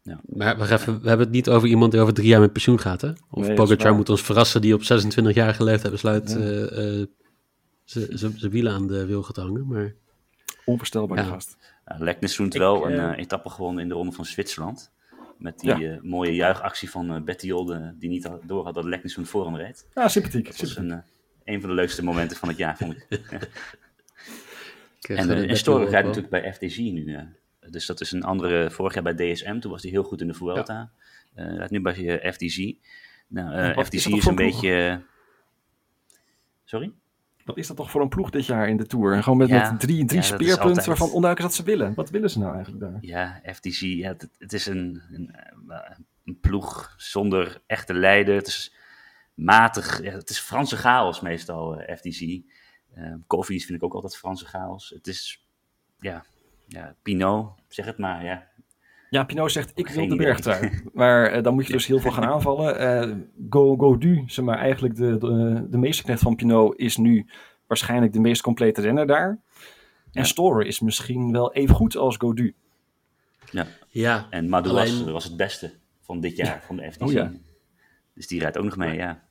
Ja. 0.03 0.19
Maar 0.25 0.57
we, 0.57 0.71
even, 0.71 1.01
we 1.01 1.07
hebben 1.07 1.25
het 1.25 1.35
niet 1.35 1.49
over 1.49 1.67
iemand 1.67 1.91
die 1.91 2.01
over 2.01 2.13
drie 2.13 2.27
jaar 2.27 2.39
met 2.39 2.51
pensioen 2.51 2.79
gaat, 2.79 3.01
hè? 3.01 3.11
Of 3.29 3.47
nee, 3.47 3.55
Pogacar 3.55 3.95
moet 3.95 4.09
ons 4.09 4.21
verrassen 4.21 4.61
die 4.61 4.73
op 4.73 4.81
26-jarige 4.81 5.63
leeftijd 5.63 5.91
besluit 5.91 6.31
ja. 6.31 6.37
uh, 6.37 6.99
uh, 6.99 7.05
zijn 7.85 8.49
wielen 8.51 8.73
aan 8.73 8.87
de 8.87 9.05
wiel 9.05 9.23
gaat 9.23 9.35
hangen. 9.35 9.67
Maar... 9.67 9.93
Onvoorstelbaar 10.65 11.17
ja. 11.17 11.23
gast. 11.23 11.57
Doet 12.37 12.53
wel 12.53 12.85
een 12.85 13.11
uh, 13.11 13.17
etappe 13.17 13.49
gewonnen 13.49 13.83
in 13.83 13.89
de 13.89 13.93
Ronde 13.93 14.11
van 14.11 14.25
Zwitserland. 14.25 14.91
Met 15.37 15.59
die 15.59 15.77
ja. 15.77 15.99
mooie 16.01 16.35
juichactie 16.35 16.89
van 16.89 17.23
Betty 17.23 17.45
Jolde, 17.45 17.95
die 17.99 18.09
niet 18.09 18.29
door 18.45 18.63
had 18.63 18.73
dat 18.73 18.85
Leknes 18.85 19.17
voor 19.21 19.45
hem 19.45 19.55
reed. 19.55 19.87
Ja, 19.95 20.07
sympathiek. 20.07 20.45
Dat 20.45 20.59
was 20.59 20.77
een, 20.77 21.03
een 21.43 21.59
van 21.59 21.69
de 21.69 21.75
leukste 21.75 22.03
momenten 22.03 22.37
van 22.37 22.49
het 22.49 22.57
jaar, 22.57 22.77
vond 22.77 22.95
ik. 23.09 23.21
en 25.19 25.49
uh, 25.49 25.55
Storer 25.55 25.89
rijdt 25.89 26.07
natuurlijk 26.07 26.41
bij 26.41 26.53
FDG 26.53 26.77
nu. 26.77 27.17
Dus 27.69 27.85
dat 27.85 28.01
is 28.01 28.11
een 28.11 28.23
andere, 28.23 28.71
vorig 28.71 28.93
jaar 28.93 29.03
bij 29.03 29.33
DSM, 29.33 29.59
toen 29.59 29.71
was 29.71 29.81
hij 29.81 29.91
heel 29.91 30.03
goed 30.03 30.21
in 30.21 30.27
de 30.27 30.33
Vuelta. 30.33 30.91
Ja. 31.35 31.61
Uh, 31.61 31.67
nu 31.67 31.81
bij 31.81 31.97
uh, 31.97 32.31
FDG. 32.31 32.73
Nou, 33.27 33.55
uh, 33.55 33.83
FDG 33.83 33.93
is, 33.93 34.07
is 34.07 34.25
een 34.25 34.35
beetje... 34.35 35.01
Sorry? 36.63 36.93
Wat 37.45 37.57
is 37.57 37.67
dat 37.67 37.77
toch 37.77 37.91
voor 37.91 38.01
een 38.01 38.09
ploeg 38.09 38.29
dit 38.29 38.45
jaar 38.45 38.69
in 38.69 38.77
de 38.77 38.85
Tour? 38.85 39.13
En 39.13 39.23
gewoon 39.23 39.37
met, 39.37 39.49
ja, 39.49 39.71
met 39.71 39.79
drie, 39.79 40.05
drie 40.05 40.19
ja, 40.19 40.25
speerpunten 40.25 40.67
altijd... 40.67 40.85
waarvan 40.85 41.11
onduidelijk 41.11 41.51
is 41.51 41.57
dat 41.57 41.65
ze 41.65 41.71
willen. 41.71 41.93
Wat 41.93 42.09
willen 42.09 42.29
ze 42.29 42.39
nou 42.39 42.53
eigenlijk 42.55 42.83
daar? 42.83 42.97
Ja, 43.01 43.41
FDG, 43.53 43.79
ja, 43.79 44.07
het, 44.07 44.29
het 44.37 44.53
is 44.53 44.65
een, 44.65 45.01
een, 45.11 45.35
een, 46.25 46.39
ploeg 46.39 46.93
zonder 46.97 47.61
echte 47.65 47.93
leider. 47.93 48.35
Het 48.35 48.47
is 48.47 48.75
matig, 49.33 49.97
het 49.97 50.29
is 50.29 50.39
Franse 50.39 50.77
chaos 50.77 51.21
meestal, 51.21 51.81
FDG. 51.97 52.21
Uh, 52.97 53.13
Koffie 53.27 53.65
vind 53.65 53.77
ik 53.77 53.83
ook 53.83 53.93
altijd 53.93 54.17
Franse 54.17 54.45
chaos. 54.45 54.89
Het 54.89 55.07
is, 55.07 55.47
ja, 55.99 56.25
ja, 56.73 56.95
Pinot, 57.01 57.51
zeg 57.67 57.85
het 57.85 57.97
maar, 57.97 58.23
ja. 58.23 58.47
Ja, 59.09 59.23
Pinot 59.23 59.51
zegt, 59.51 59.71
ik 59.75 59.87
wil 59.87 60.07
de 60.07 60.15
bergtrui. 60.15 60.81
maar 60.93 61.37
uh, 61.37 61.43
dan 61.43 61.53
moet 61.53 61.67
je 61.67 61.73
dus 61.73 61.87
heel 61.87 61.99
veel 61.99 62.11
gaan 62.11 62.23
aanvallen. 62.23 62.81
Uh, 63.09 63.15
Go, 63.49 63.75
Godu, 63.75 64.23
zeg 64.27 64.45
maar, 64.45 64.57
eigenlijk 64.57 64.95
de, 64.95 65.17
de, 65.17 65.65
de 65.69 65.77
meesterknecht 65.77 66.21
van 66.21 66.35
Pinot, 66.35 66.79
is 66.79 66.97
nu 66.97 67.25
waarschijnlijk 67.67 68.13
de 68.13 68.19
meest 68.19 68.41
complete 68.41 68.81
renner 68.81 69.07
daar. 69.07 69.39
En 70.11 70.25
ja. 70.35 70.59
Is 70.59 70.79
misschien 70.79 71.31
wel 71.31 71.53
even 71.53 71.75
goed 71.75 71.95
als 71.95 72.17
Godu. 72.17 72.55
Ja, 73.51 73.67
ja 73.89 74.27
en 74.29 74.49
Madouas 74.49 75.01
alleen... 75.01 75.11
was 75.13 75.23
het 75.23 75.37
beste 75.37 75.73
van 76.01 76.19
dit 76.19 76.35
jaar, 76.35 76.63
van 76.65 76.75
de 76.75 76.91
FTC. 76.91 77.01
Oh, 77.01 77.11
ja. 77.11 77.31
Dus 78.13 78.27
die 78.27 78.39
rijdt 78.39 78.57
ook 78.57 78.63
nog 78.63 78.77
mee, 78.77 78.95
ja 78.95 79.23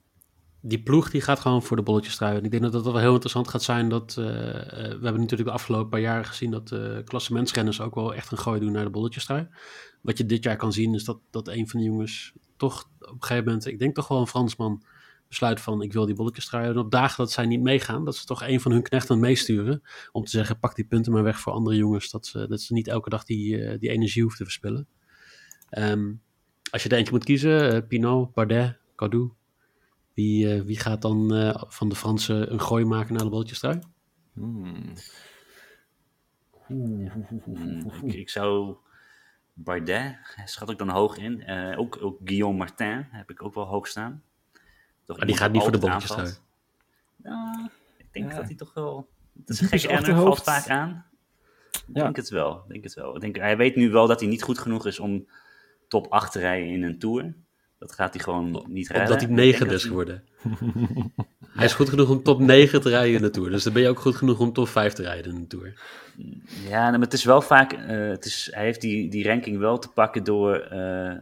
die 0.64 0.82
ploeg 0.82 1.10
die 1.10 1.20
gaat 1.20 1.40
gewoon 1.40 1.62
voor 1.62 1.76
de 1.76 1.82
bolletjes 1.82 2.16
trui. 2.16 2.40
Ik 2.40 2.50
denk 2.50 2.62
dat 2.62 2.72
het 2.72 2.84
wel 2.84 2.96
heel 2.98 3.12
interessant 3.12 3.48
gaat 3.48 3.62
zijn. 3.62 3.88
Dat, 3.88 4.16
uh, 4.18 4.24
we 4.24 4.98
hebben 5.02 5.20
natuurlijk 5.20 5.48
de 5.48 5.54
afgelopen 5.54 5.88
paar 5.88 6.00
jaren 6.00 6.24
gezien 6.24 6.50
dat 6.50 6.70
uh, 6.70 6.98
klassementsrenners 7.04 7.80
ook 7.80 7.94
wel 7.94 8.14
echt 8.14 8.32
een 8.32 8.38
gooi 8.38 8.60
doen 8.60 8.72
naar 8.72 8.84
de 8.84 8.90
bolletjes. 8.90 9.28
Wat 10.00 10.18
je 10.18 10.26
dit 10.26 10.44
jaar 10.44 10.56
kan 10.56 10.72
zien 10.72 10.94
is 10.94 11.04
dat, 11.04 11.18
dat 11.30 11.48
een 11.48 11.68
van 11.68 11.80
de 11.80 11.86
jongens 11.86 12.32
toch 12.56 12.90
op 12.98 13.08
een 13.10 13.16
gegeven 13.18 13.44
moment, 13.44 13.66
ik 13.66 13.78
denk 13.78 13.94
toch 13.94 14.08
wel 14.08 14.20
een 14.20 14.26
Fransman, 14.26 14.82
besluit 15.28 15.60
van 15.60 15.82
ik 15.82 15.92
wil 15.92 16.06
die 16.06 16.14
bolletjes. 16.14 16.50
En 16.50 16.78
op 16.78 16.90
dagen 16.90 17.16
dat 17.16 17.32
zij 17.32 17.46
niet 17.46 17.62
meegaan, 17.62 18.04
dat 18.04 18.16
ze 18.16 18.24
toch 18.24 18.42
een 18.42 18.60
van 18.60 18.72
hun 18.72 18.82
knechten 18.82 19.20
meesturen. 19.20 19.82
Om 20.12 20.24
te 20.24 20.30
zeggen 20.30 20.58
pak 20.58 20.74
die 20.74 20.84
punten 20.84 21.12
maar 21.12 21.22
weg 21.22 21.40
voor 21.40 21.52
andere 21.52 21.76
jongens. 21.76 22.10
Dat 22.10 22.26
ze, 22.26 22.46
dat 22.48 22.60
ze 22.60 22.72
niet 22.72 22.88
elke 22.88 23.10
dag 23.10 23.24
die, 23.24 23.78
die 23.78 23.90
energie 23.90 24.22
hoeven 24.22 24.38
te 24.38 24.44
verspillen. 24.44 24.86
Um, 25.78 26.22
als 26.70 26.82
je 26.82 26.88
er 26.88 26.96
eentje 26.96 27.12
moet 27.12 27.24
kiezen, 27.24 27.86
Pinot, 27.86 28.34
Bardet, 28.34 28.78
Caudu, 28.96 29.30
wie, 30.14 30.56
uh, 30.56 30.62
wie 30.62 30.78
gaat 30.78 31.02
dan 31.02 31.34
uh, 31.34 31.62
van 31.66 31.88
de 31.88 31.94
Fransen 31.94 32.52
een 32.52 32.60
gooi 32.60 32.84
maken 32.84 33.14
naar 33.14 33.24
de 33.24 33.30
bolletjestrui? 33.30 33.78
Hmm. 34.32 34.92
Hmm, 36.66 37.06
ik, 38.02 38.14
ik, 38.14 38.30
zou 38.30 38.76
Bardet, 39.52 40.16
schat 40.44 40.70
ik 40.70 40.78
dan 40.78 40.88
hoog 40.88 41.16
in. 41.16 41.42
Uh, 41.46 41.78
ook, 41.78 41.98
ook 42.02 42.18
Guillaume 42.24 42.58
Martin 42.58 43.06
heb 43.10 43.30
ik 43.30 43.42
ook 43.42 43.54
wel 43.54 43.64
hoog 43.64 43.86
staan. 43.86 44.22
Toch, 45.04 45.16
maar 45.16 45.26
die 45.26 45.36
gaat 45.36 45.52
niet 45.52 45.62
voor 45.62 45.72
de 45.72 45.78
bolletjestrui. 45.78 46.32
Nou, 47.16 47.68
ik 47.96 48.06
denk 48.10 48.30
ja. 48.30 48.36
dat 48.36 48.44
hij 48.44 48.54
toch 48.54 48.74
wel... 48.74 49.08
Het 49.38 49.48
is 49.48 49.60
een 49.60 49.68
gekke 49.68 49.86
renner, 49.86 50.16
valt 50.16 50.42
vaak 50.42 50.68
aan. 50.68 51.06
Ik 51.70 51.82
ja. 51.94 52.02
denk 52.02 52.16
het 52.16 52.28
wel, 52.28 52.64
denk 52.68 52.84
het 52.84 52.94
wel. 52.94 53.14
Ik 53.14 53.20
denk, 53.20 53.36
hij 53.36 53.56
weet 53.56 53.76
nu 53.76 53.90
wel 53.90 54.06
dat 54.06 54.20
hij 54.20 54.28
niet 54.28 54.42
goed 54.42 54.58
genoeg 54.58 54.86
is 54.86 54.98
om 54.98 55.26
top 55.88 56.06
8 56.06 56.32
te 56.32 56.38
rijden 56.38 56.68
in 56.68 56.82
een 56.82 56.98
Tour. 56.98 57.34
Dat 57.82 57.92
gaat 57.92 58.14
hij 58.14 58.22
gewoon 58.22 58.64
niet 58.68 58.88
rijden. 58.88 59.08
Omdat 59.08 59.26
hij 59.26 59.34
negen 59.34 59.70
is 59.70 59.84
geworden. 59.84 60.24
hij 61.56 61.64
is 61.64 61.72
goed 61.72 61.88
genoeg 61.88 62.10
om 62.10 62.22
top 62.22 62.38
9 62.38 62.80
te 62.80 62.88
rijden 62.88 63.14
in 63.14 63.22
de 63.22 63.30
Tour. 63.30 63.50
Dus 63.50 63.62
dan 63.62 63.72
ben 63.72 63.82
je 63.82 63.88
ook 63.88 63.98
goed 63.98 64.16
genoeg 64.16 64.38
om 64.38 64.52
top 64.52 64.68
5 64.68 64.92
te 64.92 65.02
rijden 65.02 65.34
in 65.34 65.40
de 65.40 65.46
Tour. 65.46 65.80
Ja, 66.68 66.90
maar 66.90 67.00
het 67.00 67.12
is 67.12 67.24
wel 67.24 67.40
vaak... 67.40 67.72
Uh, 67.72 68.08
het 68.08 68.24
is, 68.24 68.48
hij 68.52 68.64
heeft 68.64 68.80
die, 68.80 69.10
die 69.10 69.26
ranking 69.26 69.58
wel 69.58 69.78
te 69.78 69.88
pakken 69.88 70.24
door 70.24 70.68
uh, 70.72 71.14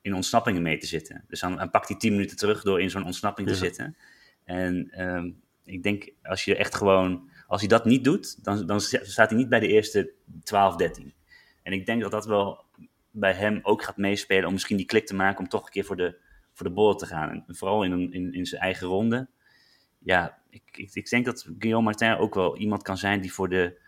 in 0.00 0.14
ontsnappingen 0.14 0.62
mee 0.62 0.78
te 0.78 0.86
zitten. 0.86 1.24
Dus 1.28 1.40
dan, 1.40 1.56
dan 1.56 1.70
pakt 1.70 1.88
hij 1.88 1.96
10 1.98 2.12
minuten 2.12 2.36
terug 2.36 2.62
door 2.62 2.80
in 2.80 2.90
zo'n 2.90 3.04
ontsnapping 3.04 3.48
ja. 3.48 3.54
te 3.54 3.60
zitten. 3.60 3.96
En 4.44 5.02
um, 5.02 5.40
ik 5.64 5.82
denk, 5.82 6.08
als 6.22 6.44
je 6.44 6.56
echt 6.56 6.74
gewoon... 6.74 7.28
Als 7.46 7.60
hij 7.60 7.70
dat 7.70 7.84
niet 7.84 8.04
doet, 8.04 8.44
dan, 8.44 8.66
dan 8.66 8.80
staat 8.80 9.30
hij 9.30 9.38
niet 9.38 9.48
bij 9.48 9.60
de 9.60 9.68
eerste 9.68 10.10
12, 10.42 10.76
13. 10.76 11.12
En 11.62 11.72
ik 11.72 11.86
denk 11.86 12.02
dat 12.02 12.10
dat 12.10 12.26
wel 12.26 12.63
bij 13.16 13.32
hem 13.32 13.60
ook 13.62 13.82
gaat 13.82 13.96
meespelen 13.96 14.46
om 14.46 14.52
misschien 14.52 14.76
die 14.76 14.86
klik 14.86 15.06
te 15.06 15.14
maken 15.14 15.38
om 15.38 15.48
toch 15.48 15.64
een 15.64 15.70
keer 15.70 15.84
voor 15.84 15.96
de, 15.96 16.16
voor 16.52 16.66
de 16.66 16.72
bollen 16.72 16.96
te 16.96 17.06
gaan. 17.06 17.44
En 17.46 17.56
vooral 17.56 17.84
in, 17.84 18.12
in, 18.12 18.32
in 18.32 18.46
zijn 18.46 18.62
eigen 18.62 18.86
ronde. 18.86 19.28
Ja, 19.98 20.38
ik, 20.50 20.62
ik, 20.72 20.94
ik 20.94 21.10
denk 21.10 21.24
dat 21.24 21.48
Guillaume 21.58 21.84
Martin 21.84 22.16
ook 22.16 22.34
wel 22.34 22.56
iemand 22.56 22.82
kan 22.82 22.96
zijn 22.96 23.20
die 23.20 23.32
voor 23.32 23.48
de, 23.48 23.80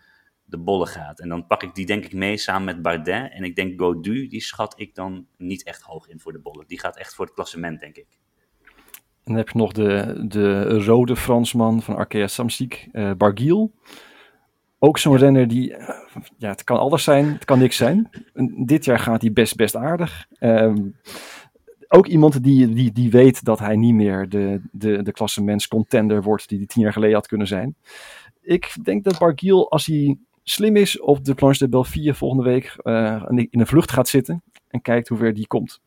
de 0.45 0.57
bollen 0.57 0.87
gaat. 0.87 1.19
En 1.19 1.29
dan 1.29 1.47
pak 1.47 1.63
ik 1.63 1.75
die 1.75 1.85
denk 1.85 2.05
ik 2.05 2.13
mee 2.13 2.37
samen 2.37 2.65
met 2.65 2.81
Bardet. 2.81 3.31
En 3.31 3.43
ik 3.43 3.55
denk 3.55 3.79
Godu, 3.79 4.27
die 4.27 4.41
schat 4.41 4.73
ik 4.79 4.95
dan 4.95 5.27
niet 5.37 5.63
echt 5.63 5.81
hoog 5.81 6.07
in 6.07 6.19
voor 6.19 6.31
de 6.31 6.39
bollen. 6.39 6.67
Die 6.67 6.79
gaat 6.79 6.97
echt 6.97 7.15
voor 7.15 7.25
het 7.25 7.33
klassement, 7.33 7.79
denk 7.79 7.95
ik. 7.95 8.07
En 9.23 9.33
dan 9.33 9.35
heb 9.35 9.49
je 9.49 9.57
nog 9.57 9.71
de, 9.71 10.23
de 10.27 10.79
rode 10.83 11.15
Fransman 11.15 11.81
van 11.81 11.95
Arkea 11.95 12.27
Samsic, 12.27 12.87
uh. 12.93 13.11
Ook 14.79 14.97
zo'n 14.97 15.17
renner 15.17 15.47
die, 15.47 15.73
eh, 15.75 16.21
ja, 16.37 16.49
het 16.49 16.63
kan 16.63 16.79
alles 16.79 17.03
zijn, 17.03 17.25
het 17.25 17.45
kan 17.45 17.59
niks 17.59 17.77
zijn. 17.77 18.09
Dit 18.65 18.85
jaar 18.85 18.99
gaat 18.99 19.21
hij 19.21 19.33
best, 19.33 19.55
best 19.55 19.75
aardig. 19.75 20.27
Um, 20.39 20.95
ook 21.87 22.07
iemand 22.07 22.43
die, 22.43 22.73
die, 22.73 22.91
die 22.91 23.11
weet 23.11 23.43
dat 23.43 23.59
hij 23.59 23.75
niet 23.75 23.93
meer 23.93 24.29
de, 24.29 24.61
de, 24.71 25.03
de 25.03 25.11
klassemens 25.11 25.67
contender 25.67 26.23
wordt 26.23 26.49
die 26.49 26.57
hij 26.57 26.67
tien 26.67 26.83
jaar 26.83 26.93
geleden 26.93 27.15
had 27.15 27.27
kunnen 27.27 27.47
zijn. 27.47 27.75
Ik 28.41 28.75
denk 28.83 29.03
dat 29.03 29.17
Bargiel, 29.17 29.71
als 29.71 29.85
hij 29.85 30.17
slim 30.43 30.75
is, 30.75 30.99
op 30.99 31.25
de 31.25 31.33
Planche 31.33 31.59
de 31.59 31.69
Belfië 31.69 32.13
volgende 32.13 32.43
week 32.43 32.75
uh, 32.83 33.23
in 33.27 33.47
een 33.51 33.67
vlucht 33.67 33.91
gaat 33.91 34.07
zitten 34.07 34.43
en 34.67 34.81
kijkt 34.81 35.07
hoe 35.07 35.17
ver 35.17 35.33
die 35.33 35.47
komt. 35.47 35.81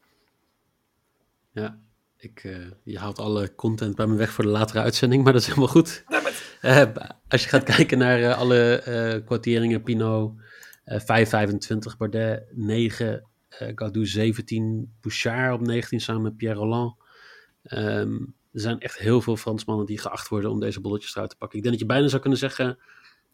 Ja, 1.52 1.78
ik, 2.20 2.44
uh, 2.44 2.66
je 2.84 2.98
haalt 2.98 3.18
alle 3.18 3.54
content 3.54 3.94
bij 3.94 4.06
me 4.06 4.16
weg 4.16 4.30
voor 4.30 4.44
de 4.44 4.50
latere 4.50 4.80
uitzending, 4.80 5.24
maar 5.24 5.32
dat 5.32 5.42
is 5.42 5.48
helemaal 5.48 5.68
goed. 5.68 6.04
Uh, 6.62 6.82
als 7.28 7.42
je 7.42 7.48
gaat 7.48 7.62
kijken 7.62 7.98
naar 7.98 8.20
uh, 8.20 8.38
alle 8.38 9.22
kwarteringen, 9.26 9.82
Pinot 9.82 10.32
5,25, 10.84 11.96
Bardet 11.98 12.44
9, 12.50 13.24
Gaudu 13.48 14.06
17, 14.06 14.92
Bouchard 15.00 15.54
op 15.54 15.66
19 15.66 16.00
samen 16.00 16.22
met 16.22 16.36
Pierre 16.36 16.58
Roland. 16.58 16.94
Um, 17.62 18.34
er 18.52 18.60
zijn 18.60 18.80
echt 18.80 18.98
heel 18.98 19.20
veel 19.20 19.36
Fransmannen 19.36 19.86
die 19.86 19.98
geacht 19.98 20.28
worden 20.28 20.50
om 20.50 20.60
deze 20.60 20.80
bolletjes 20.80 21.12
te 21.12 21.34
pakken. 21.38 21.58
Ik 21.58 21.64
denk 21.64 21.64
dat 21.64 21.78
je 21.78 21.86
bijna 21.86 22.08
zou 22.08 22.20
kunnen 22.20 22.38
zeggen, 22.38 22.78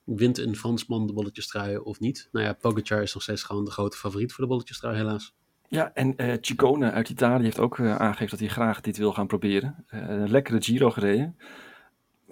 wint 0.04 0.38
een 0.38 0.56
Fransman 0.56 1.06
de 1.06 1.12
bolletjes 1.12 1.52
of 1.82 2.00
niet? 2.00 2.28
Nou 2.32 2.46
ja, 2.46 2.52
Pogacar 2.52 3.02
is 3.02 3.14
nog 3.14 3.22
steeds 3.22 3.42
gewoon 3.42 3.64
de 3.64 3.70
grote 3.70 3.96
favoriet 3.96 4.32
voor 4.32 4.44
de 4.44 4.50
bolletjes 4.50 4.80
helaas. 4.80 5.34
Ja, 5.68 5.90
en 5.94 6.14
uh, 6.16 6.92
uit 6.92 7.08
Italië 7.08 7.44
heeft 7.44 7.58
ook 7.58 7.78
uh, 7.78 7.96
aangegeven 7.96 8.30
dat 8.30 8.38
hij 8.38 8.48
graag 8.48 8.80
dit 8.80 8.96
wil 8.96 9.12
gaan 9.12 9.26
proberen. 9.26 9.84
Uh, 9.90 10.00
een 10.08 10.30
lekkere 10.30 10.62
Giro 10.62 10.90
gereden 10.90 11.36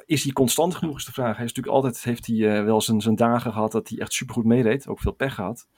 is 0.06 0.22
hij 0.22 0.32
constant 0.32 0.74
genoeg 0.74 0.96
is 0.96 1.04
de 1.04 1.12
vraag. 1.12 1.36
Hij 1.36 1.44
is 1.44 1.52
natuurlijk 1.52 1.74
altijd, 1.74 2.04
heeft 2.04 2.26
hij 2.26 2.58
eh, 2.58 2.64
wel 2.64 2.80
zijn, 2.80 3.00
zijn 3.00 3.16
dagen 3.16 3.52
gehad 3.52 3.72
dat 3.72 3.88
hij 3.88 3.98
echt 3.98 4.12
supergoed 4.12 4.44
meedeed. 4.44 4.88
Ook 4.88 5.00
veel 5.00 5.12
pech 5.12 5.34
gehad. 5.34 5.68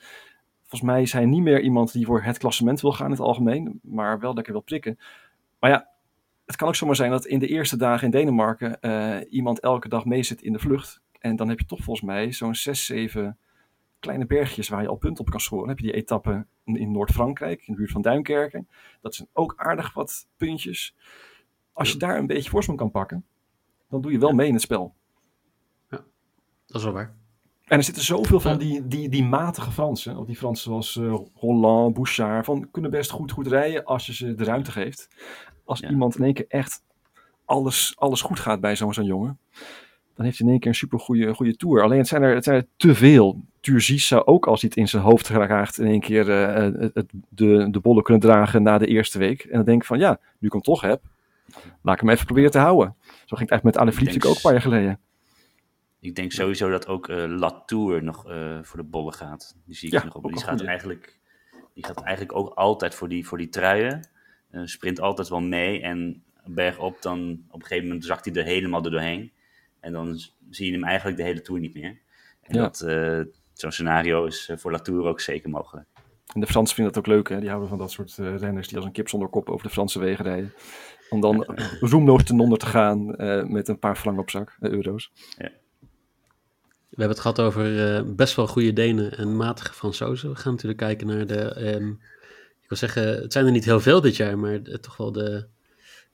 Volgens 0.60 0.90
mij 0.90 1.02
is 1.02 1.12
hij 1.12 1.24
niet 1.24 1.42
meer 1.42 1.60
iemand 1.60 1.92
die 1.92 2.06
voor 2.06 2.22
het 2.22 2.38
klassement 2.38 2.80
wil 2.80 2.92
gaan 2.92 3.06
in 3.06 3.12
het 3.12 3.20
algemeen. 3.20 3.80
Maar 3.82 4.20
wel 4.20 4.34
lekker 4.34 4.52
wil 4.52 4.62
prikken. 4.62 4.98
Maar 5.58 5.70
ja, 5.70 5.88
het 6.46 6.56
kan 6.56 6.68
ook 6.68 6.74
zomaar 6.74 6.96
zijn 6.96 7.10
dat 7.10 7.26
in 7.26 7.38
de 7.38 7.46
eerste 7.46 7.76
dagen 7.76 8.04
in 8.04 8.10
Denemarken 8.10 8.80
eh, 8.80 9.16
iemand 9.30 9.60
elke 9.60 9.88
dag 9.88 10.04
meezit 10.04 10.42
in 10.42 10.52
de 10.52 10.58
vlucht. 10.58 11.00
En 11.18 11.36
dan 11.36 11.48
heb 11.48 11.58
je 11.58 11.66
toch 11.66 11.82
volgens 11.82 12.06
mij 12.06 12.32
zo'n 12.32 12.54
6, 12.54 12.86
7 12.86 13.38
kleine 14.00 14.26
bergjes 14.26 14.68
waar 14.68 14.82
je 14.82 14.88
al 14.88 14.96
punten 14.96 15.24
op 15.24 15.30
kan 15.30 15.40
scoren. 15.40 15.66
Dan 15.66 15.76
heb 15.76 15.84
je 15.84 15.90
die 15.92 16.00
etappe 16.00 16.46
in 16.64 16.92
Noord-Frankrijk, 16.92 17.60
in 17.66 17.72
de 17.72 17.78
buurt 17.78 17.90
van 17.90 18.02
Duinkerken. 18.02 18.68
Dat 19.00 19.14
zijn 19.14 19.28
ook 19.32 19.54
aardig 19.56 19.94
wat 19.94 20.26
puntjes. 20.36 20.94
Als 21.72 21.92
je 21.92 21.98
daar 21.98 22.18
een 22.18 22.26
beetje 22.26 22.50
voorsprong 22.50 22.78
kan 22.78 22.90
pakken, 22.90 23.24
dan 23.88 24.00
doe 24.00 24.12
je 24.12 24.18
wel 24.18 24.32
mee 24.32 24.46
in 24.46 24.52
het 24.52 24.62
spel. 24.62 24.94
Ja, 25.90 26.04
dat 26.66 26.76
is 26.76 26.82
wel 26.82 26.92
waar. 26.92 27.14
En 27.64 27.78
er 27.78 27.84
zitten 27.84 28.04
zoveel 28.04 28.40
van 28.40 28.58
die, 28.58 28.86
die, 28.86 29.08
die 29.08 29.24
matige 29.24 29.70
Fransen, 29.70 30.16
of 30.16 30.26
die 30.26 30.36
Fransen 30.36 30.64
zoals 30.70 30.96
uh, 30.96 31.18
Roland, 31.34 31.94
Bouchard, 31.94 32.44
van 32.44 32.70
kunnen 32.70 32.90
best 32.90 33.10
goed, 33.10 33.32
goed 33.32 33.46
rijden 33.46 33.84
als 33.84 34.06
je 34.06 34.14
ze 34.14 34.34
de 34.34 34.44
ruimte 34.44 34.72
geeft. 34.72 35.08
Als 35.64 35.80
Ja. 35.80 35.90
iemand 35.90 36.16
in 36.16 36.24
één 36.24 36.34
keer 36.34 36.46
echt 36.48 36.82
alles, 37.44 37.92
alles 37.96 38.22
goed 38.22 38.38
gaat 38.40 38.60
bij 38.60 38.76
zo'n 38.76 38.94
zo'n 38.94 39.04
jongen, 39.04 39.38
dan 40.16 40.24
heeft 40.24 40.38
hij 40.38 40.46
in 40.46 40.52
één 40.52 40.60
keer 40.60 40.70
een 40.70 40.76
super 40.76 40.98
goede, 41.00 41.34
goede 41.34 41.56
tour. 41.56 41.82
Alleen 41.82 41.98
het 41.98 42.08
zijn, 42.08 42.22
er, 42.22 42.34
het 42.34 42.44
zijn 42.44 42.56
er 42.56 42.66
te 42.76 42.94
veel. 42.94 43.40
Turgis 43.60 44.06
zou 44.06 44.24
ook 44.24 44.46
als 44.46 44.60
hij 44.60 44.70
het 44.70 44.78
in 44.78 44.88
zijn 44.88 45.02
hoofd 45.02 45.26
geraakt 45.28 45.78
in 45.78 45.86
één 45.86 46.00
keer 46.00 46.30
eh, 46.30 46.62
het, 46.80 46.94
het- 46.94 47.12
de, 47.28 47.70
de 47.70 47.80
bollen 47.80 48.02
kunnen 48.02 48.22
dragen 48.22 48.62
na 48.62 48.78
de 48.78 48.86
eerste 48.86 49.18
week. 49.18 49.42
En 49.42 49.52
dan 49.56 49.64
denk 49.64 49.80
ik 49.80 49.86
van 49.86 49.98
ja, 49.98 50.20
nu 50.38 50.46
ik 50.46 50.52
hem 50.52 50.62
toch 50.62 50.80
heb, 50.80 51.02
laat 51.82 51.94
ik 51.94 52.00
hem 52.00 52.10
even 52.10 52.24
proberen 52.26 52.50
te 52.50 52.58
houden. 52.58 52.94
Zo 53.00 53.36
ging 53.36 53.40
het 53.40 53.50
eigenlijk 53.50 53.64
met 53.64 53.76
Ale 53.78 53.92
Philippe 53.92 54.28
ook 54.28 54.34
een 54.34 54.40
paar 54.40 54.52
jaar 54.52 54.62
geleden. 54.62 55.00
Ik 56.00 56.14
denk 56.14 56.32
sowieso 56.32 56.70
dat 56.70 56.86
ook 56.86 57.08
eh 57.08 57.24
Latour 57.28 58.02
nog 58.04 58.28
eh, 58.30 58.58
voor 58.62 58.76
de 58.78 58.84
bollen 58.84 59.12
gaat. 59.12 59.56
Die 59.64 59.74
zie 59.76 59.88
ik 59.88 59.94
Ja, 59.94 60.04
nog 60.04 60.14
op. 60.14 60.22
Die 60.32 60.42
gaat, 60.42 60.62
eigenlijk, 60.64 61.18
die 61.74 61.84
gaat 61.86 62.02
eigenlijk 62.02 62.38
ook 62.38 62.48
altijd 62.54 62.94
voor 62.94 63.08
die, 63.08 63.26
voor 63.26 63.38
die 63.38 63.48
truien. 63.48 64.08
Eh, 64.50 64.60
sprint 64.64 65.00
altijd 65.00 65.28
wel 65.28 65.40
mee. 65.40 65.80
En 65.80 66.22
bergop, 66.44 67.02
dan 67.02 67.42
op 67.48 67.60
een 67.60 67.66
gegeven 67.66 67.86
moment 67.86 68.04
zakt 68.04 68.24
hij 68.24 68.34
er 68.34 68.44
helemaal 68.44 68.84
er 68.84 68.90
doorheen. 68.90 69.32
En 69.80 69.92
dan 69.92 70.18
zie 70.50 70.66
je 70.66 70.72
hem 70.72 70.84
eigenlijk 70.84 71.16
de 71.16 71.22
hele 71.24 71.40
tour 71.42 71.60
niet 71.60 71.74
meer. 71.74 71.98
En 72.42 72.54
Ja. 72.56 72.62
dat, 72.62 72.80
eh, 72.80 73.20
zo'n 73.52 73.72
scenario 73.72 74.24
is 74.24 74.48
eh, 74.48 74.56
voor 74.56 74.70
Latour 74.72 75.04
ook 75.06 75.20
zeker 75.20 75.50
mogelijk. 75.50 75.86
En 76.34 76.40
de 76.40 76.46
Fransen 76.46 76.74
vinden 76.74 76.92
dat 76.94 77.02
ook 77.04 77.14
leuk, 77.14 77.28
hè? 77.28 77.38
Die 77.38 77.48
houden 77.48 77.68
van 77.68 77.78
dat 77.78 77.90
soort 77.90 78.18
eh, 78.18 78.36
renners 78.36 78.68
die 78.68 78.76
als 78.76 78.86
een 78.86 78.92
kip 78.92 79.08
zonder 79.08 79.28
kop 79.28 79.48
over 79.50 79.66
de 79.66 79.72
Franse 79.72 79.98
wegen 79.98 80.24
rijden. 80.24 80.52
Om 81.10 81.20
dan 81.20 81.44
roemloos 81.90 82.24
ten 82.24 82.40
onder 82.40 82.58
te 82.58 82.66
gaan 82.66 83.14
eh, 83.16 83.44
met 83.44 83.68
een 83.68 83.78
paar 83.78 83.96
frank 83.96 84.18
op 84.18 84.30
zak, 84.30 84.56
euro's. 84.60 85.10
We 86.88 87.02
hebben 87.02 87.16
het 87.16 87.20
gehad 87.26 87.40
over 87.40 87.94
eh, 87.96 88.02
best 88.06 88.34
wel 88.36 88.46
goede 88.46 88.72
Denen 88.72 89.16
en 89.18 89.36
matige 89.36 89.72
Fransozen. 89.72 90.30
We 90.30 90.36
gaan 90.36 90.52
natuurlijk 90.52 90.80
kijken 90.80 91.06
naar 91.06 91.26
de. 91.26 91.40
ehm, 91.54 91.88
ik 92.62 92.68
wil 92.68 92.78
zeggen, 92.78 93.06
het 93.22 93.32
zijn 93.32 93.46
er 93.46 93.52
niet 93.52 93.64
heel 93.64 93.80
veel 93.80 94.00
dit 94.00 94.16
jaar, 94.16 94.38
maar 94.38 94.62
toch 94.62 94.96
wel 94.96 95.12
de 95.12 95.46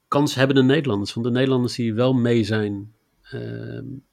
kanshebbende 0.08 0.62
Nederlanders. 0.62 1.14
Want 1.14 1.26
de 1.26 1.32
Nederlanders 1.32 1.74
die 1.74 1.94
wel 1.94 2.14
mee 2.14 2.44
zijn, 2.44 2.92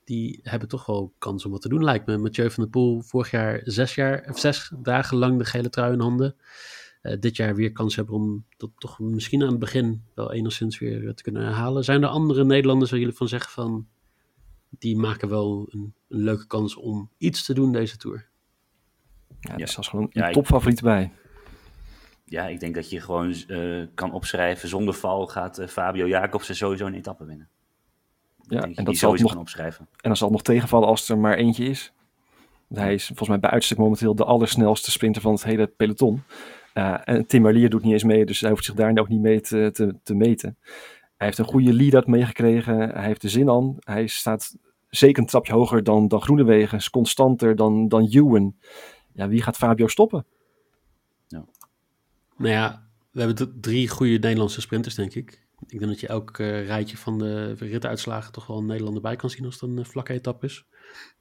die 0.03 0.39
hebben 0.43 0.67
toch 0.67 0.86
wel 0.86 1.13
kans 1.17 1.45
om 1.45 1.51
wat 1.51 1.62
te 1.62 1.69
doen, 1.69 1.84
lijkt 1.84 2.05
me. 2.05 2.17
Mathieu 2.17 2.51
van 2.51 2.63
der 2.63 2.71
Poel, 2.71 3.01
vorig 3.01 3.32
jaar 3.32 3.62
zes, 3.63 3.95
jaar, 3.95 4.25
of 4.29 4.39
zes 4.39 4.71
dagen 4.82 5.17
lang 5.17 5.38
de 5.38 5.45
gele 5.45 5.69
trui 5.69 5.93
in 5.93 5.99
handen. 5.99 6.36
Eh, 7.01 7.19
dit 7.19 7.36
jaar 7.36 7.55
weer 7.55 7.71
kans 7.71 7.95
hebben 7.95 8.15
om 8.15 8.45
dat 8.58 8.69
toch 8.77 8.99
misschien 8.99 9.41
aan 9.43 9.49
het 9.49 9.60
begin 9.60 10.03
wel 10.15 10.34
enigszins 10.34 10.79
weer 10.79 11.08
eh, 11.08 11.13
te 11.13 11.23
kunnen 11.23 11.43
herhalen. 11.43 11.84
Zijn 11.84 12.03
er 12.03 12.10
andere 12.10 12.45
Nederlanders 12.45 12.91
waar 12.91 12.99
jullie 12.99 13.15
van 13.15 13.27
zeggen 13.27 13.51
van 13.51 13.88
die 14.69 14.97
maken 14.97 15.29
wel 15.29 15.67
een, 15.69 15.93
een 16.10 16.23
leuke 16.23 16.47
kans 16.47 16.75
om 16.75 17.10
iets 17.17 17.45
te 17.45 17.53
doen 17.53 17.71
deze 17.71 17.97
Tour. 17.97 18.27
Ja, 19.39 19.53
Ja. 19.58 19.63
is 19.63 19.73
zelfs 19.73 19.89
gewoon 19.89 20.08
Ja, 20.12 20.21
een 20.21 20.27
ik- 20.27 20.34
topfavoriet 20.34 20.82
bij. 20.82 21.12
Ja, 22.25 22.47
ik 22.47 22.60
denk 22.60 22.75
dat 22.75 22.89
je 22.89 23.01
gewoon 23.01 23.34
eh, 23.47 23.86
kan 23.93 24.12
opschrijven. 24.13 24.69
Zonder 24.69 24.93
val 24.93 25.27
gaat 25.27 25.63
Fabio 25.67 26.08
Jacobsen 26.08 26.55
sowieso 26.55 26.86
een 26.86 26.93
etappe 26.93 27.25
winnen. 27.25 27.49
Ja, 28.49 28.62
en 28.62 28.73
dat 28.73 28.85
die 28.85 28.95
zal 28.95 29.13
nog, 29.13 29.31
kan 29.31 29.41
opschrijven. 29.41 29.88
en 29.91 29.97
dan 30.01 30.17
zal 30.17 30.27
het 30.27 30.38
nog 30.38 30.45
tegenvallen 30.45 30.88
als 30.88 31.09
er 31.09 31.17
maar 31.17 31.35
eentje 31.35 31.65
is. 31.65 31.93
Want 32.67 32.81
hij 32.81 32.93
is 32.93 33.05
volgens 33.05 33.29
mij 33.29 33.39
bij 33.39 33.49
uitstek 33.49 33.77
momenteel 33.77 34.15
de 34.15 34.25
allersnelste 34.25 34.91
sprinter 34.91 35.21
van 35.21 35.33
het 35.33 35.43
hele 35.43 35.67
peloton. 35.67 36.21
Eh, 36.73 36.95
en 37.03 37.25
Tim 37.25 37.41
Merlier 37.41 37.69
doet 37.69 37.83
niet 37.83 37.93
eens 37.93 38.03
mee, 38.03 38.25
dus 38.25 38.41
hij 38.41 38.49
hoeft 38.49 38.65
zich 38.65 38.75
daar 38.75 38.97
ook 38.97 39.07
niet 39.07 39.21
mee 39.21 39.41
te, 39.41 39.69
te, 39.73 39.95
te 40.03 40.13
meten. 40.13 40.57
Hij 41.17 41.27
heeft 41.27 41.38
een 41.38 41.45
goede 41.45 41.73
lead-out 41.73 42.07
meegekregen. 42.07 42.77
Hij 42.77 43.05
heeft 43.05 43.23
er 43.23 43.29
zin 43.29 43.49
aan. 43.49 43.75
Hij 43.79 44.07
staat 44.07 44.57
zeker 44.89 45.21
een 45.21 45.29
trapje 45.29 45.53
hoger 45.53 45.83
dan, 45.83 46.07
dan 46.07 46.21
Groenewegen. 46.21 46.77
Is 46.77 46.89
constanter 46.89 47.55
dan, 47.55 47.88
dan 47.88 48.07
Ewan. 48.09 48.55
Ja, 49.13 49.27
wie 49.27 49.41
gaat 49.41 49.57
Fabio 49.57 49.88
stoppen? 49.88 50.25
Nou 52.39 52.53
ja, 52.53 52.89
we 53.12 53.21
hebben 53.21 53.62
drie 53.62 53.88
goede 53.88 54.17
Nederlandse 54.17 54.62
sprinters, 54.62 54.95
denk 54.95 55.13
ik. 55.13 55.47
Ik 55.71 55.79
denk 55.79 55.91
dat 55.91 55.99
je 55.99 56.08
elk 56.08 56.38
eh, 56.39 56.65
rijtje 56.65 56.97
van 56.97 57.19
de 57.19 57.53
rituitslagen 57.53 58.32
toch 58.32 58.47
wel 58.47 58.58
een 58.58 58.65
Nederlander 58.65 59.01
bij 59.01 59.15
kan 59.15 59.29
zien 59.29 59.45
als 59.45 59.53
het 59.62 59.69
een 59.69 59.77
eh, 59.77 59.86
vlakke 59.86 60.13
etappe 60.13 60.45
is. 60.45 60.65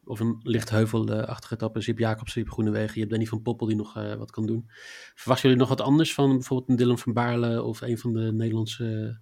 Of 0.05 0.21
een 0.21 0.41
licht 0.43 0.71
heuvelachtige 0.71 1.55
etappe. 1.55 1.77
Dus 1.77 1.87
je 1.87 1.93
hebt 1.93 2.03
Jacobsen, 2.05 2.41
je 2.41 2.47
hebt 2.47 2.61
Groenewegen, 2.61 2.93
je 2.95 2.99
hebt 3.01 3.11
Danny 3.11 3.27
van 3.27 3.43
Poppel 3.43 3.67
die 3.67 3.77
nog 3.77 3.97
eh, 3.97 4.15
wat 4.15 4.31
kan 4.31 4.47
doen. 4.47 4.71
Verwachten 5.15 5.49
jullie 5.49 5.59
nog 5.65 5.77
wat 5.77 5.87
anders 5.87 6.15
van 6.15 6.31
bijvoorbeeld 6.33 6.69
een 6.71 6.77
Dylan 6.77 6.99
van 6.99 7.13
Baarle 7.13 7.63
of 7.63 7.81
een 7.81 7.99
van 7.99 8.13
de 8.13 8.33
Nederlandse 8.33 9.19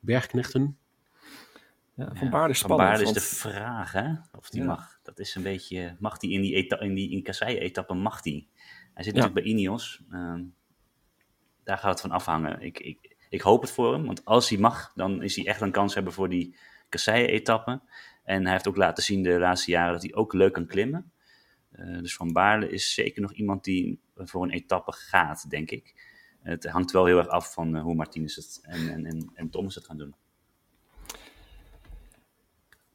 bergknechten? 0.00 0.76
Ja, 1.94 2.10
van 2.14 2.30
Baarle 2.30 2.50
is 2.50 2.60
Van 2.60 2.70
spannend. 2.70 2.78
Baarle 2.88 2.98
is 2.98 3.04
want- 3.04 3.14
de 3.14 3.20
vraag, 3.22 3.92
hè? 3.92 4.12
Of 4.38 4.50
die 4.50 4.60
Ja. 4.60 4.66
mag. 4.66 4.98
Dat 5.02 5.18
is 5.18 5.34
een 5.34 5.42
beetje... 5.42 5.96
Mag 5.98 6.18
die 6.18 6.30
in 6.30 6.40
die, 6.40 6.54
eta 6.54 6.80
in 6.80 6.94
die 6.94 7.10
in 7.10 7.24
etappe 7.46 7.94
mag 7.94 8.20
die? 8.20 8.48
Hij 8.94 9.04
zit 9.04 9.14
Ja. 9.14 9.20
natuurlijk 9.20 9.34
bij 9.34 9.42
Ineos. 9.42 10.02
Ehm, 10.10 10.42
daar 11.64 11.78
gaat 11.78 11.90
het 11.90 12.00
van 12.00 12.10
afhangen. 12.10 12.60
Ik, 12.60 12.78
ik, 12.78 13.15
ik 13.28 13.40
hoop 13.40 13.60
het 13.60 13.70
voor 13.70 13.92
hem. 13.92 14.06
Want 14.06 14.24
als 14.24 14.48
hij 14.48 14.58
mag, 14.58 14.92
dan 14.94 15.22
is 15.22 15.36
hij 15.36 15.46
echt 15.46 15.60
een 15.60 15.70
kans 15.70 15.94
hebben 15.94 16.12
voor 16.12 16.28
die 16.28 16.56
kasseien-etappe. 16.88 17.80
En 18.24 18.42
hij 18.42 18.52
heeft 18.52 18.68
ook 18.68 18.76
laten 18.76 19.02
zien 19.02 19.22
de 19.22 19.38
laatste 19.38 19.70
jaren 19.70 19.92
dat 19.92 20.02
hij 20.02 20.14
ook 20.14 20.32
leuk 20.32 20.52
kan 20.52 20.66
klimmen. 20.66 21.12
Eh, 21.70 21.98
dus 21.98 22.16
Van 22.16 22.32
Baarle 22.32 22.68
is 22.68 22.94
zeker 22.94 23.22
nog 23.22 23.32
iemand 23.32 23.64
die 23.64 24.00
voor 24.14 24.42
een 24.42 24.50
etappe 24.50 24.92
gaat, 24.92 25.50
denk 25.50 25.70
ik. 25.70 25.94
Het 26.42 26.66
hangt 26.66 26.90
wel 26.90 27.04
heel 27.04 27.18
erg 27.18 27.28
af 27.28 27.52
van 27.52 27.76
eh, 27.76 27.82
hoe 27.82 27.94
Martinez 27.94 28.36
het 28.36 28.58
en, 28.62 28.88
en, 28.92 29.06
en, 29.06 29.30
en 29.34 29.50
Thomas 29.50 29.74
het 29.74 29.86
gaan 29.86 29.98
doen. 29.98 30.14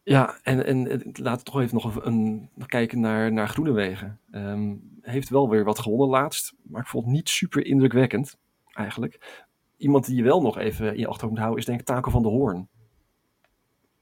Ja, 0.03 0.39
en, 0.43 0.65
en 0.65 0.87
en 0.89 1.09
laten 1.13 1.45
we 1.45 1.51
toch 1.51 1.61
even 1.61 1.75
nog 2.55 2.67
kijken 2.67 2.99
naar, 2.99 3.31
naar 3.31 3.49
Groenewegen. 3.49 4.19
Ehm 4.31 4.73
heeft 5.01 5.29
wel 5.29 5.49
weer 5.49 5.63
wat 5.63 5.79
gewonnen 5.79 6.09
laatst, 6.09 6.53
maar 6.63 6.81
ik 6.81 6.87
vond 6.87 7.05
het 7.05 7.13
niet 7.13 7.29
super 7.29 7.65
indrukwekkend, 7.65 8.37
eigenlijk. 8.73 9.43
Iemand 9.81 10.05
die 10.05 10.15
je 10.15 10.23
wel 10.23 10.41
nog 10.41 10.57
even 10.57 10.93
in 10.93 10.99
je 10.99 11.07
achterhoofd 11.07 11.29
moet 11.29 11.37
houden, 11.37 11.59
is 11.59 11.65
denk 11.65 11.79
ik 11.79 11.85
Taco 11.85 12.11
van 12.11 12.21
de 12.21 12.27
Hoorn. 12.27 12.67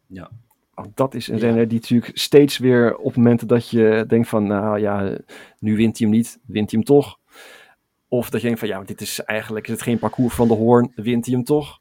Ja. 0.07 0.29
Want 0.73 0.97
dat 0.97 1.13
is 1.13 1.27
een 1.27 1.35
Ja. 1.37 1.41
renner 1.41 1.67
die 1.67 1.79
natuurlijk 1.79 2.17
steeds 2.17 2.57
weer 2.57 2.97
op 2.97 3.15
momenten 3.15 3.47
dat 3.47 3.69
je 3.69 4.03
denkt 4.07 4.27
van, 4.27 4.47
nou 4.47 4.79
ja, 4.79 5.17
nu 5.59 5.75
wint 5.75 5.97
hij 5.97 6.07
hem 6.07 6.17
niet, 6.17 6.39
wint 6.45 6.71
hij 6.71 6.79
hem 6.79 6.83
toch. 6.83 7.19
Of 8.07 8.29
dat 8.29 8.39
je 8.41 8.45
denkt 8.45 8.59
van, 8.59 8.69
ja, 8.69 8.83
dit 8.83 9.01
is 9.01 9.23
eigenlijk 9.23 9.65
is 9.65 9.71
het 9.71 9.81
geen 9.81 9.99
parcours 9.99 10.33
van 10.33 10.47
de 10.47 10.53
Hoorn, 10.53 10.91
wint 10.95 11.25
hij 11.25 11.35
hem 11.35 11.43
toch. 11.43 11.79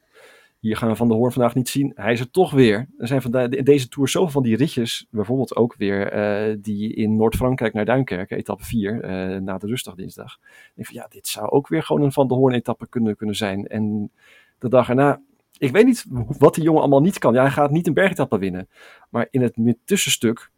Hier 0.59 0.77
gaan 0.77 0.88
we 0.88 0.97
Van 0.97 1.09
de 1.09 1.14
Hoorn 1.14 1.33
vandaag 1.33 1.55
niet 1.55 1.68
zien. 1.68 1.92
Hij 1.94 2.12
is 2.12 2.21
er 2.21 2.31
toch 2.31 2.51
weer. 2.51 2.88
Er 2.99 3.07
zijn 3.07 3.23
vandaag 3.23 3.49
in 3.49 3.64
deze 3.64 3.88
Tour 3.88 4.09
zoveel 4.09 4.31
van 4.31 4.42
die 4.42 4.57
ritjes. 4.57 5.07
Bijvoorbeeld 5.11 5.57
ook 5.57 5.75
weer 5.77 6.12
eh, 6.12 6.57
die 6.61 6.94
in 6.94 7.16
Noord-Frankrijk 7.16 7.73
naar 7.75 7.85
Duinkerken, 7.85 8.37
etappe 8.37 8.64
4, 8.64 9.01
eh, 9.01 9.40
na 9.40 9.59
de 9.59 9.66
rustdag 9.66 9.94
dinsdag. 9.94 10.38
Ik 10.42 10.73
denk 10.75 10.87
van, 10.87 10.97
ja, 10.97 11.07
dit 11.09 11.27
zou 11.27 11.49
ook 11.49 11.68
weer 11.68 11.83
gewoon 11.83 12.03
een 12.03 12.12
Van 12.12 12.29
de 12.29 12.35
Hoorn 12.35 12.55
etappe 12.55 12.88
kunnen, 12.88 13.16
kunnen 13.16 13.37
zijn. 13.37 13.66
En 13.66 14.11
de 14.59 14.68
dag 14.68 14.88
erna, 14.88 15.21
ik 15.59 15.73
weet 15.73 15.85
niet 15.85 16.05
wat 16.38 16.55
die 16.55 16.64
jongen 16.64 16.81
allemaal 16.81 17.01
niet 17.01 17.18
kan. 17.18 17.35
Ja, 17.35 17.42
hij 17.42 17.51
gaat 17.51 17.71
niet 17.71 17.87
een 17.87 17.94
bergetappe 17.94 18.38
winnen. 18.38 18.68
Maar 19.11 19.29
in 19.31 19.42
het 19.42 19.77
tussenstuk 19.85 20.51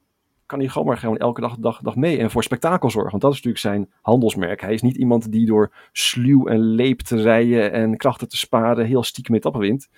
kan 0.51 0.59
hij 0.59 0.69
gewoon 0.69 0.87
maar 0.87 0.99
gewoon 0.99 1.19
elke 1.19 1.41
dag, 1.41 1.57
dag, 1.57 1.81
dag 1.81 1.97
mee 1.97 2.19
en 2.19 2.31
voor 2.31 2.43
spektakel 2.43 2.91
zorgen. 2.91 3.11
Want 3.11 3.23
dat 3.23 3.33
is 3.33 3.37
natuurlijk 3.43 3.65
zijn 3.65 3.93
handelsmerk. 4.03 4.61
Hij 4.61 4.75
is 4.75 4.83
niet 4.83 4.97
iemand 4.97 5.33
die 5.33 5.47
door 5.47 5.73
sluw 5.93 6.47
en 6.47 6.59
leep 6.61 7.01
te 7.01 7.23
rijden 7.23 7.73
en 7.73 7.97
krachten 7.97 8.29
te 8.29 8.37
sparen 8.37 8.87
heel 8.87 9.03
stiekem 9.03 9.35
etappen 9.35 9.61
wint. 9.61 9.89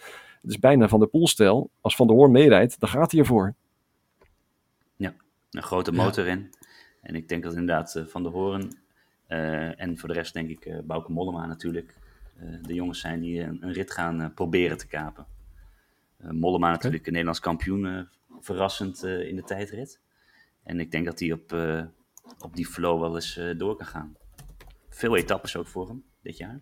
Het 0.43 0.51
is 0.51 0.59
bijna 0.59 0.89
van 0.89 1.01
de 1.01 1.07
poolstijl. 1.07 1.71
Als 1.81 1.97
Van 1.97 2.07
der 2.07 2.17
Hoorn 2.17 2.31
meerijdt, 2.33 2.81
dan 2.81 2.89
gaat 2.89 3.11
hij 3.11 3.21
ervoor. 3.21 3.55
een 5.51 5.63
grote 5.63 5.93
Ja. 5.93 6.03
motor 6.03 6.27
in. 6.27 6.51
En 7.01 7.15
ik 7.15 7.29
denk 7.29 7.43
dat 7.43 7.53
inderdaad 7.53 7.95
eh, 7.95 8.05
Van 8.07 8.23
der 8.23 8.33
Hoorn 8.33 8.79
eh, 9.27 9.81
en 9.81 9.99
voor 9.99 10.09
de 10.09 10.15
rest 10.15 10.33
denk 10.33 10.49
ik 10.49 10.65
eh 10.65 10.79
Bauke 10.85 11.13
Mollema 11.13 11.47
natuurlijk 11.47 11.95
eh, 12.39 12.47
de 12.63 12.75
jongens 12.75 13.01
zijn 13.01 13.21
die 13.21 13.41
een, 13.41 13.59
een 13.61 13.73
rit 13.73 13.91
gaan 13.91 14.21
eh, 14.21 14.29
proberen 14.35 14.77
te 14.77 14.87
kapen. 14.87 15.27
Eh, 16.19 16.31
Mollema 16.31 16.71
natuurlijk 16.71 17.03
een 17.07 17.11
Nederlands 17.13 17.41
kampioen, 17.41 17.87
eh, 17.87 18.01
verrassend 18.41 19.03
eh, 19.03 19.29
in 19.29 19.37
de 19.37 19.43
tijdrit. 19.43 20.01
En 20.65 20.81
ik 20.81 20.91
denk 20.91 21.05
dat 21.05 21.21
hij 21.21 21.33
op, 21.33 21.53
eh, 21.53 21.85
op 22.39 22.57
die 22.57 22.67
flow 22.67 23.01
wel 23.01 23.15
eens 23.15 23.37
eh, 23.37 23.59
door 23.59 23.77
kan 23.77 23.87
gaan. 23.87 24.17
Veel 24.89 25.17
etappes 25.17 25.57
ook 25.57 25.67
voor 25.67 25.89
hem 25.89 26.05
dit 26.23 26.37
jaar. 26.37 26.61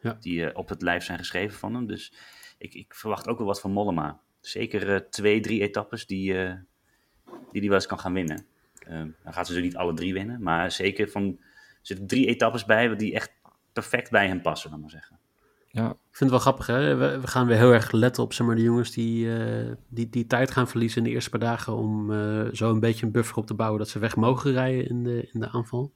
Ja. 0.00 0.16
Die 0.20 0.46
eh, 0.46 0.58
op 0.58 0.68
het 0.68 0.82
lijf 0.82 1.04
zijn 1.04 1.18
geschreven 1.18 1.58
van 1.58 1.74
hem. 1.74 1.86
Dus 1.86 2.12
ik, 2.58 2.74
ik 2.74 2.94
verwacht 2.94 3.28
ook 3.28 3.38
wel 3.38 3.46
wat 3.46 3.60
van 3.60 3.72
Mollema. 3.72 4.20
zeker 4.40 5.10
twee, 5.10 5.40
drie 5.40 5.60
etappes 5.60 6.06
die 6.06 6.32
hij 6.32 6.64
die, 7.52 7.60
die 7.60 7.70
wel 7.70 7.78
eens 7.78 7.86
kan 7.86 7.98
gaan 7.98 8.12
winnen. 8.12 8.46
Um, 8.88 9.16
dan 9.22 9.32
gaat 9.32 9.46
ze 9.46 9.52
dus 9.52 9.62
niet 9.62 9.76
alle 9.76 9.94
drie 9.94 10.12
winnen, 10.12 10.42
maar 10.42 10.72
zeker 10.72 11.08
van, 11.08 11.38
er 11.40 11.78
zitten 11.82 12.06
drie 12.06 12.26
etappes 12.26 12.64
bij 12.64 12.96
die 12.96 13.14
echt 13.14 13.32
perfect 13.72 14.10
bij 14.10 14.26
hem 14.26 14.42
passen, 14.42 14.70
dan 14.70 14.80
maar 14.80 14.90
zeggen. 14.90 15.19
Ja. 15.72 15.90
Ik 15.90 16.16
vind 16.16 16.30
het 16.30 16.30
wel 16.30 16.38
grappig, 16.38 16.66
hè? 16.66 16.94
We, 16.94 17.26
gaan 17.26 17.46
weer 17.46 17.56
heel 17.56 17.72
erg 17.72 17.92
letten 17.92 18.22
op 18.22 18.32
zeg 18.32 18.46
maar, 18.46 18.56
de 18.56 18.62
jongens 18.62 18.90
die, 18.90 19.26
uh, 19.26 19.72
die, 19.88 20.08
die 20.08 20.26
tijd 20.26 20.50
gaan 20.50 20.68
verliezen 20.68 20.98
in 20.98 21.04
de 21.04 21.10
eerste 21.10 21.30
paar 21.30 21.40
dagen 21.40 21.74
om 21.74 22.10
uh, 22.10 22.48
zo 22.52 22.70
een 22.70 22.80
beetje 22.80 23.06
een 23.06 23.12
buffer 23.12 23.36
op 23.36 23.46
te 23.46 23.54
bouwen 23.54 23.78
dat 23.78 23.88
ze 23.88 23.98
weg 23.98 24.16
mogen 24.16 24.52
rijden 24.52 24.88
in 24.88 25.02
de, 25.02 25.28
in 25.32 25.40
de 25.40 25.48
aanval. 25.48 25.94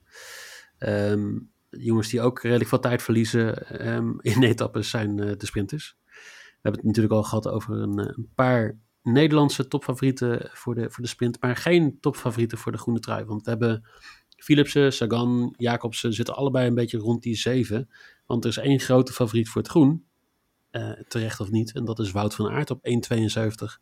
Um, 0.79 1.51
jongens 1.71 2.09
die 2.09 2.21
ook 2.21 2.43
redelijk 2.43 2.69
veel 2.69 2.81
tijd 2.81 3.03
verliezen 3.03 3.57
um, 3.89 4.19
in 4.21 4.43
etappes 4.53 4.91
zijn 4.91 5.19
uh, 5.19 5.33
de 5.37 5.47
sprinters. 5.47 5.97
We 6.05 6.71
hebben 6.71 6.81
het 6.81 6.85
natuurlijk 6.85 7.15
al 7.15 7.23
gehad 7.23 7.49
over 7.49 7.75
een, 7.75 7.99
een, 7.99 8.29
paar 8.35 8.79
Nederlandse 9.03 9.69
topfavorieten 9.69 10.51
voor 10.53 10.75
de, 10.75 10.91
voor 10.91 11.03
de 11.03 11.09
sprint, 11.09 11.41
maar 11.41 11.57
geen 11.57 12.01
topfavorieten 12.01 12.59
voor 12.59 12.73
de 12.73 12.79
groene 12.79 13.01
trui. 13.01 13.25
Want 13.25 13.45
we 13.45 13.51
hebben 13.51 13.85
Philipsen, 14.37 14.93
Sagan, 14.93 15.55
Jacobsen 15.57 16.13
zitten 16.13 16.35
allebei 16.35 16.67
een 16.67 16.75
beetje 16.75 16.99
rond 16.99 17.23
die 17.23 17.37
zeven. 17.37 17.89
Want 18.27 18.45
er 18.45 18.51
is 18.51 18.57
één 18.57 18.81
grote 18.81 19.13
favoriet 19.13 19.49
voor 19.49 19.63
het 19.63 19.71
groen, 19.71 20.05
uh, 20.71 20.91
terecht 21.09 21.41
of 21.41 21.51
niet, 21.51 21.73
en 21.73 21.85
dat 21.85 21.99
is 21.99 22.13
Wout 22.13 22.35
van 22.35 22.51
Aert 22.51 22.71
op 22.71 22.79
1,72. 22.83 23.79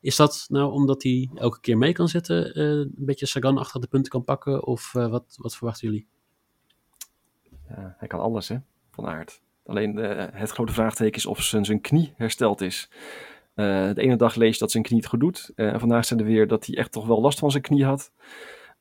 Is 0.00 0.16
dat 0.16 0.46
nou 0.48 0.72
omdat 0.72 1.02
hij 1.02 1.30
elke 1.34 1.60
keer 1.60 1.78
mee 1.78 1.92
kan 1.92 2.08
zetten, 2.08 2.58
uh, 2.58 2.64
een 2.64 2.94
beetje 2.96 3.26
Sagan 3.26 3.58
achter 3.58 3.80
de 3.80 3.86
punten 3.86 4.10
kan 4.10 4.24
pakken, 4.24 4.66
of 4.66 4.94
uh, 4.94 5.08
wat, 5.08 5.36
wat 5.40 5.56
verwachten 5.56 5.88
jullie? 5.88 6.06
Hij 7.74 8.08
kan 8.08 8.20
alles, 8.20 8.48
hè, 8.48 8.56
Van 8.90 9.06
Aert. 9.06 9.40
Alleen 9.64 9.96
het 9.96 10.50
grote 10.50 10.72
vraagteken 10.72 11.16
is 11.16 11.26
of 11.26 11.42
zijn, 11.42 11.80
knie 11.80 12.12
hersteld 12.16 12.60
is. 12.60 12.88
de 13.54 13.94
ene 13.96 14.16
dag 14.16 14.34
lees 14.34 14.58
dat 14.58 14.70
zijn 14.70 14.82
knie 14.82 14.98
het 14.98 15.08
goed 15.08 15.20
doet. 15.20 15.52
en 15.54 15.80
vandaag 15.80 16.04
zijn 16.04 16.20
er 16.20 16.26
weer 16.26 16.46
dat 16.46 16.66
hij 16.66 16.76
echt 16.76 16.92
toch 16.92 17.06
wel 17.06 17.20
last 17.20 17.38
van 17.38 17.50
zijn 17.50 17.62
knie 17.62 17.84
had 17.84 18.12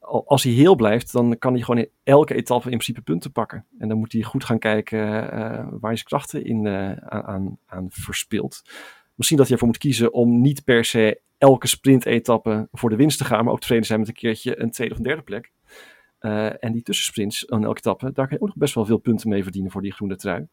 als 0.06 0.44
hij 0.44 0.52
heel 0.52 0.76
blijft, 0.76 1.12
dan 1.12 1.38
kan 1.38 1.54
hij 1.54 1.62
gewoon 1.62 1.82
in 1.82 1.90
elke 2.04 2.36
etappe 2.36 2.64
in 2.64 2.78
principe 2.78 3.02
punten 3.02 3.32
pakken. 3.32 3.66
En 3.78 3.88
dan 3.88 3.98
moet 3.98 4.12
hij 4.12 4.22
goed 4.22 4.44
gaan 4.44 4.60
kijken 4.60 5.00
uh, 5.00 5.30
waar 5.70 5.80
hij 5.80 5.96
zijn 5.96 6.08
krachten 6.08 6.46
in, 6.46 6.66
uh, 6.66 6.92
aan, 6.98 7.58
aan 7.66 7.88
verspilt. 7.90 8.62
Misschien 9.16 9.38
dat 9.38 9.46
hij 9.46 9.56
ervoor 9.56 9.72
moet 9.72 9.78
kiezen 9.78 10.14
om 10.14 10.42
niet 10.42 10.64
per 10.64 10.86
se 10.86 11.22
elke 11.38 11.68
sprintetappe 11.68 12.68
voor 12.72 12.90
de 12.90 12.96
winst 12.96 13.18
te 13.18 13.26
gaan, 13.26 13.44
maar 13.44 13.54
ook 13.54 13.60
tevreden 13.60 13.86
zijn 13.86 14.00
met 14.00 14.08
een 14.08 14.14
keertje 14.14 14.62
een 14.62 14.72
tweede 14.72 14.94
of 14.94 15.00
een 15.00 15.06
derde 15.06 15.22
plek. 15.22 15.52
Uh, 16.22 16.64
en 16.64 16.72
die 16.72 16.82
tussensprints 16.82 17.50
aan 17.50 17.64
elke 17.64 17.78
etappe, 17.78 18.12
daar 18.12 18.28
kan 18.28 18.38
je 18.38 18.42
ook 18.42 18.48
nog 18.48 18.58
best 18.58 18.76
wel 18.76 18.86
veel 18.86 18.98
punten 18.98 19.30
mee 19.30 19.44
verdienen 19.44 19.72
voor 19.72 19.82
die 19.82 19.94
groene 19.94 20.16
trui. 20.16 20.48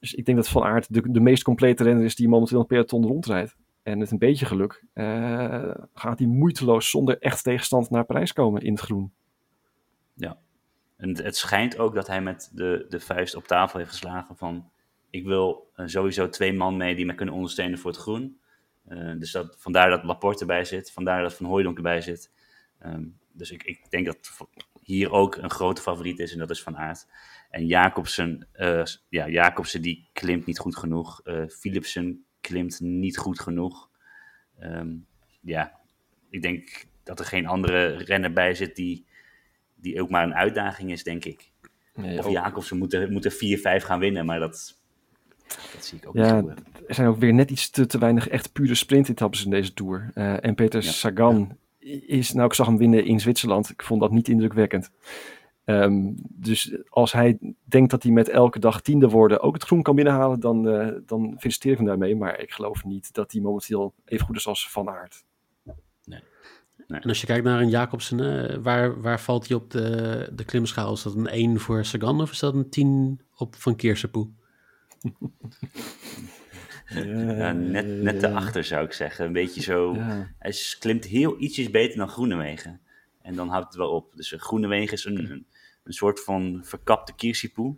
Dus 0.00 0.14
ik 0.14 0.24
denk 0.24 0.36
dat 0.36 0.48
Van 0.48 0.62
Aert 0.62 0.94
de, 0.94 1.10
de 1.10 1.20
meest 1.20 1.42
complete 1.42 1.82
renner 1.82 2.04
is 2.04 2.14
die 2.14 2.28
momenteel 2.28 2.60
een 2.60 2.66
peloton 2.66 3.06
rondrijdt. 3.06 3.56
En 3.82 3.98
met 3.98 4.10
een 4.10 4.18
beetje 4.18 4.46
geluk 4.46 4.84
uh, 4.94 5.74
gaat 5.94 6.18
hij 6.18 6.28
moeiteloos 6.28 6.90
zonder 6.90 7.18
echt 7.18 7.42
tegenstand 7.42 7.90
naar 7.90 8.04
Parijs 8.04 8.32
komen 8.32 8.62
in 8.62 8.72
het 8.72 8.80
groen. 8.80 9.12
Ja, 10.14 10.38
en 10.96 11.22
het 11.22 11.36
schijnt 11.36 11.78
ook 11.78 11.94
dat 11.94 12.06
hij 12.06 12.22
met 12.22 12.50
de, 12.54 12.86
de 12.88 13.00
vuist 13.00 13.34
op 13.34 13.46
tafel 13.46 13.78
heeft 13.78 13.90
geslagen 13.90 14.36
van... 14.36 14.70
ik 15.10 15.24
wil 15.24 15.70
uh, 15.76 15.86
sowieso 15.86 16.28
twee 16.28 16.52
man 16.52 16.76
mee 16.76 16.94
die 16.94 17.06
mij 17.06 17.14
kunnen 17.14 17.34
ondersteunen 17.34 17.78
voor 17.78 17.90
het 17.90 18.00
groen. 18.00 18.38
Uh, 18.88 19.18
dus 19.18 19.32
dat, 19.32 19.56
vandaar 19.58 19.90
dat 19.90 20.04
Laporte 20.04 20.40
erbij 20.40 20.64
zit, 20.64 20.92
vandaar 20.92 21.22
dat 21.22 21.34
Van 21.34 21.46
Hooydonk 21.46 21.76
erbij 21.76 22.00
zit. 22.00 22.32
Um, 22.86 23.18
dus 23.32 23.50
ik, 23.50 23.62
ik 23.62 23.90
denk 23.90 24.06
dat 24.06 24.30
hier 24.82 25.10
ook 25.10 25.36
een 25.36 25.50
grote 25.50 25.82
favoriet 25.82 26.18
is 26.18 26.32
en 26.32 26.38
dat 26.38 26.50
is 26.50 26.62
Van 26.62 26.76
Aert. 26.76 27.06
En 27.50 27.66
Jacobsen, 27.66 28.48
ja, 29.08 29.28
Jacobsen 29.28 29.82
die 29.82 30.08
klimt 30.12 30.46
niet 30.46 30.58
goed 30.58 30.76
genoeg. 30.76 31.20
Philipsen 31.48 32.24
klimt 32.50 32.80
niet 32.80 33.18
goed 33.18 33.40
genoeg. 33.40 33.88
Um, 34.62 35.06
ja, 35.40 35.72
ik 36.30 36.42
denk 36.42 36.84
dat 37.02 37.18
er 37.18 37.24
geen 37.24 37.46
andere 37.46 37.96
renner 37.96 38.32
bij 38.32 38.54
zit 38.54 38.76
die, 38.76 39.06
die 39.74 40.02
ook 40.02 40.10
maar 40.10 40.24
een 40.24 40.34
uitdaging 40.34 40.90
is, 40.90 41.02
denk 41.02 41.24
ik. 41.24 41.50
Nee, 41.94 42.18
of 42.18 42.30
Jacobsen 42.30 42.78
moeten, 42.78 43.12
moeten 43.12 43.32
4-5 43.32 43.36
gaan 43.60 43.98
winnen, 43.98 44.26
maar 44.26 44.38
dat, 44.38 44.78
dat 45.72 45.84
zie 45.84 45.98
ik 45.98 46.08
ook 46.08 46.14
ja, 46.14 46.40
niet 46.40 46.62
Er 46.86 46.94
zijn 46.94 47.08
ook 47.08 47.18
weer 47.18 47.34
net 47.34 47.50
iets 47.50 47.70
te, 47.70 47.86
te 47.86 47.98
weinig 47.98 48.28
echt 48.28 48.52
pure 48.52 48.74
sprintetappes 48.74 49.44
in 49.44 49.50
deze 49.50 49.74
Tour. 49.74 50.10
Uh, 50.14 50.44
en 50.44 50.54
Peter 50.54 50.82
ja, 50.82 50.90
Sagan 50.90 51.56
ja. 51.78 51.98
is, 52.06 52.32
nou 52.32 52.46
ik 52.46 52.54
zag 52.54 52.66
hem 52.66 52.78
winnen 52.78 53.04
in 53.04 53.20
Zwitserland, 53.20 53.70
ik 53.70 53.82
vond 53.82 54.00
dat 54.00 54.10
niet 54.10 54.28
indrukwekkend. 54.28 54.90
Um, 55.70 56.14
dus 56.28 56.76
als 56.88 57.12
hij 57.12 57.38
denkt 57.64 57.90
dat 57.90 58.02
hij 58.02 58.12
met 58.12 58.28
elke 58.28 58.58
dag 58.58 58.80
tiende 58.80 59.08
worden 59.08 59.40
ook 59.40 59.54
het 59.54 59.64
groen 59.64 59.82
kan 59.82 59.94
binnenhalen, 59.94 60.40
dan, 60.40 60.68
uh, 60.68 60.88
dan 61.06 61.36
feliciteer 61.38 61.70
ik 61.70 61.76
hem 61.78 61.86
daarmee. 61.86 62.16
Maar 62.16 62.40
ik 62.40 62.52
geloof 62.52 62.84
niet 62.84 63.14
dat 63.14 63.32
hij 63.32 63.40
momenteel 63.40 63.94
even 64.04 64.26
goed 64.26 64.36
is 64.36 64.46
als 64.46 64.70
Van 64.70 64.88
Aert. 64.88 65.24
Nee. 65.64 65.74
nee. 66.86 67.00
En 67.00 67.08
als 67.08 67.20
je 67.20 67.26
kijkt 67.26 67.44
naar 67.44 67.60
een 67.60 67.68
Jacobsen, 67.68 68.18
uh, 68.18 68.56
waar, 68.62 69.00
waar 69.00 69.20
valt 69.20 69.48
hij 69.48 69.56
op 69.56 69.70
de, 69.70 70.28
de 70.32 70.44
klimschaal? 70.44 70.92
Is 70.92 71.02
dat 71.02 71.14
een 71.14 71.26
1 71.26 71.60
voor 71.60 71.84
Sagan 71.84 72.20
of 72.20 72.30
is 72.30 72.38
dat 72.38 72.54
een 72.54 72.70
10 72.70 73.20
op 73.36 73.54
Van 73.56 73.76
Keersepoe? 73.76 74.28
ja, 76.86 77.52
net, 77.52 77.86
net 77.86 78.20
daarachter 78.20 78.64
zou 78.64 78.84
ik 78.84 78.92
zeggen. 78.92 79.26
Een 79.26 79.32
beetje 79.32 79.62
zo. 79.62 79.94
Ja. 79.94 80.34
Hij 80.38 80.54
klimt 80.78 81.04
heel 81.04 81.40
ietsjes 81.40 81.70
beter 81.70 81.98
dan 81.98 82.08
Groenewegen. 82.08 82.80
En 83.22 83.34
dan 83.34 83.48
houdt 83.48 83.66
het 83.66 83.76
wel 83.76 83.90
op. 83.90 84.12
Dus 84.14 84.34
Groenewegen 84.36 84.92
is 84.92 85.04
een, 85.04 85.30
een 85.30 85.46
een 85.84 85.92
soort 85.92 86.24
van 86.24 86.60
verkapte 86.64 87.14
Kirsipoe. 87.14 87.76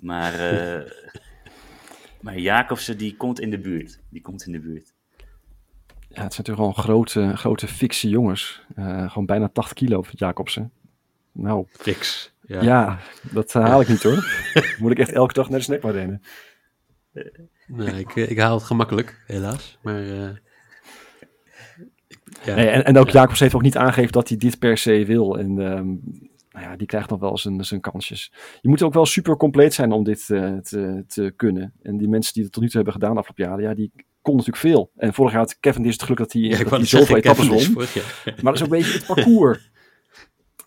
Maar, 0.00 0.52
uh, 0.52 0.90
maar 2.22 2.38
Jacobsen 2.38 2.98
die 2.98 3.16
komt 3.16 3.40
in 3.40 3.50
de 3.50 3.58
buurt. 3.58 4.00
Die 4.08 4.22
komt 4.22 4.46
in 4.46 4.52
de 4.52 4.60
buurt. 4.60 4.92
Ja, 6.08 6.22
het 6.22 6.34
zijn 6.34 6.46
natuurlijk 6.46 6.56
gewoon 6.56 6.74
grote, 6.74 7.36
grote 7.36 7.68
fikse 7.68 8.08
jongens. 8.08 8.62
Uh, 8.76 9.10
gewoon 9.10 9.26
bijna 9.26 9.48
80 9.48 9.74
kilo, 9.74 10.04
Jacobsen. 10.10 10.72
Nou. 11.32 11.66
Fix. 11.70 12.32
Ja, 12.40 12.62
ja 12.62 12.98
dat 13.22 13.52
haal 13.52 13.80
ik 13.80 13.88
niet 13.88 14.02
hoor. 14.02 14.24
Moet 14.80 14.90
ik 14.90 14.98
echt 14.98 15.12
elke 15.12 15.34
dag 15.34 15.48
naar 15.48 15.58
de 15.58 15.64
snackbar 15.64 15.92
rennen. 15.92 16.22
Nee, 17.66 18.00
ik, 18.00 18.14
ik 18.14 18.38
haal 18.38 18.54
het 18.54 18.64
gemakkelijk, 18.64 19.22
helaas. 19.26 19.78
Maar... 19.82 20.02
Uh... 20.02 20.28
Ja. 22.44 22.54
Nee, 22.54 22.66
en, 22.66 22.84
en 22.84 22.98
ook 22.98 23.06
ja. 23.06 23.12
Jacobs 23.12 23.40
heeft 23.40 23.54
ook 23.54 23.62
niet 23.62 23.76
aangegeven 23.76 24.12
dat 24.12 24.28
hij 24.28 24.36
dit 24.36 24.58
per 24.58 24.78
se 24.78 25.04
wil. 25.04 25.38
En 25.38 25.58
um, 25.58 26.00
nou 26.50 26.66
ja, 26.66 26.76
die 26.76 26.86
krijgt 26.86 27.10
nog 27.10 27.20
wel 27.20 27.38
zijn, 27.38 27.64
zijn 27.64 27.80
kansjes. 27.80 28.32
Je 28.60 28.68
moet 28.68 28.82
ook 28.82 28.94
wel 28.94 29.06
super 29.06 29.36
compleet 29.36 29.74
zijn 29.74 29.92
om 29.92 30.04
dit 30.04 30.28
uh, 30.28 30.56
te, 30.56 31.04
te 31.06 31.32
kunnen. 31.36 31.72
En 31.82 31.96
die 31.96 32.08
mensen 32.08 32.32
die 32.34 32.42
het 32.42 32.52
tot 32.52 32.62
nu 32.62 32.68
toe 32.68 32.76
hebben 32.76 33.00
gedaan 33.00 33.16
afgelopen 33.16 33.44
jaren, 33.44 33.62
ja, 33.62 33.74
die 33.74 33.92
kon 34.22 34.36
natuurlijk 34.36 34.62
veel. 34.62 34.90
En 34.96 35.14
vorig 35.14 35.32
jaar 35.32 35.40
had 35.40 35.60
Kevin 35.60 35.84
is 35.84 35.92
het 35.92 36.02
geluk 36.02 36.18
dat 36.18 36.32
hij, 36.32 36.42
ja, 36.42 36.58
dat 36.58 36.70
hij 36.70 36.84
zoveel 36.84 37.16
etappes 37.16 37.48
won. 37.48 37.72
Maar 38.24 38.52
dat 38.52 38.54
is 38.54 38.62
ook 38.62 38.72
een 38.72 38.78
beetje 38.78 38.92
het 38.92 39.06
parcours. 39.06 39.70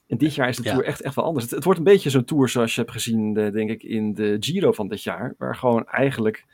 En 0.07 0.17
dit 0.17 0.35
jaar 0.35 0.49
is 0.49 0.57
de 0.57 0.63
ja. 0.63 0.71
Tour 0.71 0.85
echt, 0.85 1.01
echt 1.01 1.15
wel 1.15 1.25
anders. 1.25 1.45
Het, 1.45 1.53
het 1.53 1.63
wordt 1.63 1.79
een 1.79 1.85
beetje 1.85 2.09
zo'n 2.09 2.25
Tour 2.25 2.49
zoals 2.49 2.75
je 2.75 2.81
hebt 2.81 2.93
gezien, 2.93 3.33
de, 3.33 3.51
denk 3.51 3.69
ik, 3.69 3.83
in 3.83 4.13
de 4.13 4.37
Giro 4.39 4.71
van 4.71 4.87
dit 4.87 5.03
jaar. 5.03 5.35
Waar 5.37 5.55
gewoon 5.55 5.85
eigenlijk 5.85 6.45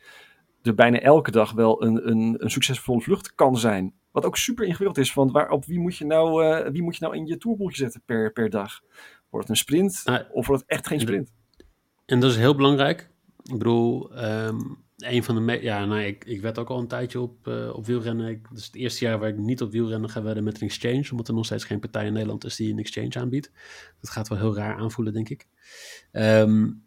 er 0.62 0.76
bijna 0.76 1.00
elke 1.00 1.32
dag 1.32 1.52
wel 1.52 1.84
een, 1.84 2.10
een, 2.10 2.36
een 2.38 2.52
succesvolle 2.52 3.02
vlucht 3.02 3.36
kan 3.36 3.58
zijn. 3.58 3.94
Wat 4.14 4.26
ook 4.26 4.38
super 4.38 4.66
ingewikkeld 4.66 4.98
is, 4.98 5.14
want 5.14 5.32
waar, 5.32 5.50
op 5.50 5.66
wie 5.66 5.80
moet 5.80 5.98
je 5.98 6.06
nou, 6.06 6.46
uh, 6.46 6.72
wie 6.72 6.82
moet 6.82 6.96
je 6.96 7.04
nou 7.04 7.16
in 7.16 7.26
je 7.26 7.38
tourboeltje 7.38 7.78
zetten 7.78 8.02
per, 8.06 8.32
per 8.32 8.50
dag? 8.50 8.82
Wordt 9.30 9.48
het 9.48 9.58
een 9.58 9.64
sprint 9.64 10.02
ah, 10.06 10.20
of 10.32 10.48
wordt 10.48 10.62
het 10.62 10.72
echt 10.72 10.88
geen 10.88 11.00
sprint? 11.00 11.32
En 12.06 12.20
dat 12.20 12.32
is 12.32 12.38
heel 12.38 12.56
belangrijk. 12.56 13.10
Ik 13.44 13.58
bedoel, 13.58 14.24
um, 14.26 14.84
een 14.98 15.24
van 15.24 15.46
de... 15.46 15.62
Ja, 15.62 15.86
nou, 15.86 16.02
ik, 16.02 16.26
ik 16.26 16.42
werd 16.42 16.58
ook 16.58 16.70
al 16.70 16.80
een 16.80 16.88
tijdje 16.88 17.20
op, 17.20 17.48
uh, 17.48 17.74
op 17.76 17.86
wielrennen. 17.86 18.30
Ik, 18.30 18.46
het 18.50 18.58
is 18.58 18.66
het 18.66 18.76
eerste 18.76 19.06
jaar 19.06 19.20
waar 19.20 19.30
ik 19.30 19.38
niet 19.38 19.62
op 19.62 19.72
wielrennen 19.72 20.10
ga 20.10 20.22
wedden 20.22 20.44
met 20.44 20.62
een 20.62 20.68
exchange. 20.68 21.08
Omdat 21.12 21.28
er 21.28 21.34
nog 21.34 21.46
steeds 21.46 21.64
geen 21.64 21.80
partij 21.80 22.06
in 22.06 22.14
Nederland 22.14 22.46
is 22.46 22.56
die 22.56 22.72
een 22.72 22.80
exchange 22.80 23.20
aanbiedt. 23.20 23.52
Dat 24.02 24.10
gaat 24.10 24.28
wel 24.28 24.38
heel 24.38 24.56
raar 24.56 24.76
aanvoelen, 24.76 25.14
denk 25.14 25.30
ik. 25.30 25.48
Um, 26.12 26.83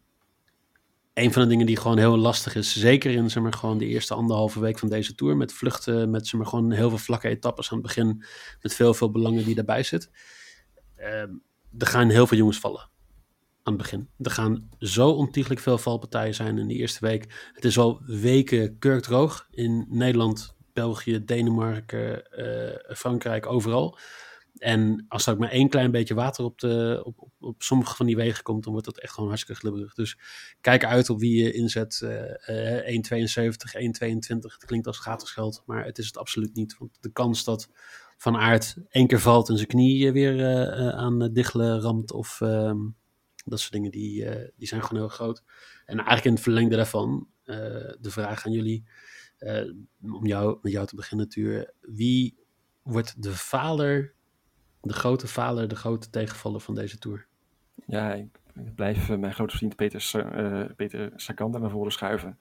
een 1.17 1.33
van 1.33 1.43
de 1.43 1.49
dingen 1.49 1.67
die 1.67 1.77
gewoon 1.77 1.99
heel 1.99 2.17
lastig 2.17 2.55
is, 2.55 2.77
zeker 2.77 3.11
in 3.11 3.31
zeg 3.31 3.43
maar, 3.43 3.53
gewoon 3.53 3.79
de 3.79 3.87
eerste 3.87 4.15
anderhalve 4.15 4.61
week 4.61 4.79
van 4.79 4.89
deze 4.89 5.15
tour, 5.15 5.37
met 5.37 5.53
vluchten, 5.53 6.11
met 6.11 6.27
zeg 6.27 6.41
maar, 6.41 6.49
gewoon 6.49 6.73
heel 6.73 6.89
veel 6.89 6.99
vlakke 6.99 7.29
etappes 7.29 7.71
aan 7.71 7.79
het 7.79 7.87
begin, 7.87 8.25
met 8.63 8.75
veel, 8.75 8.95
veel 8.95 9.11
belangen 9.11 9.45
die 9.45 9.55
daarbij 9.55 9.83
zit. 9.83 10.11
Um, 10.99 11.43
er 11.79 11.87
gaan 11.87 12.09
heel 12.09 12.27
veel 12.27 12.39
jongens 12.39 12.59
vallen 12.59 12.81
aan 13.63 13.73
het 13.73 13.83
begin. 13.83 14.09
Er 14.19 14.31
gaan 14.31 14.69
zo 14.79 15.11
ontiegelijk 15.11 15.61
veel 15.61 15.79
valpartijen 15.79 16.35
zijn 16.35 16.59
in 16.59 16.69
de 16.69 16.75
eerste 16.75 17.07
week. 17.07 17.51
Het 17.53 17.65
is 17.65 17.79
al 17.79 18.01
weken 18.07 18.79
kurkdroog 18.79 19.47
in 19.51 19.87
Nederland, 19.89 20.55
België, 20.73 21.25
Denemarken, 21.25 22.23
uh, 22.39 22.97
Frankrijk, 22.97 23.47
overal. 23.47 23.99
En 24.59 25.05
als 25.09 25.27
er 25.27 25.33
ook 25.33 25.39
maar 25.39 25.51
één 25.51 25.69
klein 25.69 25.91
beetje 25.91 26.15
water 26.15 26.45
op, 26.45 26.59
de, 26.61 27.03
op, 27.05 27.21
op, 27.21 27.33
op, 27.41 27.63
sommige 27.63 27.97
van 27.97 28.07
die 28.07 28.17
wegen 28.17 28.43
komt, 28.43 28.63
dan 28.63 28.73
wordt 28.73 28.87
dat 28.87 28.99
echt 28.99 29.13
gewoon 29.13 29.29
hartstikke 29.29 29.61
glibberig. 29.61 29.95
Dus 29.95 30.19
kijk 30.61 30.85
uit 30.85 31.11
op 31.11 31.19
wie 31.19 31.43
je 31.43 31.53
inzet. 31.53 32.01
Uh, 32.05 32.11
uh, 32.87 33.01
1,72, 33.47 33.51
1,22. 33.51 34.53
Het 34.53 34.65
klinkt 34.67 34.87
als 34.87 34.99
gratis 34.99 35.31
geld, 35.31 35.63
maar 35.67 35.85
het 35.85 35.99
is 35.99 36.07
het 36.07 36.19
absoluut 36.19 36.55
niet. 36.55 36.77
Want 36.79 36.99
de 37.01 37.13
kans 37.13 37.45
dat 37.45 37.69
van 38.17 38.37
Aert 38.37 38.77
één 38.89 39.07
keer 39.07 39.21
valt 39.21 39.49
en 39.49 39.57
zijn 39.57 39.69
knie 39.69 40.13
weer 40.13 40.35
uh, 40.35 40.89
aan 40.89 41.33
diggelen 41.33 41.81
ramt 41.81 42.13
of 42.13 42.41
ehm, 42.41 42.79
dat 43.45 43.61
soort 43.61 43.73
dingen, 43.73 43.91
die, 43.91 44.25
die 44.57 44.69
zijn 44.69 44.83
gewoon 44.83 44.99
heel 44.99 45.09
groot. 45.09 45.43
En 45.87 45.97
eigenlijk 45.97 46.25
in 46.25 46.33
het 46.33 46.43
verlengde 46.43 46.77
daarvan, 46.77 47.29
de 48.01 48.11
vraag 48.11 48.47
aan 48.47 48.53
jullie, 48.53 48.85
eh, 49.39 49.73
om 50.03 50.27
jou, 50.27 50.59
met 50.63 50.73
jou 50.73 50.87
te 50.87 50.97
beginnen, 50.97 51.29
Tuur. 51.29 51.73
Wie 51.81 52.37
wordt 52.83 53.23
de 53.23 53.33
vader, 53.33 54.15
de 54.87 54.95
grote 54.95 55.27
vader, 55.27 55.69
de 55.69 55.77
grote 55.77 56.11
tegenvaller 56.11 56.61
van 56.61 56.75
deze 56.75 56.99
Tour? 56.99 57.27
Ja, 57.87 58.13
ik, 58.13 58.27
blijf 58.75 59.11
eh, 59.11 59.17
mijn 59.17 59.35
grote 59.35 59.57
vriend 59.57 59.77
Peter, 59.77 60.27
eh, 60.33 60.75
Peter 60.77 61.13
Sagan 61.17 61.51
naar 61.51 61.71
voren 61.71 61.93
schuiven. 61.93 62.39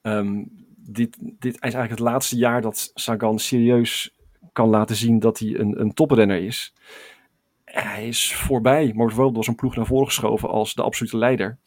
Ehm, 0.00 0.44
dit, 0.76 1.16
dit 1.20 1.54
is 1.54 1.60
eigenlijk 1.60 1.90
het 1.90 2.08
laatste 2.08 2.36
jaar 2.36 2.60
dat 2.60 2.90
Sagan 2.94 3.38
serieus 3.38 4.14
kan 4.52 4.68
laten 4.68 4.96
zien 4.96 5.18
dat 5.18 5.38
hij 5.38 5.58
een, 5.58 5.80
een 5.80 5.94
toprenner 5.94 6.42
is. 6.44 6.74
Hij 7.64 8.08
is 8.08 8.34
voorbij, 8.34 8.92
maar 8.94 9.16
wel 9.16 9.32
door 9.32 9.44
zijn 9.44 9.56
ploeg 9.56 9.76
naar 9.76 9.86
voren 9.86 10.06
geschoven 10.06 10.48
als 10.48 10.74
de 10.74 10.82
absolute 10.82 11.16
leider. 11.16 11.58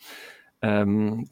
Ehm, 0.60 1.24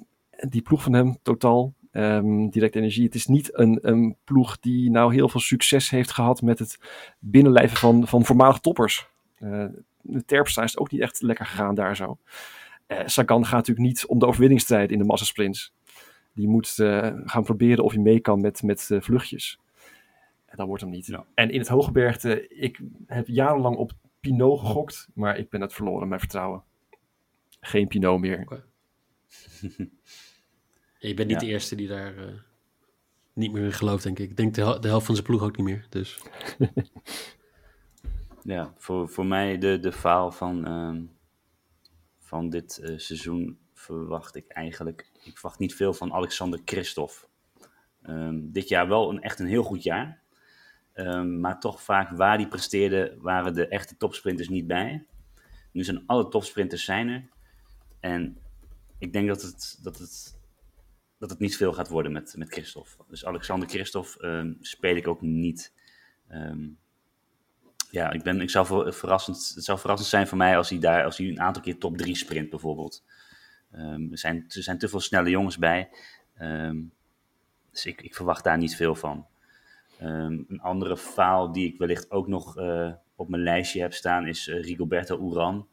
die 0.49 0.61
ploeg 0.61 0.83
van 0.83 0.93
hem, 0.93 1.17
totaal, 1.21 1.73
ehm, 1.91 2.49
direct 2.49 2.75
energie. 2.75 3.03
Het 3.03 3.15
is 3.15 3.25
niet 3.25 3.57
een, 3.57 3.79
een 3.81 4.15
ploeg 4.23 4.59
die 4.59 4.89
nou 4.89 5.13
heel 5.13 5.29
veel 5.29 5.39
succes 5.39 5.89
heeft 5.89 6.11
gehad 6.11 6.41
met 6.41 6.59
het 6.59 6.79
binnenlijven 7.19 7.77
van, 7.77 8.07
van 8.07 8.25
voormalig 8.25 8.59
toppers. 8.59 9.07
Eh, 9.37 9.65
de 10.01 10.25
Terpstra 10.25 10.63
is 10.63 10.71
het 10.71 10.79
ook 10.79 10.91
niet 10.91 11.01
echt 11.01 11.21
lekker 11.21 11.45
gegaan 11.45 11.75
daar 11.75 11.95
zo. 11.95 12.17
Eh, 12.87 12.99
Sagan 13.05 13.45
gaat 13.45 13.67
natuurlijk 13.67 13.87
niet 13.87 14.05
om 14.05 14.19
de 14.19 14.25
overwinning 14.25 14.61
strijden 14.61 14.89
in 14.89 14.97
de 14.97 15.07
massasprints. 15.07 15.73
Die 16.33 16.47
moet 16.47 16.79
eh, 16.79 17.11
gaan 17.25 17.43
proberen 17.43 17.83
of 17.83 17.91
hij 17.91 18.01
mee 18.01 18.19
kan 18.19 18.41
met, 18.41 18.63
met 18.63 18.89
vluchtjes. 18.99 19.59
En 20.45 20.57
dat 20.57 20.67
wordt 20.67 20.81
hem 20.81 20.91
niet. 20.91 21.05
Ja. 21.05 21.25
En 21.33 21.49
in 21.49 21.59
het 21.59 21.67
hooggebergte, 21.67 22.47
ik 22.47 22.79
heb 23.05 23.27
jarenlang 23.27 23.75
op 23.75 23.91
Pinot 24.19 24.59
gegokt, 24.59 25.07
maar 25.13 25.37
ik 25.37 25.49
ben 25.49 25.61
het 25.61 25.73
verloren, 25.73 26.07
mijn 26.07 26.19
vertrouwen. 26.19 26.63
Geen 27.59 27.87
Pinot 27.87 28.19
meer. 28.19 28.65
Je 31.07 31.13
bent 31.13 31.27
niet 31.29 31.41
Ja. 31.41 31.45
de 31.47 31.51
eerste 31.51 31.75
die 31.75 31.87
daar 31.87 32.17
eh, 32.17 32.33
niet 33.33 33.51
meer 33.51 33.63
in 33.63 33.71
gelooft, 33.73 34.03
denk 34.03 34.19
ik. 34.19 34.29
Ik 34.29 34.37
denk 34.37 34.53
de, 34.55 34.61
hel- 34.61 34.81
de 34.81 34.87
helft 34.87 35.05
van 35.05 35.15
zijn 35.15 35.27
ploeg 35.27 35.41
ook 35.43 35.57
niet 35.57 35.65
meer. 35.65 35.85
Dus 35.89 36.19
Ja, 38.43 38.73
voor, 38.77 39.09
voor 39.09 39.25
mij 39.25 39.57
de, 39.57 39.79
de 39.79 39.91
faal 39.91 40.31
van, 40.31 40.65
ehm, 40.65 41.03
van 42.19 42.49
dit 42.49 42.77
eh, 42.77 42.97
seizoen 42.97 43.59
verwacht 43.73 44.35
ik 44.35 44.47
eigenlijk... 44.47 45.09
Ik 45.23 45.37
verwacht 45.37 45.59
niet 45.59 45.75
veel 45.75 45.93
van 45.93 46.13
Alexander 46.13 46.59
Christophe. 46.65 47.13
Ehm, 48.01 48.39
dit 48.43 48.67
jaar 48.67 48.87
wel 48.87 49.09
een, 49.09 49.21
echt 49.21 49.39
een 49.39 49.47
heel 49.47 49.63
goed 49.63 49.83
jaar. 49.83 50.21
Ehm, 50.93 51.39
maar 51.39 51.59
toch 51.59 51.81
vaak 51.81 52.09
waar 52.09 52.37
die 52.37 52.47
presteerde, 52.47 53.17
waren 53.19 53.53
de 53.53 53.67
echte 53.67 53.97
topsprinters 53.97 54.49
niet 54.49 54.67
bij. 54.67 55.05
Nu 55.71 55.83
zijn 55.83 56.03
alle 56.05 56.27
topsprinters 56.27 56.83
zijn 56.85 57.07
er. 57.07 57.29
En 57.99 58.37
ik 58.97 59.13
denk 59.13 59.27
dat 59.27 59.41
het, 59.41 59.79
dat 59.83 59.97
het, 59.97 60.39
dat 61.21 61.29
het 61.29 61.39
niet 61.39 61.57
veel 61.57 61.73
gaat 61.73 61.89
worden 61.89 62.11
met, 62.11 62.33
met 62.37 62.51
Christophe. 62.51 62.89
Dus 63.07 63.25
Alexander 63.25 63.69
Christophe 63.69 64.19
ehm, 64.19 64.53
speel 64.59 64.95
ik 64.95 65.07
ook 65.07 65.21
niet. 65.21 65.73
Ehm, 66.27 66.67
ja, 67.91 68.11
ik, 68.11 68.23
ben, 68.23 68.41
ik 68.41 68.49
zou 68.49 68.65
ver- 68.65 68.93
verrassend, 68.93 69.51
het 69.55 69.63
zou 69.63 69.79
verrassend 69.79 70.09
zijn 70.09 70.27
voor 70.27 70.37
mij 70.37 70.57
als 70.57 70.69
hij 70.69 70.79
daar 70.79 71.03
als 71.05 71.17
hij 71.17 71.27
een 71.27 71.41
aantal 71.41 71.61
keer 71.61 71.77
top 71.77 71.97
3 71.97 72.15
sprint 72.15 72.49
bijvoorbeeld. 72.49 73.03
Ehm, 73.71 74.11
er, 74.11 74.17
zijn, 74.17 74.45
er 74.47 74.63
zijn 74.63 74.77
te 74.77 74.87
veel 74.87 74.99
snelle 74.99 75.29
jongens 75.29 75.57
bij. 75.57 75.89
Dus 77.71 77.85
ik, 77.85 78.01
ik 78.01 78.15
verwacht 78.15 78.43
daar 78.43 78.57
niet 78.57 78.75
veel 78.75 78.95
van. 78.95 79.27
Een 79.97 80.59
andere 80.61 80.97
faal 80.97 81.51
die 81.51 81.67
ik 81.73 81.77
wellicht 81.77 82.11
ook 82.11 82.27
nog 82.27 82.57
eh, 82.57 82.93
op 83.15 83.29
mijn 83.29 83.43
lijstje 83.43 83.81
heb 83.81 83.93
staan 83.93 84.27
is 84.27 84.47
eh, 84.47 84.61
Rigoberto 84.63 85.31
Uran. 85.31 85.67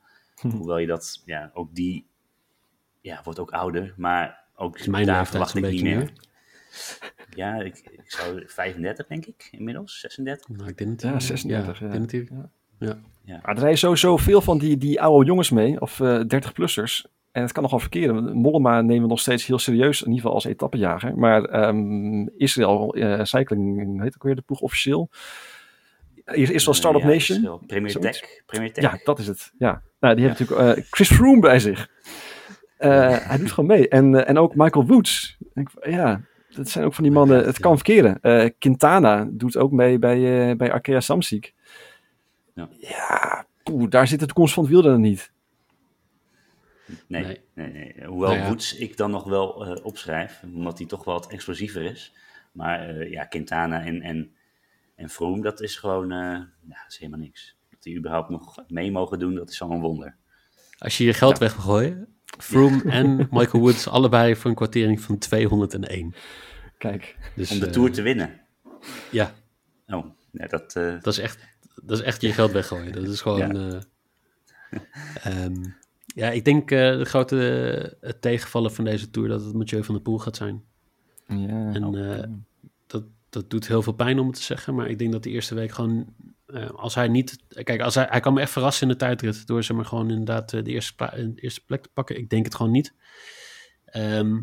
Hoewel 0.57 0.79
je 0.79 0.87
dat, 0.87 1.23
ja, 1.25 1.51
ook 1.55 1.75
die 1.75 2.07
ja, 3.01 3.21
wordt 3.25 3.39
ook 3.39 3.51
ouder, 3.51 3.95
maar 3.97 4.48
ook 4.59 4.79
is 4.79 4.87
mijn 4.87 5.05
leeftijd 5.05 5.29
verwacht 5.29 5.55
niet 5.55 5.65
beetje 5.65 5.85
meer. 5.85 6.13
Ja, 7.35 7.55
ik, 7.55 7.77
ik 7.91 8.11
zou 8.11 8.43
35 8.47 9.07
denk 9.07 9.27
ik 9.27 9.49
inmiddels, 9.51 10.01
36. 10.01 10.49
nou, 10.49 10.69
ik 10.69 10.79
denk 10.79 10.91
het. 10.91 11.03
Ja, 11.03 11.13
eh, 11.13 11.21
36, 11.21 11.79
Ja, 11.79 11.87
ja. 11.87 11.93
ik 11.93 12.09
denk 12.09 12.29
het. 12.29 12.39
Ja. 12.79 12.99
Ja. 13.25 13.41
Maar 13.43 13.55
er 13.55 13.61
rijden 13.61 13.79
sowieso 13.79 14.17
veel 14.17 14.41
van 14.41 14.59
die, 14.59 14.77
die 14.77 15.01
oude 15.01 15.27
jongens 15.27 15.51
mee, 15.51 15.81
of 15.81 16.01
eh 16.01 16.21
30-plussers. 16.21 17.17
En 17.33 17.43
het 17.43 17.53
kan 17.53 17.63
nogal 17.63 17.79
verkeren. 17.79 18.33
Mollema 18.37 18.81
nemen 18.81 19.03
we 19.03 19.09
nog 19.09 19.21
steeds 19.21 19.47
heel 19.47 19.59
serieus, 19.59 20.01
in 20.01 20.07
ieder 20.07 20.21
geval 20.21 20.35
als 20.35 20.45
etappejager. 20.45 21.19
Maar 21.19 21.45
ehm, 21.45 22.27
Israël 22.37 22.95
eh, 22.95 23.25
Cycling, 23.25 24.03
heet 24.03 24.15
ook 24.15 24.23
weer 24.23 24.35
de 24.35 24.43
ploeg 24.43 24.61
officieel? 24.61 25.09
Is, 26.25 26.51
is 26.51 26.65
wel 26.65 26.75
Eh, 26.75 26.81
Startup 26.81 27.03
ja, 27.03 27.09
Nation? 27.09 27.61
Premier. 27.67 27.99
Tech. 27.99 28.21
Premier 28.47 28.73
Tech. 28.73 28.85
Ja, 28.85 29.01
dat 29.05 29.19
is 29.19 29.27
het. 29.27 29.53
Ja. 29.59 29.83
Nou, 30.01 30.15
die 30.15 30.25
heeft 30.27 30.39
natuurlijk 30.39 30.79
eh, 30.79 30.85
Chris 30.91 31.13
Froome 31.13 31.41
bij 31.41 31.59
zich. 31.59 31.91
Eh, 32.79 33.17
hij 33.19 33.39
doet 33.39 33.53
gewoon 33.53 33.69
mee. 33.69 33.89
En, 33.89 34.15
eh, 34.15 34.29
en 34.29 34.39
ook 34.39 34.55
Michael 34.55 34.87
Woods. 34.87 35.37
Ik, 35.55 35.69
ja, 35.81 36.21
dat 36.51 36.69
zijn 36.69 36.85
ook 36.85 36.95
van 36.95 37.05
die 37.05 37.13
mannen. 37.13 37.45
Het 37.45 37.59
kan 37.59 37.75
verkeren. 37.75 38.21
Eh, 38.21 38.51
Quintana 38.59 39.29
doet 39.31 39.57
ook 39.57 39.73
mee 39.73 39.99
bij, 39.99 40.51
eh, 40.51 40.57
bij 40.57 40.73
Arkea 40.73 41.01
Samsic. 41.01 41.55
Ja. 42.55 42.69
Ja, 42.79 43.47
poeh, 43.63 43.91
daar 43.91 44.07
zit 44.07 44.21
de 44.21 44.27
toekomst 44.27 44.55
van 44.55 44.63
het 44.63 44.73
wielrennen 44.73 45.01
niet. 45.01 45.33
Nee, 47.07 47.25
Nee. 47.25 47.41
nee. 47.55 47.73
nee, 47.73 48.07
Hoewel 48.07 48.29
Nou 48.29 48.43
ja. 48.43 48.49
Woods 48.49 48.77
ik 48.77 48.97
dan 48.97 49.11
nog 49.11 49.25
wel 49.25 49.67
eh, 49.67 49.85
opschrijf, 49.85 50.43
omdat 50.55 50.79
hij 50.79 50.87
toch 50.87 51.05
wel 51.05 51.15
wat 51.15 51.31
explosiever 51.31 51.83
is. 51.83 52.15
Maar 52.53 52.89
eh, 52.89 53.11
ja, 53.11 53.25
Quintana 53.25 53.85
en, 53.85 54.03
en, 54.03 54.33
en 54.95 55.09
Froome, 55.09 55.43
dat 55.43 55.61
is 55.61 55.77
gewoon 55.77 56.13
eh, 56.13 56.19
ja, 56.19 56.49
dat 56.83 56.85
is 56.89 56.99
helemaal 56.99 57.21
niks. 57.21 57.57
Dat 57.71 57.83
die 57.83 57.97
überhaupt 57.97 58.29
nog 58.29 58.65
mee 58.69 58.91
mogen 58.91 59.19
doen, 59.19 59.35
dat 59.35 59.51
is 59.51 59.63
al 59.63 59.71
een 59.71 59.81
wonder. 59.81 60.17
Als 60.79 60.99
je 60.99 61.05
je 61.05 61.15
geld 61.15 61.39
wil 61.39 61.49
Froome 62.39 62.83
en 62.91 63.17
Michael 63.31 63.63
Woods 63.63 63.89
allebei 63.89 64.37
voor 64.37 64.51
een 64.51 64.57
kwartering 64.57 65.01
van 65.01 65.19
201. 65.19 66.15
Kijk, 66.79 67.17
Dus, 67.37 67.51
Om 67.51 67.59
de 67.59 67.67
eh, 67.67 67.73
Tour 67.73 67.93
te 67.93 68.03
winnen. 68.03 68.41
Ja, 69.11 69.35
Oh, 69.87 70.07
ja, 70.31 70.47
dat, 70.47 70.77
eh, 70.77 70.93
dat 71.01 71.07
is 71.13 71.19
echt, 71.19 71.39
dat 71.83 71.99
is 71.99 72.05
echt 72.05 72.21
je 72.21 72.33
geld 72.33 72.53
weggooien. 72.53 72.93
Dat 72.93 73.09
is 73.09 73.21
gewoon... 73.21 73.55
Ja. 73.55 73.81
eh, 74.71 75.45
ehm, 75.45 75.65
ja, 76.07 76.31
ik 76.31 76.45
denk 76.45 76.71
eh, 76.71 76.97
de 76.99 77.05
grote 77.05 77.97
eh, 78.01 78.11
tegenvallen 78.21 78.73
van 78.73 78.85
deze 78.85 79.11
Tour 79.11 79.29
dat 79.29 79.45
het 79.45 79.55
Mathieu 79.55 79.85
van 79.85 79.95
der 79.95 80.03
Poel 80.03 80.19
gaat 80.19 80.37
zijn. 80.37 80.63
ja, 81.27 81.73
En 81.73 81.95
eh, 81.95 82.25
dat, 82.87 83.05
dat 83.29 83.51
doet 83.51 83.69
heel 83.69 83.83
veel 83.83 83.93
pijn 83.93 84.19
om 84.19 84.27
het 84.27 84.37
te 84.37 84.43
zeggen. 84.43 84.75
Maar 84.75 84.89
ik 84.89 84.99
denk 84.99 85.13
dat 85.13 85.23
de 85.23 85.31
eerste 85.31 85.55
week 85.55 85.71
gewoon... 85.73 86.07
eh, 86.49 86.71
als 86.71 86.95
hij 86.95 87.09
niet... 87.09 87.39
Kijk, 87.49 87.81
als 87.81 87.95
hij, 87.95 88.07
hij 88.11 88.21
kan 88.21 88.35
me 88.35 88.41
echt 88.41 88.51
verrassen 88.51 88.83
in 88.83 88.93
de 88.93 88.99
tijdrit. 88.99 89.47
Door 89.47 89.63
zeg 89.63 89.77
maar 89.77 89.85
gewoon 89.85 90.11
inderdaad 90.11 90.53
eh, 90.53 90.65
de 90.65 90.71
eerste, 90.71 91.33
eerste 91.35 91.65
plek 91.65 91.83
te 91.83 91.91
pakken. 91.93 92.17
Ik 92.19 92.31
denk 92.31 92.45
het 92.45 92.55
gewoon 92.55 92.73
niet. 92.73 92.95
Ehm, 93.85 94.41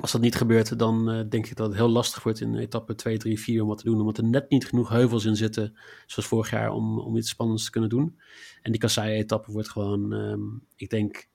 als 0.00 0.12
dat 0.12 0.20
niet 0.20 0.34
gebeurt, 0.34 0.78
dan 0.78 1.10
eh, 1.10 1.20
denk 1.28 1.46
ik 1.46 1.56
dat 1.56 1.66
het 1.66 1.76
heel 1.76 1.88
lastig 1.88 2.22
wordt 2.22 2.40
in 2.40 2.56
etappe 2.56 2.94
2, 2.94 3.16
3, 3.16 3.40
4 3.40 3.62
om 3.62 3.68
wat 3.68 3.78
te 3.78 3.84
doen. 3.84 4.00
Omdat 4.00 4.18
er 4.18 4.24
net 4.24 4.50
niet 4.50 4.66
genoeg 4.66 4.88
heuvels 4.88 5.24
in 5.24 5.36
zitten, 5.36 5.78
zoals 6.06 6.28
vorig 6.28 6.50
jaar, 6.50 6.70
om, 6.70 6.98
om 6.98 7.16
iets 7.16 7.28
spannends 7.28 7.64
te 7.64 7.70
kunnen 7.70 7.90
doen. 7.90 8.20
En 8.62 8.70
die 8.70 8.80
Kassei-etappe 8.80 9.52
wordt 9.52 9.70
gewoon, 9.70 10.12
ehm, 10.12 10.40
ik 10.76 10.90
denk... 10.90 11.30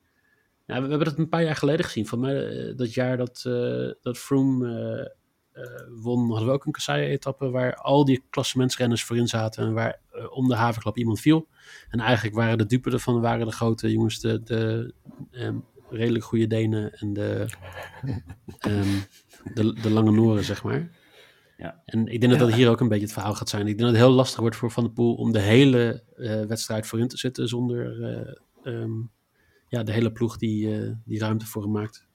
We, 0.65 0.73
hebben 0.73 0.99
dat 1.03 1.17
een 1.17 1.29
paar 1.29 1.43
jaar 1.43 1.55
geleden 1.55 1.85
gezien. 1.85 2.07
Van 2.07 2.19
mij, 2.19 2.73
dat 2.75 2.93
jaar 2.93 3.17
dat, 3.17 3.43
eh 3.45 3.91
dat 4.01 4.17
Froome 4.17 5.15
won, 6.01 6.29
hadden 6.29 6.47
we 6.47 6.53
ook 6.53 6.65
een 6.65 6.71
Kassei-etappe 6.71 7.49
waar 7.49 7.75
al 7.75 8.05
die 8.05 8.23
klassementsrenners 8.29 9.03
voorin 9.03 9.27
zaten 9.27 9.65
en 9.65 9.73
waar 9.73 9.99
eh, 10.11 10.31
om 10.31 10.47
de 10.47 10.55
havenklap 10.55 10.97
iemand 10.97 11.19
viel. 11.19 11.47
En 11.89 11.99
eigenlijk 11.99 12.35
waren 12.35 12.57
de 12.57 12.65
dupe 12.65 12.91
ervan 12.91 13.21
waren 13.21 13.45
de 13.45 13.51
grote 13.51 13.91
jongens, 13.91 14.19
de, 14.19 14.43
de 14.43 14.93
ehm, 15.31 15.55
redelijk 15.89 16.23
goede 16.23 16.47
Denen 16.47 16.93
en 16.93 17.13
de, 17.13 17.45
ehm, 18.59 18.99
de, 19.53 19.73
de 19.81 19.89
lange 19.89 20.11
Noren, 20.11 20.43
zeg 20.43 20.63
maar. 20.63 20.89
Ja. 21.57 21.81
En 21.85 22.07
ik 22.07 22.19
denk 22.19 22.31
dat 22.31 22.47
dat 22.47 22.57
hier 22.57 22.69
ook 22.69 22.79
een 22.79 22.87
beetje 22.87 23.03
het 23.03 23.13
verhaal 23.13 23.35
gaat 23.35 23.49
zijn. 23.49 23.61
Ik 23.61 23.67
denk 23.67 23.79
dat 23.79 23.89
het 23.89 23.97
heel 23.97 24.15
lastig 24.15 24.39
wordt 24.39 24.55
voor 24.55 24.71
Van 24.71 24.83
der 24.83 24.93
Poel 24.93 25.15
om 25.15 25.31
de 25.31 25.39
hele 25.39 26.03
eh, 26.15 26.41
wedstrijd 26.41 26.87
voorin 26.87 27.07
te 27.07 27.17
zitten 27.17 27.47
zonder 27.47 28.03
eh, 28.03 28.35
ehm, 28.73 28.91
ja, 29.67 29.83
de 29.83 29.91
hele 29.91 30.11
ploeg 30.11 30.37
die, 30.37 30.75
eh, 30.75 30.91
die 31.05 31.19
ruimte 31.19 31.45
voor 31.45 31.61
hem 31.61 31.71
maakt. 31.71 32.06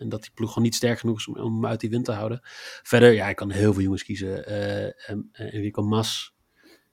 En 0.00 0.08
dat 0.08 0.22
die 0.22 0.30
ploeg 0.34 0.48
gewoon 0.48 0.64
niet 0.64 0.74
sterk 0.74 0.98
genoeg 0.98 1.18
is 1.18 1.26
om, 1.28 1.36
om 1.36 1.54
hem 1.54 1.66
uit 1.66 1.80
die 1.80 1.90
wind 1.90 2.04
te 2.04 2.12
houden. 2.12 2.40
Verder, 2.82 3.12
ja, 3.12 3.28
ik 3.28 3.36
kan 3.36 3.50
heel 3.50 3.72
veel 3.72 3.82
jongens 3.82 4.04
kiezen. 4.04 4.46
Eh 4.46 4.86
eh, 4.86 5.16
Enrico 5.32 5.82
Mas, 5.82 6.34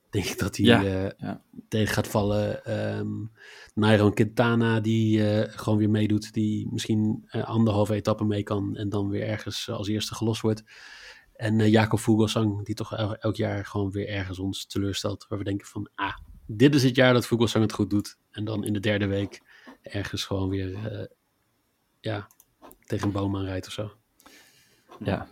denk 0.09 0.25
ik 0.25 0.39
dat 0.39 0.57
hij 0.57 0.65
Ja, 0.65 0.83
eh, 0.83 1.11
ja. 1.17 1.41
tegen 1.67 1.93
gaat 1.93 2.07
vallen. 2.07 2.65
Ehm 2.65 3.25
Nairo 3.73 4.09
Quintana, 4.11 4.79
die 4.79 5.29
eh, 5.31 5.53
gewoon 5.57 5.77
weer 5.77 5.89
meedoet. 5.89 6.33
Die 6.33 6.67
misschien 6.71 7.23
eh, 7.27 7.43
anderhalve 7.43 7.93
etappe 7.93 8.25
mee 8.25 8.43
kan. 8.43 8.75
En 8.75 8.89
dan 8.89 9.09
weer 9.09 9.23
ergens 9.27 9.69
als 9.69 9.87
eerste 9.87 10.15
gelost 10.15 10.41
wordt. 10.41 10.63
En 11.35 11.69
Jacob 11.69 11.99
Vogelsang, 11.99 12.65
die 12.65 12.75
toch 12.75 12.93
el- 12.95 13.15
elk 13.15 13.35
jaar 13.35 13.65
gewoon 13.65 13.91
weer 13.91 14.07
ergens 14.07 14.39
ons 14.39 14.65
teleurstelt. 14.65 15.25
Waar 15.29 15.37
we 15.37 15.43
denken 15.45 15.67
van, 15.67 15.89
ah, 15.95 16.17
dit 16.45 16.75
is 16.75 16.83
het 16.83 16.95
jaar 16.95 17.13
dat 17.13 17.25
Vogelsang 17.27 17.63
het 17.63 17.73
goed 17.73 17.89
doet. 17.89 18.17
En 18.31 18.45
dan 18.45 18.63
in 18.65 18.73
de 18.73 18.79
derde 18.79 19.07
week 19.07 19.41
ergens 19.81 20.25
gewoon 20.25 20.49
weer, 20.49 21.09
ja, 21.99 22.27
tegen 22.87 23.07
een 23.07 23.13
boom 23.13 23.35
aanrijdt 23.35 23.67
of 23.67 23.73
zo. 23.73 23.91
ja. 24.99 25.27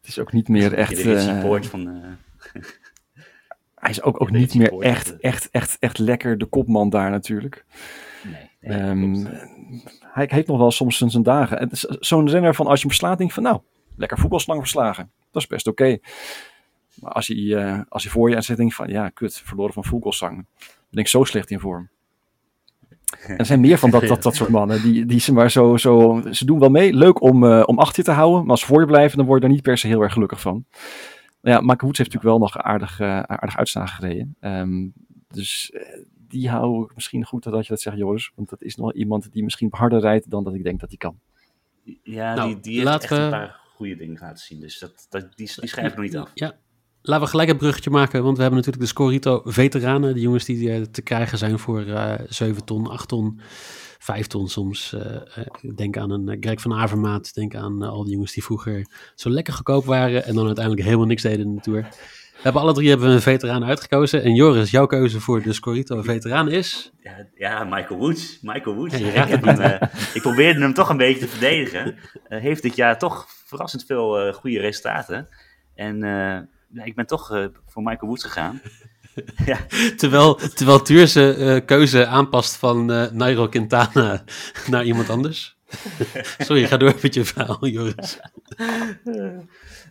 Het 0.00 0.08
is 0.08 0.18
ook 0.18 0.32
niet 0.32 0.48
meer 0.48 0.74
echt... 0.74 0.96
de 1.02 1.14
eh, 1.14 1.40
Poort 1.40 1.66
van... 1.66 1.88
eh, 1.88 2.62
hij 3.74 3.90
is 3.90 4.02
ook, 4.02 4.20
ook 4.20 4.30
niet 4.30 4.54
meer 4.54 4.80
echt, 4.80 5.18
echt, 5.18 5.50
echt, 5.50 5.76
echt 5.78 5.98
lekker 5.98 6.38
de 6.38 6.46
kopman 6.46 6.90
daar 6.90 7.10
natuurlijk. 7.10 7.64
nee, 8.24 8.50
nee, 8.60 8.78
Ehm, 8.78 9.26
hij 10.00 10.28
heeft 10.30 10.46
nog 10.46 10.58
wel 10.58 10.70
soms 10.70 10.96
zijn 10.96 11.10
zijn 11.10 11.22
dagen. 11.22 11.68
Zo'n 12.00 12.28
renner 12.28 12.54
van 12.54 12.66
als 12.66 12.80
je 12.80 12.86
hem 12.86 12.96
slaat, 12.96 13.18
denk 13.18 13.28
je 13.30 13.34
van 13.34 13.44
nou, 13.44 13.60
lekker 13.96 14.18
voetbalslang 14.18 14.60
verslagen. 14.60 15.10
Dat 15.30 15.42
is 15.42 15.48
best 15.48 15.66
oké. 15.66 15.98
Maar 16.94 17.12
als 17.12 17.26
hij, 17.26 17.54
eh, 17.56 17.80
als 17.88 18.02
hij 18.02 18.12
voor 18.12 18.30
je 18.30 18.40
zit, 18.40 18.56
denk 18.56 18.68
je 18.68 18.74
van, 18.74 18.88
ja, 18.88 19.08
kut, 19.08 19.42
verloren 19.44 19.72
van 19.72 19.84
voetbalslang. 19.84 20.46
Ik 20.90 21.08
zo 21.08 21.24
slecht 21.24 21.50
in 21.50 21.60
vorm. 21.60 21.90
En 23.26 23.38
er 23.38 23.46
zijn 23.46 23.60
meer 23.60 23.78
van 23.78 23.90
dat, 23.90 24.06
dat, 24.06 24.22
dat 24.22 24.34
soort 24.34 24.50
mannen. 24.50 24.82
Die, 24.82 25.06
die 25.06 25.20
ze 25.20 25.32
maar 25.32 25.50
zo, 25.50 25.76
zo. 25.76 26.22
Ze 26.30 26.44
doen 26.44 26.58
wel 26.58 26.70
mee. 26.70 26.94
Leuk 26.94 27.22
om, 27.22 27.44
eh, 27.44 27.62
om 27.66 27.78
achter 27.78 27.96
je 27.96 28.02
te 28.02 28.10
houden. 28.10 28.40
Maar 28.40 28.50
als 28.50 28.60
ze 28.60 28.66
voor 28.66 28.80
je 28.80 28.86
blijven, 28.86 29.16
dan 29.16 29.26
word 29.26 29.40
je 29.40 29.46
daar 29.46 29.54
niet 29.54 29.64
per 29.64 29.78
se 29.78 29.86
heel 29.86 30.02
erg 30.02 30.12
gelukkig 30.12 30.40
van. 30.40 30.64
Nou 31.40 31.56
ja, 31.56 31.60
Michael 31.60 31.78
Woods 31.80 31.98
heeft 31.98 32.12
natuurlijk 32.12 32.38
wel 32.38 32.38
nog 32.38 32.58
aardig, 32.58 33.00
eh 33.00 33.20
aardig 33.20 33.56
uitslagen 33.56 33.94
gereden. 33.94 34.36
Ehm, 34.40 34.88
dus 35.28 35.70
eh, 35.70 36.00
die 36.28 36.48
hou 36.48 36.84
ik 36.84 36.94
misschien 36.94 37.24
goed 37.24 37.42
dat 37.42 37.62
je 37.62 37.72
dat 37.72 37.80
zegt, 37.80 37.96
Joris. 37.96 38.32
Want 38.34 38.48
dat 38.48 38.62
is 38.62 38.76
nog 38.76 38.92
iemand 38.92 39.32
die 39.32 39.44
misschien 39.44 39.68
harder 39.70 40.00
rijdt 40.00 40.30
dan 40.30 40.44
dat 40.44 40.54
ik 40.54 40.64
denk 40.64 40.80
dat 40.80 40.88
hij 40.88 40.98
kan. 40.98 41.18
Ja, 42.02 42.34
Nou, 42.34 42.48
die, 42.48 42.60
die 42.60 42.88
heeft 42.88 43.02
echt 43.02 43.10
een 43.10 43.30
paar 43.30 43.60
goede 43.74 43.96
dingen 43.96 44.18
laten 44.20 44.44
zien. 44.44 44.60
Dus 44.60 44.78
dat, 44.78 45.06
dat, 45.08 45.20
die, 45.20 45.50
die 45.56 45.68
schrijf 45.68 45.90
ik 45.90 45.96
nog 45.96 46.04
niet 46.04 46.16
af. 46.16 46.30
Ja, 46.34 46.54
laten 47.02 47.24
we 47.24 47.30
gelijk 47.30 47.48
een 47.48 47.56
bruggetje 47.56 47.90
maken, 47.90 48.22
want 48.22 48.36
we 48.36 48.42
hebben 48.42 48.60
natuurlijk 48.60 48.86
de 48.86 48.92
Scorito 48.92 49.42
veteranen, 49.44 50.14
de 50.14 50.20
jongens 50.20 50.44
die 50.44 50.72
eh, 50.72 50.82
te 50.82 51.02
krijgen 51.02 51.38
zijn 51.38 51.58
voor 51.58 51.86
eh 51.86 52.14
7 52.28 52.64
ton, 52.64 52.86
8 52.86 53.08
ton, 53.08 53.40
5 53.98 54.26
ton 54.26 54.48
soms. 54.48 54.92
Eh, 54.92 55.44
denk 55.74 55.96
aan 55.96 56.10
een 56.10 56.36
Greg 56.40 56.60
van 56.60 56.74
Avermaat, 56.74 57.34
denk 57.34 57.54
aan 57.54 57.82
al 57.82 58.04
die 58.04 58.12
jongens 58.12 58.32
die 58.32 58.44
vroeger 58.44 58.86
zo 59.14 59.30
lekker 59.30 59.52
goedkoop 59.52 59.84
waren 59.84 60.24
en 60.24 60.34
dan 60.34 60.46
uiteindelijk 60.46 60.84
helemaal 60.84 61.06
niks 61.06 61.22
deden 61.22 61.46
in 61.46 61.54
de 61.54 61.60
Tour. 61.60 61.88
We 62.40 62.46
hebben 62.46 62.62
alle 62.62 62.74
drie 62.74 62.88
hebben 62.88 63.08
we 63.08 63.14
een 63.14 63.20
veteraan 63.20 63.64
uitgekozen. 63.64 64.22
En 64.22 64.34
Joris, 64.34 64.70
jouw 64.70 64.86
keuze 64.86 65.20
voor 65.20 65.42
de 65.42 65.52
Scorito 65.52 66.02
veteraan 66.02 66.50
is... 66.50 66.92
Ja, 67.02 67.26
ja, 67.34 67.64
Michael 67.64 68.00
Woods. 68.00 68.38
Michael 68.42 68.76
Woods. 68.76 68.98
Ja, 68.98 69.26
ik, 69.26 69.44
hem, 69.44 69.78
ik 70.14 70.22
probeerde 70.22 70.60
hem 70.60 70.74
toch 70.74 70.88
een 70.88 70.96
beetje 70.96 71.20
te 71.20 71.28
verdedigen. 71.28 71.96
Heeft 72.28 72.62
dit 72.62 72.76
jaar 72.76 72.98
toch 72.98 73.26
verrassend 73.28 73.84
veel 73.84 74.18
eh, 74.18 74.34
goede 74.34 74.60
resultaten. 74.60 75.28
En 75.74 76.02
ik 76.72 76.94
ben 76.94 77.06
toch 77.06 77.32
eh, 77.32 77.44
voor 77.66 77.82
Michael 77.82 78.06
Woods 78.06 78.22
gegaan. 78.24 78.60
ja, 79.50 79.58
Terwijl, 79.96 80.34
terwijl 80.34 80.82
Tuur 80.82 81.08
zijn 81.08 81.34
eh, 81.34 81.66
keuze 81.66 82.06
aanpast 82.06 82.56
van 82.56 82.92
eh 82.92 83.10
Nairo 83.10 83.48
Quintana 83.48 84.24
naar 84.70 84.84
iemand 84.84 85.10
anders. 85.10 85.58
Sorry, 86.38 86.66
ga 86.66 86.76
door 86.76 86.94
met 87.02 87.14
je 87.14 87.24
verhaal, 87.24 87.66
Joris. 87.66 88.20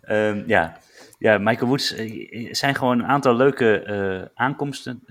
Ehm, 0.02 0.44
ja. 0.48 0.80
ja, 1.18 1.38
Michael 1.38 1.68
Woods. 1.68 1.94
Er 1.94 2.56
zijn 2.56 2.76
gewoon 2.76 3.00
een 3.00 3.06
aantal 3.06 3.36
leuke 3.36 4.32
aankomsten 4.34 5.04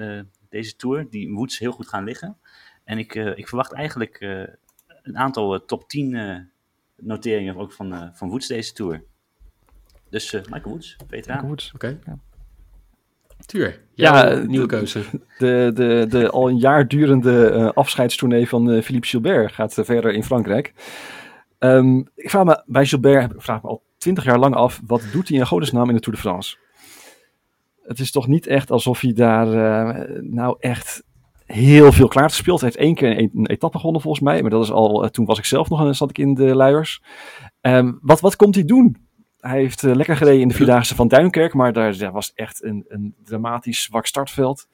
deze 0.49 0.77
tour. 0.77 1.07
Die 1.11 1.33
Woods 1.33 1.59
heel 1.59 1.73
goed 1.73 1.89
gaan 1.89 2.05
liggen. 2.05 2.37
En 2.85 2.99
ik, 2.99 3.15
ik 3.15 3.49
verwacht 3.49 3.73
eigenlijk 3.73 4.21
een 5.09 5.19
aantal 5.19 5.65
top 5.65 5.89
10 5.89 6.15
eh, 6.15 6.37
noteringen 6.97 7.57
ook 7.57 7.73
van, 7.73 8.11
van 8.15 8.29
Woods 8.29 8.47
deze 8.47 8.73
tour. 8.73 9.05
Dus 10.11 10.35
eh, 10.35 10.41
Michael 10.43 10.63
Woods, 10.71 10.97
veteraan. 11.09 11.21
Michael 11.37 11.47
Woods. 11.49 11.73
Oké. 11.75 11.99
Ja. 12.07 12.19
Tuur, 13.47 13.81
Ja, 13.95 14.35
nieuwe 14.35 14.67
de- 14.67 14.77
keuze. 14.77 15.03
De, 15.39 15.71
de, 15.75 16.07
de 16.09 16.31
al 16.31 16.49
een 16.49 16.59
jaar 16.59 16.89
durende 16.89 17.47
eh 17.51 17.71
afscheidstournee 17.75 18.49
van 18.49 18.71
eh, 18.71 18.83
Philippe 18.83 19.07
Gilbert 19.07 19.53
gaat 19.53 19.75
verder 19.75 20.13
in 20.13 20.25
Frankrijk. 20.25 20.73
Ehm, 21.59 21.99
ik 21.99 22.31
vraag 22.31 22.45
me 22.45 22.63
bij 22.67 22.87
Gilbert, 22.87 23.33
ik 23.33 23.43
vraag 23.43 23.63
me 23.63 23.69
al 23.69 23.83
twintig 23.99 24.25
jaar 24.25 24.39
lang 24.39 24.55
af, 24.55 24.81
wat 24.87 25.03
doet 25.13 25.29
hij 25.29 25.39
in 25.39 25.47
godesnaam 25.47 25.89
in 25.89 25.95
de 25.95 26.01
Tour 26.01 26.17
de 26.17 26.23
France? 26.23 26.57
Het 27.83 27.99
is 27.99 28.11
toch 28.11 28.27
niet 28.27 28.47
echt 28.47 28.71
alsof 28.71 29.01
hij 29.01 29.13
daar 29.13 29.47
eh, 29.53 30.21
nou 30.21 30.57
echt 30.59 31.03
heel 31.47 31.93
veel 31.93 32.09
klaar 32.09 32.29
gespeeld 32.29 32.61
heeft. 32.61 32.79
Eén 32.79 32.95
keer 32.95 33.19
een, 33.19 33.31
een 33.35 33.47
etappe 33.47 33.77
gewonnen 33.79 34.03
volgens 34.03 34.25
mij, 34.25 34.41
maar 34.43 34.51
dat 34.51 34.63
is 34.65 34.71
al, 34.71 35.09
toen 35.11 35.25
was 35.27 35.39
ik 35.39 35.45
zelf 35.45 35.69
nog, 35.69 35.81
en 35.87 35.95
zat 35.97 36.11
ik 36.11 36.19
in 36.19 36.35
de 36.35 36.55
luiers. 36.55 37.03
Ehm, 37.61 37.93
wat, 38.01 38.21
wat 38.21 38.37
komt 38.37 38.55
hij 38.55 38.65
doen? 38.65 39.08
Hij 39.41 39.59
heeft 39.59 39.85
eh, 39.85 39.95
lekker 39.95 40.17
gereden 40.17 40.41
in 40.41 40.49
de 40.49 40.55
Vierdaagse 40.55 40.95
van 40.95 41.09
Duinkerk, 41.09 41.55
maar 41.55 41.73
daar, 41.73 42.13
was 42.13 42.33
echt 42.35 42.65
een, 42.65 42.85
een 42.89 43.15
dramatisch 43.25 43.83
zwak 43.83 44.07
startveld. 44.07 44.69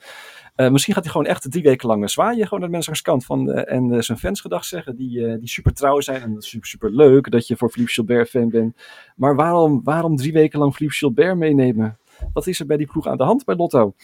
Eh, 0.54 0.70
misschien 0.70 0.94
gaat 0.94 1.02
hij 1.02 1.12
gewoon 1.12 1.26
echt 1.26 1.50
drie 1.50 1.62
weken 1.62 1.88
lang 1.88 2.10
zwaaien, 2.10 2.44
gewoon 2.44 2.60
naar 2.60 2.68
de 2.68 2.74
mensen 2.74 3.02
kant 3.02 3.24
van, 3.24 3.52
eh, 3.52 3.74
en 3.74 3.92
eh, 3.92 4.00
zijn 4.00 4.18
fans 4.18 4.40
gedag 4.40 4.64
zeggen, 4.64 4.96
die, 4.96 5.26
eh, 5.26 5.38
die 5.38 5.48
super 5.48 5.74
trouw 5.74 6.00
zijn. 6.00 6.22
En 6.22 6.42
super, 6.42 6.68
super 6.68 6.90
leuk 6.90 7.30
dat 7.30 7.46
je 7.46 7.56
voor 7.56 7.70
Philippe 7.70 7.92
Gilbert 7.92 8.28
fan 8.28 8.48
bent. 8.48 8.76
Maar 9.16 9.34
waarom, 9.34 9.80
waarom 9.84 10.16
drie 10.16 10.32
weken 10.32 10.58
lang 10.58 10.74
Philippe 10.74 10.96
Gilbert 10.96 11.36
meenemen? 11.36 11.98
Wat 12.32 12.46
is 12.46 12.60
er 12.60 12.66
bij 12.66 12.76
die 12.76 12.86
ploeg 12.86 13.06
aan 13.06 13.16
de 13.16 13.24
hand 13.24 13.44
bij 13.44 13.56
Lotto? 13.56 13.94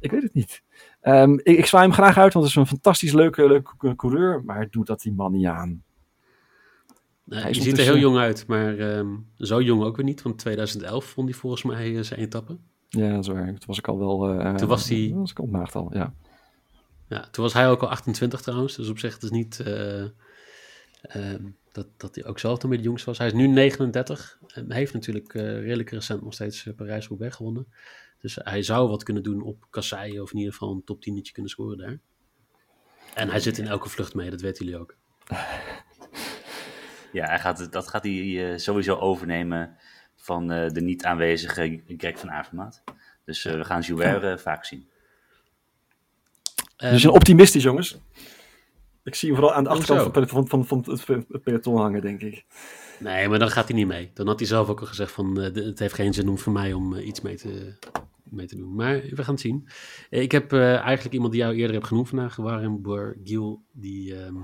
Ik 0.00 0.10
weet 0.10 0.22
het 0.22 0.34
niet. 0.34 0.62
Ehm, 1.00 1.32
ik, 1.32 1.58
ik 1.58 1.66
zwaai 1.66 1.84
hem 1.84 1.94
graag 1.94 2.18
uit, 2.18 2.32
want 2.32 2.44
het 2.44 2.54
is 2.54 2.60
een 2.60 2.66
fantastisch 2.66 3.12
leuke, 3.12 3.46
leuke 3.46 3.96
coureur, 3.96 4.42
maar 4.44 4.68
doet 4.70 4.86
dat 4.86 5.00
die 5.00 5.12
man 5.12 5.32
niet 5.32 5.46
aan. 5.46 5.82
Hij 7.28 7.52
je 7.52 7.60
ziet 7.62 7.78
er 7.78 7.84
heel 7.84 7.98
jong 7.98 8.16
uit, 8.18 8.46
maar 8.46 8.78
ehm, 8.78 9.16
zo 9.36 9.60
jong 9.62 9.82
ook 9.82 9.96
weer 9.96 10.04
niet. 10.04 10.22
Want 10.22 10.38
2011 10.38 11.04
vond 11.04 11.28
hij 11.28 11.38
volgens 11.38 11.62
mij 11.62 11.96
eh, 11.96 12.02
zijn 12.02 12.20
etappe. 12.20 12.56
Ja, 12.88 13.10
dat 13.10 13.18
is 13.20 13.26
waar. 13.28 13.46
Toen 13.46 13.58
was 13.66 13.78
ik 13.78 13.88
al 13.88 13.98
wel... 13.98 14.28
eh, 14.40 14.54
Toen 14.54 14.68
was 14.68 14.88
hij- 14.88 15.08
Toen 15.08 15.18
was 15.20 15.30
ik 15.30 15.38
al 15.38 15.46
ja. 15.92 16.14
Ja, 17.08 17.28
toen 17.30 17.44
was 17.44 17.52
hij 17.52 17.68
ook 17.70 17.82
al 17.82 17.88
28 17.88 18.40
trouwens. 18.40 18.76
Dus 18.76 18.88
op 18.88 18.98
zich 18.98 19.14
het 19.14 19.22
is 19.22 19.30
niet 19.30 19.60
eh, 19.60 20.02
ehm, 21.02 21.42
dat, 21.72 21.86
dat 21.96 22.14
hij 22.14 22.24
ook 22.24 22.38
zelf 22.38 22.62
nog 22.62 22.70
meer 22.70 22.82
de 22.82 23.04
was. 23.04 23.18
Hij 23.18 23.26
is 23.26 23.32
nu 23.32 23.46
39. 23.46 24.38
En 24.54 24.66
hij 24.68 24.76
heeft 24.78 24.92
natuurlijk 24.92 25.32
redelijk 25.32 25.90
recent 25.90 26.22
nog 26.22 26.32
steeds 26.34 26.68
Parijs-Roubaix 26.76 27.36
gewonnen. 27.36 27.66
Dus 28.20 28.38
hij 28.42 28.62
zou 28.62 28.88
wat 28.88 29.02
kunnen 29.02 29.22
doen 29.22 29.42
op 29.42 29.66
kasseien 29.70 30.22
of 30.22 30.30
in 30.32 30.38
ieder 30.38 30.52
geval 30.52 30.70
een 30.72 30.84
top 30.84 31.00
10 31.00 31.14
kunnen 31.32 31.50
scoren 31.50 31.78
daar. 31.78 31.98
En 33.14 33.28
hij 33.28 33.40
zit 33.40 33.58
in 33.58 33.66
elke 33.66 33.88
vlucht 33.88 34.14
mee, 34.14 34.30
dat 34.30 34.40
weten 34.40 34.64
jullie 34.64 34.80
ook. 34.80 34.96
Ja, 37.12 37.26
hij 37.26 37.38
gaat, 37.38 37.72
dat 37.72 37.88
gaat 37.88 38.02
hij 38.02 38.52
eh, 38.52 38.58
sowieso 38.58 38.96
overnemen 38.96 39.76
van 40.16 40.50
eh, 40.52 40.70
de 40.70 40.80
niet 40.80 41.04
aanwezige 41.04 41.80
Greg 41.96 42.18
van 42.18 42.30
Avermaat. 42.30 42.82
Dus 43.24 43.44
eh, 43.44 43.52
we 43.54 43.64
gaan 43.64 43.80
Joubert 43.80 44.22
eh, 44.22 44.36
vaak 44.36 44.64
zien. 44.64 44.88
Dus 46.76 47.04
een 47.04 47.10
optimistisch, 47.10 47.62
jongens. 47.62 47.98
Ik 49.04 49.14
zie 49.14 49.28
hem 49.28 49.38
vooral 49.38 49.54
aan 49.56 49.64
de 49.64 49.70
achterkant 49.70 50.30
van, 50.30 50.48
van, 50.48 50.66
van, 50.66 50.84
van 50.98 51.24
het- 51.28 51.42
peloton 51.42 51.76
hangen, 51.76 52.00
denk 52.00 52.20
ik. 52.22 52.44
Nee, 52.98 53.28
maar 53.28 53.38
dan 53.38 53.50
gaat 53.50 53.68
hij 53.68 53.76
niet 53.76 53.86
mee. 53.86 54.10
Dan 54.14 54.26
had 54.26 54.38
hij 54.38 54.48
zelf 54.48 54.68
ook 54.68 54.80
al 54.80 54.86
gezegd 54.86 55.12
van, 55.12 55.40
eh, 55.40 55.54
het 55.64 55.78
heeft 55.78 55.94
geen 55.94 56.14
zin 56.14 56.28
om 56.28 56.38
voor 56.38 56.52
mij 56.52 56.72
om 56.72 56.94
iets 56.96 57.20
mee 57.20 57.36
te, 57.36 57.78
mee 58.22 58.46
te 58.46 58.56
doen. 58.56 58.74
Maar 58.74 59.00
we 59.10 59.24
gaan 59.24 59.34
het 59.34 59.40
zien. 59.40 59.68
Ik 60.10 60.32
heb 60.32 60.52
eh, 60.52 60.74
eigenlijk 60.76 61.14
iemand 61.14 61.32
die 61.32 61.40
jou 61.40 61.54
eerder 61.54 61.74
hebt 61.74 61.86
genoemd 61.86 62.08
vandaag, 62.08 62.36
Warren 62.36 62.82
Borgil, 62.82 63.62
die 63.72 64.16
ehm, 64.16 64.34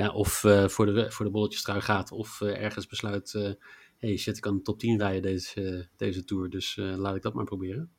ja, 0.00 0.10
of 0.10 0.44
eh, 0.44 0.68
voor, 0.68 0.86
de, 0.86 1.10
voor 1.10 1.24
de 1.24 1.30
bolletjes 1.30 1.62
trui 1.62 1.80
gaat, 1.80 2.12
of 2.12 2.40
eh, 2.40 2.62
ergens 2.62 2.86
besluit, 2.86 3.34
eh 3.34 3.52
hey 4.00 4.16
shit, 4.16 4.36
ik 4.36 4.42
kan 4.42 4.56
de 4.56 4.62
top 4.62 4.78
10 4.78 4.98
rijden 4.98 5.22
deze, 5.22 5.88
deze 5.96 6.24
Tour, 6.24 6.50
dus 6.50 6.76
eh, 6.76 6.96
laat 6.96 7.16
ik 7.16 7.22
dat 7.22 7.34
maar 7.34 7.44
proberen. 7.44 7.90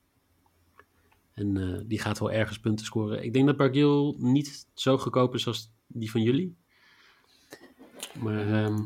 En 1.34 1.58
eh, 1.58 1.80
die 1.86 2.00
gaat 2.00 2.20
wel 2.20 2.32
ergens 2.32 2.60
punten 2.60 2.86
scoren. 2.86 3.24
Ik 3.24 3.34
denk 3.34 3.46
dat 3.46 3.58
Bargil 3.58 4.16
niet 4.18 4.68
zo 4.74 4.98
goedkoop 4.98 5.34
is 5.34 5.48
als 5.48 5.72
die 5.88 6.12
van 6.12 6.22
jullie. 6.22 6.56
Maar 8.20 8.48
ehm, 8.48 8.78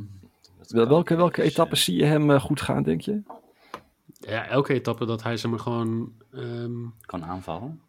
kan 0.67 0.87
Welke, 0.87 1.15
welke 1.15 1.41
etappes 1.41 1.83
zie 1.83 1.95
je 1.95 2.05
hem 2.05 2.39
goed 2.39 2.61
gaan, 2.61 2.83
denk 2.83 3.01
je? 3.01 3.21
ja, 4.19 4.47
elke 4.47 4.73
etappe 4.73 5.05
dat 5.05 5.23
hij 5.23 5.37
zeg 5.37 5.51
maar 5.51 5.59
gewoon 5.59 6.13
ehm, 6.31 6.83
eh, 6.83 6.89
kan 7.01 7.23
aanvallen. 7.23 7.81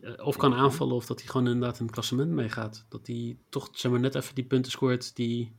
Eh, 0.00 0.26
of 0.26 0.36
kan 0.36 0.54
aanvallen 0.54 0.94
of 0.94 1.06
dat 1.06 1.20
hij 1.20 1.28
gewoon 1.28 1.46
inderdaad 1.46 1.78
in 1.78 1.84
het 1.84 1.94
klassement 1.94 2.30
meegaat. 2.30 2.86
Dat 2.88 3.06
hij 3.06 3.36
toch 3.48 3.68
zeg 3.72 3.90
maar 3.90 4.00
net 4.00 4.14
even 4.14 4.34
die 4.34 4.44
punten 4.44 4.72
scoort 4.72 5.16
die... 5.16 5.56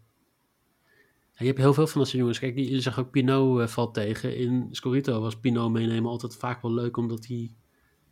Ja, 1.31 1.39
je 1.39 1.45
hebt 1.45 1.57
heel 1.57 1.73
veel 1.73 1.88
van 1.88 1.99
dat 1.99 2.09
soort 2.09 2.19
jongens. 2.19 2.39
Kijk, 2.39 2.55
die, 2.55 2.71
je 2.71 2.81
zag 2.81 2.99
ook 2.99 3.11
Pinot 3.11 3.59
eh, 3.59 3.67
valt 3.67 3.93
tegen. 3.93 4.38
In 4.38 4.67
Scorito 4.71 5.21
was 5.21 5.39
Pinot 5.39 5.71
meenemen 5.71 6.09
altijd 6.09 6.36
vaak 6.36 6.61
wel 6.61 6.73
leuk 6.73 6.97
omdat 6.97 7.25
hij 7.25 7.55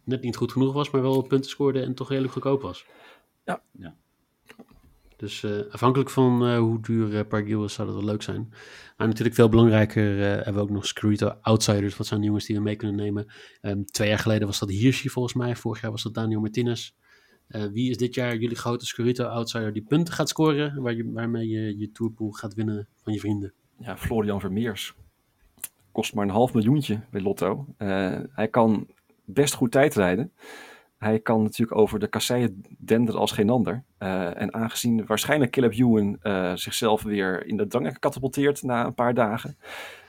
net 0.03 0.21
niet 0.21 0.35
goed 0.35 0.51
genoeg 0.51 0.73
was, 0.73 0.91
maar 0.91 1.01
wel 1.01 1.21
punten 1.21 1.49
scoorde 1.49 1.81
en 1.81 1.95
toch 1.95 2.09
redelijk 2.09 2.33
goedkoop 2.33 2.61
was. 2.61 2.85
Ja. 3.45 3.63
Ja. 3.71 3.95
Dus 5.21 5.43
eh, 5.43 5.51
afhankelijk 5.71 6.09
van 6.09 6.45
eh, 6.45 6.57
hoe 6.57 6.81
duur 6.81 7.13
uh, 7.13 7.19
Pargil 7.27 7.63
is, 7.63 7.73
zou 7.73 7.87
dat 7.87 7.97
wel 7.97 8.05
leuk 8.05 8.21
zijn. 8.21 8.53
Maar 9.01 9.09
natuurlijk 9.09 9.35
veel 9.35 9.49
belangrijker 9.49 10.21
eh, 10.21 10.35
hebben 10.35 10.53
we 10.53 10.61
ook 10.61 10.69
nog 10.69 10.85
Scorito 10.85 11.27
Outsiders. 11.41 11.97
Wat 11.97 12.07
zijn 12.07 12.21
jongens 12.21 12.45
die 12.45 12.55
we 12.55 12.61
mee 12.61 12.75
kunnen 12.75 12.95
nemen? 12.95 13.25
Ehm, 13.61 13.83
twee 13.83 14.09
jaar 14.09 14.19
geleden 14.19 14.47
was 14.47 14.59
dat 14.59 14.69
Hirschi 14.69 15.09
volgens 15.09 15.33
mij. 15.33 15.55
Vorig 15.55 15.81
jaar 15.81 15.91
was 15.91 16.03
dat 16.03 16.13
Daniel 16.13 16.39
Martinez. 16.39 16.91
Eh, 17.47 17.63
wie 17.65 17.89
is 17.89 17.97
dit 17.97 18.13
jaar 18.15 18.37
jullie 18.37 18.55
grote 18.55 18.85
Scorito 18.85 19.25
Outsider 19.25 19.73
die 19.73 19.83
punten 19.83 20.13
gaat 20.13 20.29
scoren? 20.29 20.81
Waar 20.81 20.93
je, 20.93 21.11
waarmee 21.11 21.47
je 21.47 21.77
je 21.77 21.91
tourpool 21.91 22.31
gaat 22.31 22.53
winnen 22.53 22.87
van 23.03 23.13
je 23.13 23.19
vrienden? 23.19 23.53
Ja, 23.79 23.97
Florian 23.97 24.39
Vermeers. 24.39 24.93
Kost 25.91 26.13
maar 26.13 26.25
een 26.25 26.31
half 26.31 26.53
miljoentje 26.53 26.99
bij 27.11 27.21
Lotto. 27.21 27.65
Eh, 27.77 28.19
hij 28.31 28.47
kan 28.47 28.87
best 29.25 29.53
goed 29.53 29.71
tijdrijden. 29.71 30.31
Hij 31.01 31.19
kan 31.19 31.43
natuurlijk 31.43 31.77
over 31.77 31.99
de 31.99 32.07
kasseien 32.07 32.63
denderen 32.77 33.19
als 33.19 33.31
geen 33.31 33.49
ander. 33.49 33.83
Eh, 33.97 34.41
en 34.41 34.53
aangezien 34.53 35.05
waarschijnlijk 35.05 35.51
Caleb 35.51 35.73
Ewan 35.73 36.17
eh, 36.21 36.55
zichzelf 36.55 37.03
weer 37.03 37.45
in 37.45 37.57
de 37.57 37.67
drang 37.67 37.99
katapulteert 37.99 38.63
na 38.63 38.85
een 38.85 38.93
paar 38.93 39.13
dagen, 39.13 39.57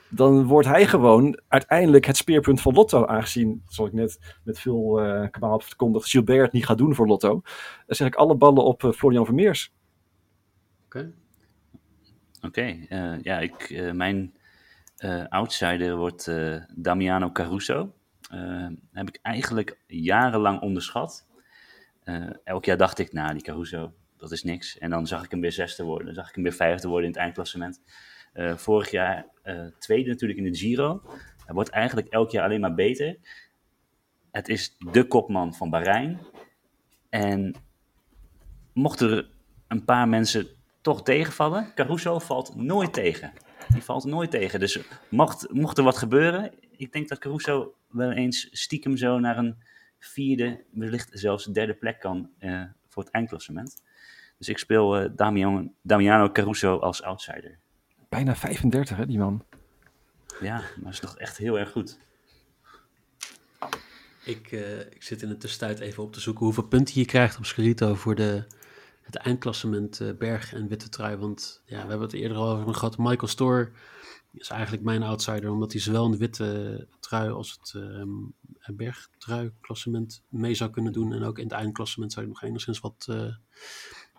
dan 0.08 0.44
wordt 0.44 0.68
hij 0.68 0.86
gewoon 0.86 1.40
uiteindelijk 1.48 2.06
het 2.06 2.16
speerpunt 2.16 2.60
van 2.60 2.74
Lotto. 2.74 3.06
Aangezien, 3.06 3.62
zoals 3.68 3.90
ik 3.90 3.96
net 3.96 4.36
met 4.44 4.58
veel 4.58 5.04
uh, 5.04 5.26
kabaal 5.30 5.52
heb 5.52 5.62
verkondigd, 5.62 6.10
Gilbert 6.10 6.52
niet 6.52 6.66
gaat 6.66 6.78
doen 6.78 6.94
voor 6.94 7.06
Lotto. 7.06 7.40
Dan 7.86 7.96
zeg 7.96 8.06
ik 8.06 8.14
alle 8.14 8.34
ballen 8.34 8.64
op 8.64 8.82
uh, 8.82 8.92
Florian 8.92 9.24
Vermeers. 9.24 9.72
Oké. 10.84 11.12
Oké, 12.36 12.46
okay. 12.46 12.86
uh, 12.88 13.22
ja, 13.22 13.38
ik, 13.38 13.70
uh, 13.70 13.92
mijn 13.92 14.32
eh, 15.02 15.24
outsider 15.28 15.96
wordt 15.96 16.26
eh, 16.26 16.56
Damiano 16.74 17.30
Caruso. 17.30 17.92
Eh, 18.32 18.66
heb 18.92 19.08
ik 19.08 19.18
eigenlijk 19.22 19.78
jarenlang 19.86 20.60
onderschat. 20.60 21.26
Eh, 22.02 22.30
elk 22.44 22.64
jaar 22.64 22.76
dacht 22.76 22.98
ik, 22.98 23.12
nou, 23.12 23.32
die 23.32 23.42
Caruso, 23.42 23.92
dat 24.16 24.32
is 24.32 24.42
niks. 24.42 24.78
En 24.78 24.90
dan 24.90 25.06
zag 25.06 25.24
ik 25.24 25.30
hem 25.30 25.40
weer 25.40 25.52
zesde 25.52 25.84
worden, 25.84 26.06
dan 26.06 26.14
zag 26.14 26.28
ik 26.28 26.34
hem 26.34 26.44
weer 26.44 26.52
vijfde 26.52 26.88
worden 26.88 27.06
in 27.06 27.12
het 27.12 27.20
eindklassement. 27.20 27.80
Eh, 28.32 28.56
vorig 28.56 28.90
jaar 28.90 29.26
tweede 29.78 30.10
natuurlijk 30.10 30.38
in 30.38 30.52
de 30.52 30.58
Giro. 30.58 31.02
Hij 31.44 31.54
wordt 31.54 31.70
eigenlijk 31.70 32.08
elk 32.08 32.30
jaar 32.30 32.44
alleen 32.44 32.60
maar 32.60 32.74
beter. 32.74 33.16
Het 34.30 34.48
is 34.48 34.76
de 34.78 35.06
kopman 35.06 35.54
van 35.54 35.70
Bahrein. 35.70 36.20
En 37.08 37.54
mochten 38.72 39.10
er 39.10 39.28
een 39.68 39.84
paar 39.84 40.08
mensen 40.08 40.46
toch 40.80 41.02
tegenvallen, 41.02 41.72
Caruso 41.74 42.18
valt 42.18 42.56
nooit 42.56 42.92
tegen. 42.92 43.32
Die 43.68 43.82
valt 43.82 44.04
nooit 44.04 44.30
tegen. 44.30 44.60
Dus 44.60 44.80
mocht, 45.08 45.52
mocht 45.52 45.78
er 45.78 45.84
wat 45.84 45.96
gebeuren, 45.96 46.52
ik 46.82 46.92
denk 46.92 47.08
dat 47.08 47.18
Caruso 47.18 47.74
wel 47.88 48.10
eens 48.10 48.48
stiekem 48.50 48.96
zo 48.96 49.18
naar 49.18 49.38
een 49.38 49.56
vierde, 49.98 50.64
wellicht 50.70 51.08
zelfs 51.12 51.44
derde 51.44 51.74
plek 51.74 52.00
kan 52.00 52.30
eh, 52.38 52.64
voor 52.88 53.02
het 53.02 53.12
eindklassement. 53.12 53.82
Dus 54.38 54.48
ik 54.48 54.58
speel 54.58 54.96
eh, 54.96 55.10
Damiano, 55.16 55.72
Damiano 55.82 56.30
Caruso 56.30 56.78
als 56.78 57.02
outsider. 57.02 57.58
Bijna 58.08 58.36
35, 58.36 58.96
hè, 58.96 59.06
die 59.06 59.18
man. 59.18 59.44
Ja, 60.40 60.62
maar 60.82 60.92
is 60.92 61.00
toch 61.00 61.18
echt 61.18 61.36
heel 61.36 61.58
erg 61.58 61.70
goed. 61.70 61.98
Ik, 64.24 64.52
eh, 64.52 64.80
ik 64.80 65.02
zit 65.02 65.22
in 65.22 65.28
de 65.28 65.36
tussentijd 65.36 65.80
even 65.80 66.02
op 66.02 66.12
te 66.12 66.20
zoeken 66.20 66.44
hoeveel 66.44 66.62
punten 66.62 67.00
je 67.00 67.04
krijgt 67.04 67.38
op 67.38 67.44
Scherito 67.44 67.94
voor 67.94 68.14
de, 68.14 68.44
het 69.02 69.16
eindklassement 69.16 70.00
eh, 70.00 70.08
berg 70.18 70.54
en 70.54 70.68
witte 70.68 70.88
trui. 70.88 71.16
Want 71.16 71.62
ja, 71.64 71.82
we 71.82 71.88
hebben 71.88 72.00
het 72.00 72.12
eerder 72.12 72.36
al 72.36 72.56
over 72.56 72.74
gehad. 72.74 72.98
Michael 72.98 73.28
Store 73.28 73.70
is 74.32 74.48
eigenlijk 74.48 74.82
mijn 74.82 75.02
outsider, 75.02 75.50
omdat 75.50 75.72
hij 75.72 75.80
zowel 75.80 76.04
in 76.04 76.10
de 76.10 76.16
witte 76.16 76.88
trui 77.00 77.30
als 77.30 77.58
het 77.60 77.74
ehm 77.74 78.10
bergtrui 78.76 79.52
klassement 79.60 80.22
mee 80.28 80.54
zou 80.54 80.70
kunnen 80.70 80.92
doen. 80.92 81.12
En 81.12 81.22
ook 81.22 81.38
in 81.38 81.44
het 81.44 81.52
eindklassement 81.52 82.12
zou 82.12 82.24
hij 82.24 82.34
nog 82.34 82.42
enigszins 82.42 82.80
wat, 82.80 83.06
eh, 83.08 83.34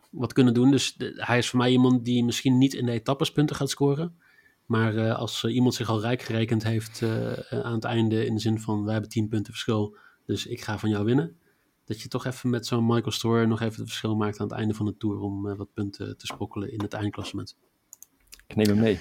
wat 0.10 0.34
kunnen 0.34 0.54
doen. 0.54 0.72
Dus 0.72 0.96
hij 0.98 1.38
is 1.38 1.50
voor 1.50 1.60
mij 1.60 1.72
iemand 1.72 2.06
die 2.06 2.24
misschien 2.24 2.58
niet 2.58 2.74
in 2.74 2.86
de 2.86 2.92
etappes 2.92 3.32
punten 3.32 3.56
gaat 3.56 3.70
scoren. 3.70 4.18
Maar 4.66 4.96
eh, 4.96 5.16
als 5.16 5.44
eh, 5.44 5.54
iemand 5.54 5.74
zich 5.74 5.90
al 5.90 6.02
rijk 6.02 6.22
gerekend 6.22 6.64
heeft 6.64 7.04
aan 7.50 7.74
het 7.74 7.84
einde, 7.84 8.26
in 8.26 8.34
de 8.34 8.42
zin 8.42 8.60
van 8.60 8.84
wij 8.84 8.94
hebben 8.94 9.12
10 9.12 9.28
punten 9.28 9.54
verschil, 9.54 9.98
dus 10.26 10.46
ik 10.46 10.62
ga 10.62 10.80
van 10.80 10.90
jou 10.90 11.06
winnen. 11.06 11.38
Dat 11.86 12.02
je 12.02 12.08
toch 12.08 12.26
even 12.26 12.50
met 12.50 12.66
zo'n 12.66 12.86
Michael 12.86 13.12
Store 13.12 13.48
nog 13.48 13.62
even 13.62 13.80
het 13.80 13.90
verschil 13.90 14.16
maakt 14.16 14.40
aan 14.40 14.48
het 14.48 14.58
einde 14.58 14.74
van 14.74 14.86
de 14.86 14.98
tour 14.98 15.20
om 15.20 15.56
wat 15.56 15.74
punten 15.74 16.18
te 16.18 16.26
sprokkelen 16.26 16.72
in 16.72 16.82
het 16.82 16.94
eindklassement. 16.94 17.58
Ik 18.48 18.56
neem 18.56 18.68
hem 18.68 18.80
mee. 18.80 19.00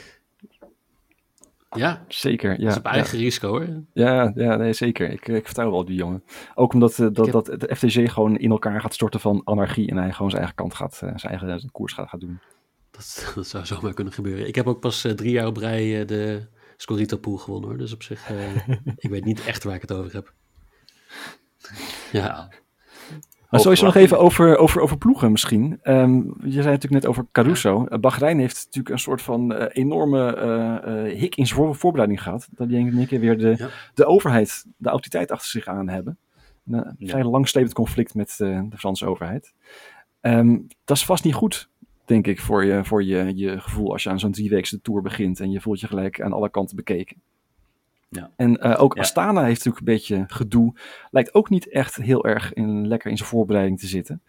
Ja, 1.75 2.05
Zeker, 2.09 2.51
ja. 2.51 2.57
dat 2.59 2.71
is 2.71 2.77
op 2.77 2.85
eigen 2.85 3.19
risico 3.19 3.49
hoor. 3.49 3.67
Ja, 3.93 4.33
ja 4.35 4.57
nee, 4.57 4.73
zeker. 4.73 5.11
Ik, 5.11 5.29
ik 5.29 5.45
vertrouw 5.45 5.71
wel 5.71 5.85
die 5.85 5.97
jongen. 5.97 6.25
Ook 6.55 6.73
omdat 6.73 6.99
eh, 6.99 7.07
dat, 7.13 7.17
heb- 7.27 7.45
dat 7.45 7.61
de 7.61 7.77
FTG 7.77 8.13
gewoon 8.13 8.37
in 8.39 8.51
elkaar 8.51 8.81
gaat 8.81 8.95
storten 8.95 9.21
van 9.21 9.41
anarchie 9.45 9.89
en 9.91 9.97
hij 9.97 10.13
gewoon 10.13 10.31
zijn 10.31 10.43
eigen 10.43 10.57
kant 10.61 10.75
gaat, 10.75 10.93
eh, 11.03 11.13
zijn 11.17 11.39
eigen 11.41 11.71
koers 11.71 11.93
gaat, 11.93 12.09
gaat 12.09 12.21
doen. 12.21 12.41
Dat, 12.91 13.33
dat 13.35 13.47
zou 13.47 13.67
zomaar 13.67 13.95
kunnen 13.95 14.13
gebeuren. 14.13 14.47
Ik 14.47 14.55
heb 14.55 14.67
ook 14.67 14.81
pas 14.81 15.05
eh, 15.05 15.13
drie 15.13 15.31
jaar 15.33 15.47
op 15.47 15.57
rij 15.57 16.01
eh, 16.01 16.07
de 16.07 16.47
Scorito 16.77 17.17
Pool 17.17 17.37
gewonnen 17.37 17.69
hoor. 17.69 17.79
Dus 17.79 17.93
op 17.93 18.03
zich, 18.03 18.31
eh, 18.31 18.69
ik 18.97 19.11
weet 19.11 19.25
niet 19.25 19.45
echt 19.45 19.65
waar 19.65 19.75
ik 19.75 19.81
het 19.81 19.93
over 19.93 20.13
heb. 20.13 20.33
Ja, 22.13 22.49
Maar 23.53 23.61
sowieso 23.61 23.85
nog 23.85 23.95
even 23.95 24.19
over, 24.19 24.57
over, 24.57 24.81
over 24.81 24.99
ploegen 24.99 25.31
misschien. 25.31 25.79
Ehm, 25.83 26.15
je 26.25 26.51
zei 26.63 26.65
natuurlijk 26.65 26.91
net 26.93 27.07
over 27.07 27.27
Caruso. 27.33 27.87
Uh, 27.89 27.99
Bahrein 27.99 28.39
heeft 28.39 28.65
natuurlijk 28.65 28.89
een 28.95 28.99
soort 29.01 29.23
van 29.23 29.53
eh, 29.55 29.67
enorme 29.85 30.35
eh, 30.35 31.19
hik 31.19 31.37
in 31.37 31.47
zijn 31.47 31.59
voor- 31.59 31.75
voorbereiding 31.75 32.23
gehad. 32.23 32.49
Dat 32.51 32.69
die 32.69 32.77
één 32.79 33.07
keer 33.07 33.21
weer 33.21 33.39
de, 33.39 33.55
Ja. 33.59 33.69
de 33.95 34.05
overheid, 34.05 34.65
de 34.77 34.89
autoriteit 34.89 35.31
achter 35.31 35.49
zich 35.49 35.67
aan 35.67 35.89
hebben. 35.89 36.19
Een 36.67 36.95
Ja. 36.99 37.09
vrij 37.09 37.25
langslepend 37.25 37.75
conflict 37.75 38.15
met 38.15 38.35
de 38.39 38.69
Franse 38.77 39.07
overheid. 39.07 39.53
Ehm, 40.21 40.59
dat 40.85 40.97
is 40.97 41.05
vast 41.05 41.25
niet 41.25 41.35
goed, 41.35 41.69
denk 42.05 42.27
ik, 42.27 42.41
voor 42.41 42.65
je, 42.65 42.85
voor 42.85 43.05
je, 43.05 43.33
je 43.37 43.61
gevoel 43.61 43.93
als 43.93 44.03
je 44.03 44.11
aan 44.11 44.21
zo'n 44.21 44.33
drieweekse 44.33 44.81
tour 44.81 45.03
begint. 45.03 45.41
En 45.41 45.51
je 45.51 45.61
voelt 45.61 45.81
je 45.81 45.87
gelijk 45.87 46.21
aan 46.21 46.33
alle 46.33 46.51
kanten 46.51 46.77
bekeken. 46.77 47.17
Ja. 48.15 48.31
En 48.37 48.57
eh, 48.61 48.83
ook 48.83 48.95
Ja. 48.95 49.01
Astana 49.01 49.43
heeft 49.45 49.65
natuurlijk 49.65 49.79
een 49.79 49.95
beetje 49.95 50.25
gedoe. 50.27 50.75
Lijkt 51.11 51.35
ook 51.35 51.51
niet 51.51 51.69
echt 51.69 51.97
heel 51.97 52.25
erg 52.25 52.53
in, 52.53 52.89
lekker 52.89 53.11
in 53.11 53.17
zijn 53.17 53.29
voorbereiding 53.29 53.81
te 53.81 53.87
zitten. 53.87 54.23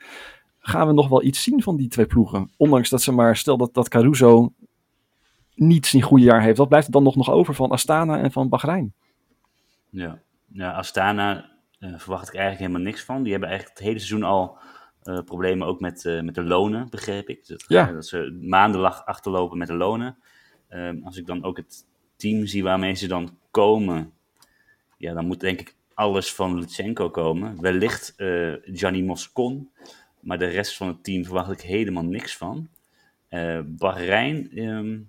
Gaan 0.60 0.88
we 0.88 0.94
nog 0.94 1.08
wel 1.08 1.24
iets 1.24 1.44
zien 1.44 1.62
van 1.64 1.78
die 1.78 1.88
twee 1.88 2.06
ploegen? 2.06 2.52
Ondanks 2.58 2.90
dat 2.90 3.02
ze 3.02 3.12
maar, 3.12 3.36
stel 3.38 3.58
dat, 3.58 3.74
dat 3.74 3.88
Caruso 3.90 4.54
niet 5.56 5.86
zijn 5.86 6.02
goede 6.04 6.24
jaar 6.24 6.42
heeft. 6.42 6.58
Wat 6.58 6.68
blijft 6.68 6.86
er 6.86 6.92
dan 6.92 7.04
nog, 7.04 7.16
nog 7.16 7.30
over 7.30 7.54
van 7.56 7.72
Astana 7.72 8.18
en 8.20 8.32
van 8.32 8.50
Bahrein? 8.50 8.94
Ja, 9.90 10.20
ja 10.48 10.72
Astana 10.72 11.50
eh, 11.80 11.94
verwacht 11.98 12.28
ik 12.28 12.34
eigenlijk 12.36 12.60
helemaal 12.60 12.92
niks 12.92 13.04
van. 13.04 13.24
Die 13.24 13.32
hebben 13.32 13.50
eigenlijk 13.50 13.80
het 13.80 13.88
hele 13.88 14.00
seizoen 14.00 14.24
al 14.30 14.58
eh, 15.04 15.20
problemen 15.26 15.68
ook 15.68 15.80
met, 15.80 16.20
met 16.24 16.36
de 16.36 16.44
lonen, 16.44 16.90
begreep 16.90 17.30
ik. 17.30 17.48
Dat, 17.48 17.66
Ja. 17.68 17.92
dat 17.92 18.06
ze 18.06 18.40
maandenlang 18.42 18.94
achterlopen 18.96 19.58
met 19.58 19.68
de 19.68 19.74
lonen. 19.76 20.18
Ehm, 20.68 21.04
als 21.04 21.18
ik 21.18 21.26
dan 21.26 21.44
ook 21.44 21.58
het 21.58 21.86
team 22.16 22.46
zie 22.46 22.64
waarmee 22.64 22.94
ze 22.94 23.08
dan 23.08 23.38
komen, 23.54 24.14
ja, 24.98 25.14
dan 25.14 25.26
moet 25.26 25.40
denk 25.40 25.60
ik 25.60 25.76
alles 25.94 26.34
van 26.34 26.60
Lutsenko 26.60 27.10
komen. 27.10 27.62
Wellicht 27.62 28.14
eh 28.16 28.54
Gianni 28.64 29.04
Moscon, 29.04 29.70
maar 30.20 30.38
de 30.38 30.46
rest 30.46 30.78
van 30.78 30.88
het 30.88 31.04
team 31.04 31.24
verwacht 31.24 31.52
ik 31.52 31.62
helemaal 31.62 32.04
niks 32.04 32.38
van. 32.38 32.70
Eh 33.28 33.60
Bahrein, 33.66 34.52
ehm, 34.52 35.00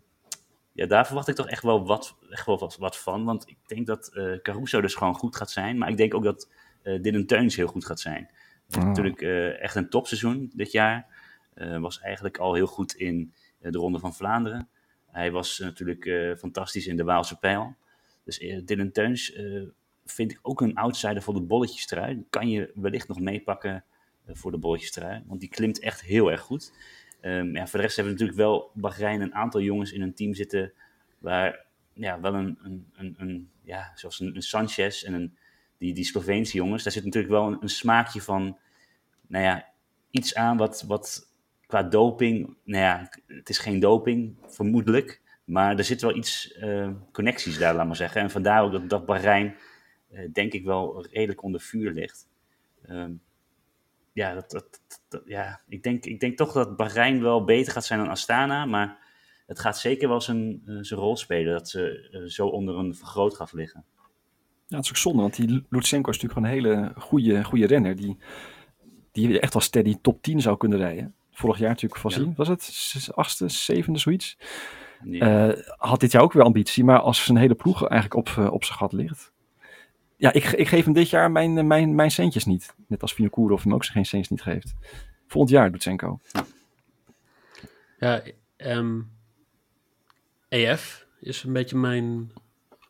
ja, 0.73 0.87
daar 0.87 1.07
verwacht 1.07 1.29
ik 1.29 1.35
toch 1.35 1.49
echt 1.49 1.63
wel 1.63 1.87
wat, 1.87 2.17
echt 2.31 2.47
wel 2.47 2.59
wat, 2.59 2.77
wat 2.77 2.99
van. 2.99 3.25
Want 3.25 3.49
ik 3.49 3.57
denk 3.67 3.87
dat 3.87 4.09
eh, 4.09 4.39
Caruso 4.43 4.81
dus 4.81 4.95
gewoon 4.95 5.15
goed 5.15 5.37
gaat 5.37 5.51
zijn. 5.51 5.79
Maar 5.79 5.89
ik 5.89 5.97
denk 5.97 6.15
ook 6.15 6.25
dat 6.25 6.51
eh 6.83 7.03
Dylan 7.03 7.27
Teuns 7.27 7.57
heel 7.57 7.67
goed 7.67 7.85
gaat 7.85 8.01
zijn. 8.01 8.31
Ah. 8.71 8.85
natuurlijk 8.85 9.23
echt 9.61 9.75
een 9.75 9.89
topseizoen 9.89 10.51
dit 10.55 10.73
jaar. 10.73 11.07
Was 11.81 12.01
eigenlijk 12.01 12.39
al 12.39 12.55
heel 12.55 12.67
goed 12.67 12.95
in 12.95 13.33
de 13.59 13.79
Ronde 13.79 13.99
van 13.99 14.15
Vlaanderen. 14.15 14.69
Hij 15.11 15.31
was 15.31 15.59
natuurlijk 15.59 16.37
fantastisch 16.39 16.87
in 16.87 16.97
de 16.97 17.05
Waalse 17.05 17.39
Pijl. 17.39 17.77
Dus 18.25 18.39
eh, 18.39 18.61
Dylan 18.65 18.93
Teuns 18.93 19.33
eh, 19.33 19.63
vind 20.05 20.31
ik 20.31 20.39
ook 20.43 20.61
een 20.61 20.75
outsider 20.75 21.23
voor 21.23 21.35
de 21.35 21.41
bolletjestrui. 21.41 22.15
Die 22.15 22.27
kan 22.31 22.49
je 22.49 22.73
wellicht 22.75 23.09
nog 23.09 23.21
meepakken 23.21 23.85
eh, 24.25 24.35
voor 24.35 24.51
de 24.51 24.59
bolletjestrui. 24.59 25.23
Want 25.27 25.41
die 25.41 25.49
klimt 25.49 25.81
echt 25.81 26.01
heel 26.01 26.31
erg 26.31 26.41
goed. 26.41 26.73
Ehm, 27.21 27.57
ja, 27.57 27.67
voor 27.67 27.79
de 27.79 27.85
rest 27.85 27.97
hebben 27.97 28.15
we 28.15 28.21
natuurlijk 28.21 28.49
wel 28.49 28.71
Bahrein 28.75 29.21
een 29.21 29.35
aantal 29.35 29.61
jongens 29.61 29.93
in 29.93 30.03
een 30.03 30.15
team 30.15 30.35
zitten 30.35 30.73
waar 31.19 31.67
ja, 31.93 32.21
wel 32.21 32.35
een, 32.35 32.59
een, 32.63 32.87
een, 32.95 33.15
een 33.19 33.51
ja, 33.63 33.93
zoals 33.95 34.21
een 34.21 34.43
Sanchez 34.43 35.03
en 35.03 35.15
een, 35.15 35.37
die, 35.79 35.95
die 35.95 36.05
Sloveense 36.05 36.57
jongens, 36.57 36.83
daar 36.83 36.93
zit 36.93 37.05
natuurlijk 37.05 37.33
wel 37.33 37.47
een, 37.47 37.59
een 37.61 37.69
smaakje 37.69 38.21
van, 38.21 38.59
nou 39.27 39.45
ja, 39.45 39.69
iets 40.11 40.35
aan 40.35 40.57
wat, 40.57 40.85
wat 40.87 41.33
qua 41.67 41.83
doping, 41.83 42.57
nou 42.65 42.83
ja, 42.83 43.11
het 43.27 43.49
is 43.49 43.59
geen 43.59 43.81
doping, 43.81 44.37
vermoedelijk, 44.47 45.21
maar 45.45 45.79
er 45.79 45.85
zit 45.85 46.01
wel 46.01 46.17
iets 46.17 46.53
eh, 46.53 46.91
connecties 47.13 47.59
daar, 47.59 47.75
laat 47.75 47.87
maar 47.87 47.97
zeggen. 47.97 48.21
En 48.21 48.31
vandaar 48.31 48.63
ook 48.63 48.73
dat, 48.73 48.89
dat 48.89 49.07
Bahrein, 49.07 49.57
eh, 50.11 50.29
denk 50.33 50.53
ik 50.53 50.65
wel, 50.65 51.07
redelijk 51.11 51.43
onder 51.43 51.61
vuur 51.61 51.93
ligt. 51.93 52.29
Ehm, 52.87 53.13
ja, 54.13 54.35
dat, 54.35 54.51
dat, 54.51 54.81
dat- 55.09 55.23
ja 55.27 55.61
ik, 55.69 55.83
denk, 55.83 56.05
ik 56.05 56.21
denk 56.21 56.37
toch 56.37 56.53
dat 56.53 56.77
Bahrein 56.77 57.23
wel 57.23 57.45
beter 57.45 57.73
gaat 57.73 57.85
zijn 57.85 57.99
dan 58.01 58.09
Astana, 58.09 58.65
maar 58.65 58.99
het 59.47 59.59
gaat 59.61 59.79
zeker 59.79 60.09
wel 60.09 60.21
zijn, 60.21 60.63
eh, 60.67 60.77
zijn 60.81 61.01
rol 61.01 61.17
spelen 61.17 61.53
dat 61.53 61.69
ze 61.69 62.25
zo 62.29 62.47
onder 62.47 62.79
een 62.79 62.95
vergrootgraf 62.95 63.53
liggen. 63.53 63.85
Ja, 64.67 64.77
dat 64.77 64.85
is 64.85 64.91
ook 64.91 64.97
zonde, 64.97 65.23
want 65.23 65.37
die 65.37 65.67
Lutsenko 65.69 66.11
is 66.11 66.21
natuurlijk 66.21 66.33
gewoon 66.33 66.73
een 66.73 66.73
hele 66.75 66.93
goede, 67.01 67.45
goede 67.45 67.67
renner. 67.67 67.97
Die, 67.97 68.19
die 69.13 69.41
echt 69.41 69.53
wel 69.53 69.63
steady 69.63 69.97
top 70.03 70.23
10 70.23 70.41
zou 70.41 70.57
kunnen 70.57 70.79
rijden. 70.79 71.15
Vorig 71.31 71.59
jaar 71.59 71.69
natuurlijk 71.69 72.01
voorzien. 72.01 72.35
Was 72.37 72.49
het 72.49 73.09
achtste, 73.15 73.49
zevende, 73.49 73.99
zoiets? 73.99 74.37
Ja. 75.05 75.49
Eh, 75.49 75.63
had 75.77 76.01
dit 76.01 76.13
jaar 76.13 76.23
ook 76.23 76.33
weer 76.33 76.43
ambitie, 76.43 76.85
maar 76.85 77.01
als 77.01 77.25
zijn 77.25 77.39
hele 77.39 77.55
ploeg 77.55 77.89
eigenlijk 77.89 78.29
op, 78.29 78.45
eh, 78.45 78.53
op 78.53 78.65
zijn 78.65 78.79
gat 78.79 78.93
ligt. 78.93 79.33
Ja, 80.17 80.33
ik, 80.33 80.45
ik 80.45 80.69
geef 80.69 80.85
hem 80.85 80.95
dit 80.95 81.11
jaar 81.11 81.31
mijn, 81.31 81.59
eh, 81.59 81.65
mijn, 81.65 81.95
mijn 81.95 82.11
centjes 82.11 82.45
niet. 82.45 82.75
Net 82.87 83.03
als 83.03 83.15
Vinokourov 83.15 83.63
hem 83.63 83.75
ook 83.75 83.85
zijn 83.85 83.97
geen 83.97 84.07
centjes 84.07 84.31
niet 84.31 84.43
geeft. 84.43 84.75
Volgend 85.27 85.53
jaar, 85.53 85.71
Lutsenko. 85.71 86.21
ja 87.99 88.23
ehm, 88.57 89.01
EF 90.49 91.07
is 91.21 91.43
een 91.43 91.53
beetje 91.53 91.77
mijn 91.77 92.33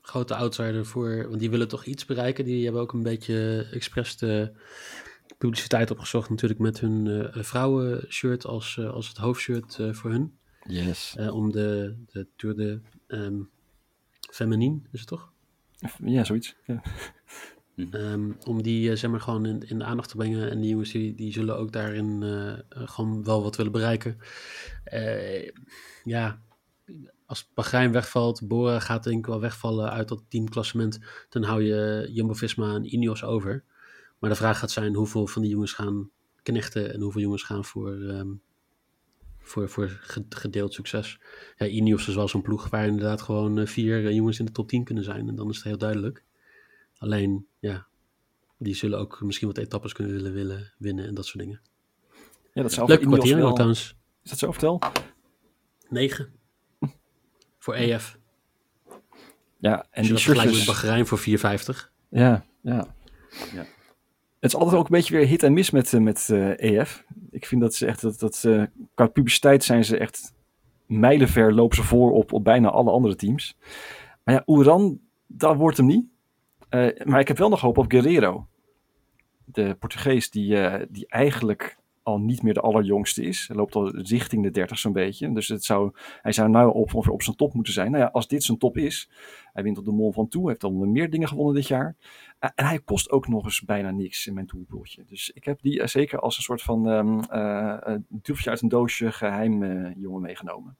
grote 0.02 0.34
outsider 0.34 0.86
voor, 0.86 1.28
want 1.28 1.40
die 1.40 1.50
willen 1.50 1.68
toch 1.68 1.84
iets 1.84 2.04
bereiken. 2.04 2.44
Die 2.44 2.64
hebben 2.64 2.82
ook 2.82 2.92
een 2.92 3.02
beetje 3.02 3.68
expres 3.72 4.16
de 4.16 4.52
publiciteit 5.38 5.90
opgezocht 5.90 6.30
natuurlijk 6.30 6.60
met 6.60 6.80
hun 6.80 7.06
eh 7.06 7.42
vrouwenshirt 7.42 8.46
als, 8.46 8.78
als 8.78 9.08
het 9.08 9.16
hoofdshirt 9.16 9.78
eh, 9.78 9.92
voor 9.92 10.10
hun. 10.10 10.38
Yes. 10.66 11.14
Eh, 11.16 11.34
om 11.34 11.52
de, 11.52 11.96
de 12.12 12.26
Tour 12.36 12.56
de 12.56 12.80
ehm 13.06 13.42
Feminine, 14.30 14.80
is 14.92 15.00
het 15.00 15.08
toch? 15.08 15.32
Ja, 16.04 16.24
zoiets. 16.24 16.56
Ja. 16.66 16.82
Ehm, 17.90 18.32
om 18.44 18.62
die 18.62 18.90
eh, 18.90 18.96
zeg 18.96 19.10
maar 19.10 19.20
gewoon 19.20 19.46
in, 19.46 19.68
in 19.68 19.78
de 19.78 19.84
aandacht 19.84 20.08
te 20.08 20.16
brengen. 20.16 20.50
En 20.50 20.60
die 20.60 20.70
jongens 20.70 20.92
die, 20.92 21.14
die 21.14 21.32
zullen 21.32 21.56
ook 21.56 21.72
daarin 21.72 22.22
eh, 22.22 22.86
gewoon 22.86 23.24
wel 23.24 23.42
wat 23.42 23.56
willen 23.56 23.72
bereiken. 23.72 24.18
Ja, 26.04 26.42
als 27.26 27.50
Bahrein 27.54 27.92
wegvalt, 27.92 28.48
Bora 28.48 28.80
gaat 28.80 29.04
denk 29.04 29.18
ik 29.18 29.26
wel 29.26 29.40
wegvallen 29.40 29.90
uit 29.90 30.08
dat 30.08 30.22
teamklassement. 30.28 30.98
Dan 31.28 31.42
hou 31.42 31.62
je 31.62 32.08
Jumbo-Visma 32.12 32.74
en 32.74 32.94
Ineos 32.94 33.24
over. 33.24 33.64
Maar 34.18 34.30
de 34.30 34.36
vraag 34.36 34.58
gaat 34.58 34.70
zijn 34.70 34.94
hoeveel 34.94 35.26
van 35.26 35.42
die 35.42 35.50
jongens 35.50 35.72
gaan 35.72 36.10
knechten 36.42 36.92
en 36.94 37.00
hoeveel 37.00 37.20
jongens 37.20 37.42
gaan 37.42 37.64
voor, 37.64 38.00
ehm, 38.00 38.32
voor, 39.44 39.68
voor 39.68 39.88
ge- 39.88 40.24
gedeeld 40.28 40.72
succes. 40.74 41.18
Ja, 41.56 41.66
Ineos 41.66 42.08
is 42.08 42.14
wel 42.14 42.28
zo'n 42.28 42.42
ploeg 42.42 42.68
waar 42.68 42.86
inderdaad 42.86 43.22
gewoon 43.22 43.58
eh, 43.58 43.66
vier 43.66 44.06
eh, 44.06 44.14
jongens 44.14 44.38
in 44.38 44.44
de 44.44 44.52
top 44.52 44.68
10 44.68 44.84
kunnen 44.84 45.04
zijn. 45.04 45.28
En 45.28 45.34
dan 45.34 45.48
is 45.50 45.56
het 45.56 45.64
heel 45.64 45.78
duidelijk. 45.78 46.24
Alleen, 46.98 47.46
ja, 47.58 47.86
die 48.58 48.74
zullen 48.74 48.98
ook 48.98 49.20
misschien 49.22 49.48
wat 49.48 49.58
etappes 49.58 49.92
kunnen 49.92 50.12
willen, 50.12 50.32
willen 50.32 50.72
winnen 50.78 51.06
en 51.06 51.14
dat 51.14 51.26
soort 51.26 51.38
dingen. 51.38 51.60
Ja, 52.52 52.62
dat 52.62 52.72
zou 52.72 52.88
Leuke 52.88 53.02
voor 53.02 53.12
Ineos 53.12 53.24
kwartier 53.24 53.44
wel- 53.44 53.52
trouwens. 53.54 53.96
Is 54.22 54.30
dat 54.30 54.38
zo 54.38 54.50
vertel? 54.50 54.78
9. 55.88 56.32
Voor 57.58 57.74
EF. 57.74 58.18
Ja, 59.58 59.86
en 59.90 60.02
die 60.02 60.12
vergelijkt 60.12 60.44
met 60.52 60.54
shirtjes... 60.60 60.82
Bahrein 60.82 61.06
voor 61.06 61.18
4,50. 61.20 61.92
Ja, 62.08 62.44
ja. 62.62 62.94
Ja. 63.52 63.66
Het 64.44 64.52
is 64.52 64.58
altijd 64.58 64.78
ook 64.78 64.84
een 64.84 64.96
beetje 64.96 65.16
weer 65.16 65.26
hit 65.26 65.42
en 65.42 65.52
miss 65.52 65.70
met, 65.70 65.92
eh, 65.92 66.00
met 66.00 66.30
eh, 66.30 66.78
EF. 66.78 67.04
Ik 67.30 67.46
vind 67.46 67.60
dat 67.60 67.74
ze 67.74 67.86
echt, 67.86 68.00
dat, 68.00 68.18
dat 68.18 68.36
ze, 68.36 68.70
qua 68.94 69.06
publiciteit 69.06 69.64
zijn 69.64 69.84
ze 69.84 69.98
echt 69.98 70.34
mijlenver 70.86 71.54
lopen 71.54 71.76
ze 71.76 71.82
voor 71.82 72.12
op, 72.12 72.32
op 72.32 72.44
bijna 72.44 72.70
alle 72.70 72.90
andere 72.90 73.16
teams. 73.16 73.56
Maar 74.24 74.34
ja, 74.34 74.42
Oeran, 74.46 75.00
dat 75.26 75.56
wordt 75.56 75.76
hem 75.76 75.86
niet. 75.86 76.04
Maar 77.04 77.20
ik 77.20 77.28
heb 77.28 77.38
wel 77.38 77.48
nog 77.48 77.60
hoop 77.60 77.78
op 77.78 77.90
Guerrero. 77.90 78.46
De 79.44 79.76
Portugees 79.78 80.30
die, 80.30 80.56
die 80.88 81.06
eigenlijk 81.06 81.76
al 82.04 82.18
niet 82.18 82.42
meer 82.42 82.54
de 82.54 82.60
allerjongste 82.60 83.22
is. 83.22 83.44
Hij 83.46 83.56
loopt 83.56 83.74
al 83.74 83.96
richting 83.96 84.42
de 84.42 84.50
30 84.50 84.78
zo'n 84.78 84.92
beetje. 84.92 85.32
Dus 85.32 85.48
het 85.48 85.64
zou, 85.64 85.92
hij 86.22 86.32
zou 86.32 86.48
nou 86.48 86.74
op, 86.74 86.94
ongeveer 86.94 87.12
op 87.12 87.22
zijn 87.22 87.36
top 87.36 87.54
moeten 87.54 87.72
zijn. 87.72 87.90
Nou 87.90 88.02
ja, 88.02 88.10
als 88.12 88.28
dit 88.28 88.42
zijn 88.42 88.58
top 88.58 88.76
is. 88.76 89.10
Hij 89.52 89.62
wint 89.62 89.78
op 89.78 89.84
de 89.84 89.90
Mont 89.90 90.14
Ventoux. 90.14 90.48
Heeft 90.48 90.64
al 90.64 90.70
meer 90.70 91.10
dingen 91.10 91.28
gewonnen 91.28 91.54
dit 91.54 91.68
jaar. 91.68 91.96
Uh, 92.40 92.50
en 92.54 92.64
hij 92.64 92.78
kost 92.78 93.10
ook 93.10 93.28
nog 93.28 93.44
eens 93.44 93.62
bijna 93.62 93.90
niks 93.90 94.26
in 94.26 94.34
mijn 94.34 94.46
toolpooltje. 94.46 95.04
Dus 95.06 95.30
ik 95.30 95.44
heb 95.44 95.62
die 95.62 95.80
uh, 95.80 95.86
zeker 95.86 96.20
als 96.20 96.36
een 96.36 96.42
soort 96.42 96.62
van 96.62 96.86
um, 96.86 97.18
uh, 97.18 97.76
uit 98.44 98.62
een 98.62 98.68
doosje 98.68 99.12
geheim 99.12 99.64
jongen 99.96 100.22
meegenomen. 100.22 100.76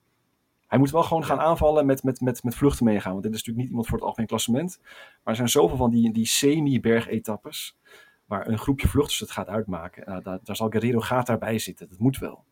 Hij 0.67 0.79
moet 0.79 0.91
wel 0.91 1.03
gewoon 1.03 1.21
ja. 1.21 1.27
gaan 1.27 1.39
aanvallen 1.39 1.85
met, 1.85 2.03
met, 2.03 2.21
met, 2.21 2.43
met 2.43 2.55
vluchten 2.55 2.85
meegaan. 2.85 3.11
Want 3.11 3.23
dit 3.23 3.33
is 3.33 3.37
natuurlijk 3.37 3.57
niet 3.57 3.69
iemand 3.69 3.87
voor 3.87 3.97
het 3.97 4.07
algemeen 4.07 4.27
klassement. 4.27 4.79
Maar 4.81 5.21
er 5.23 5.35
zijn 5.35 5.49
zoveel 5.49 5.77
van 5.77 5.91
die, 5.91 6.13
die 6.13 6.25
semi-bergetappes. 6.25 7.77
Waar 8.25 8.47
een 8.47 8.57
groepje 8.57 8.87
vluchters 8.87 9.19
het 9.19 9.31
gaat 9.31 9.47
uitmaken. 9.47 10.03
Nou, 10.05 10.23
daar, 10.23 10.39
daar 10.43 10.55
zal 10.55 10.69
Guerrero 10.69 10.99
gaat 10.99 11.27
daarbij 11.27 11.59
zitten. 11.59 11.89
Dat 11.89 11.99
moet 11.99 12.17
wel. 12.17 12.43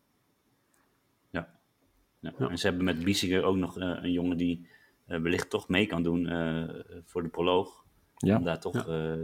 Ja. 1.30 1.48
ja. 2.20 2.32
ja. 2.38 2.48
En 2.48 2.58
ze 2.58 2.66
hebben 2.66 2.84
met 2.84 3.04
Biesiger 3.04 3.44
ook 3.44 3.56
nog 3.56 3.78
uh, 3.78 3.84
een 4.02 4.12
jongen 4.12 4.36
die 4.36 4.68
uh, 5.06 5.20
wellicht 5.20 5.50
toch 5.50 5.68
mee 5.68 5.86
kan 5.86 6.02
doen 6.02 6.32
uh, 6.32 6.68
voor 7.04 7.22
de 7.22 7.28
proloog. 7.28 7.84
Ja. 8.16 8.36
Om 8.36 8.44
daar 8.44 8.60
toch 8.60 8.86
ja. 8.86 9.16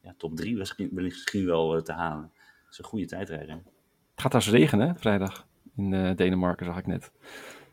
ja 0.00 0.14
top 0.16 0.36
3 0.36 0.56
misschien, 0.56 0.88
misschien 0.92 1.46
wel 1.46 1.82
te 1.82 1.92
halen. 1.92 2.30
Dat 2.62 2.72
is 2.72 2.78
een 2.78 2.84
goede 2.84 3.06
tijdrijder. 3.06 3.54
Het 3.54 4.20
gaat 4.20 4.32
daar 4.32 4.42
regenen, 4.42 4.88
hè, 4.88 4.94
vrijdag. 4.94 5.46
In 5.76 5.92
uh, 5.92 6.16
Denemarken 6.16 6.66
zag 6.66 6.78
ik 6.78 6.86
net. 6.86 7.12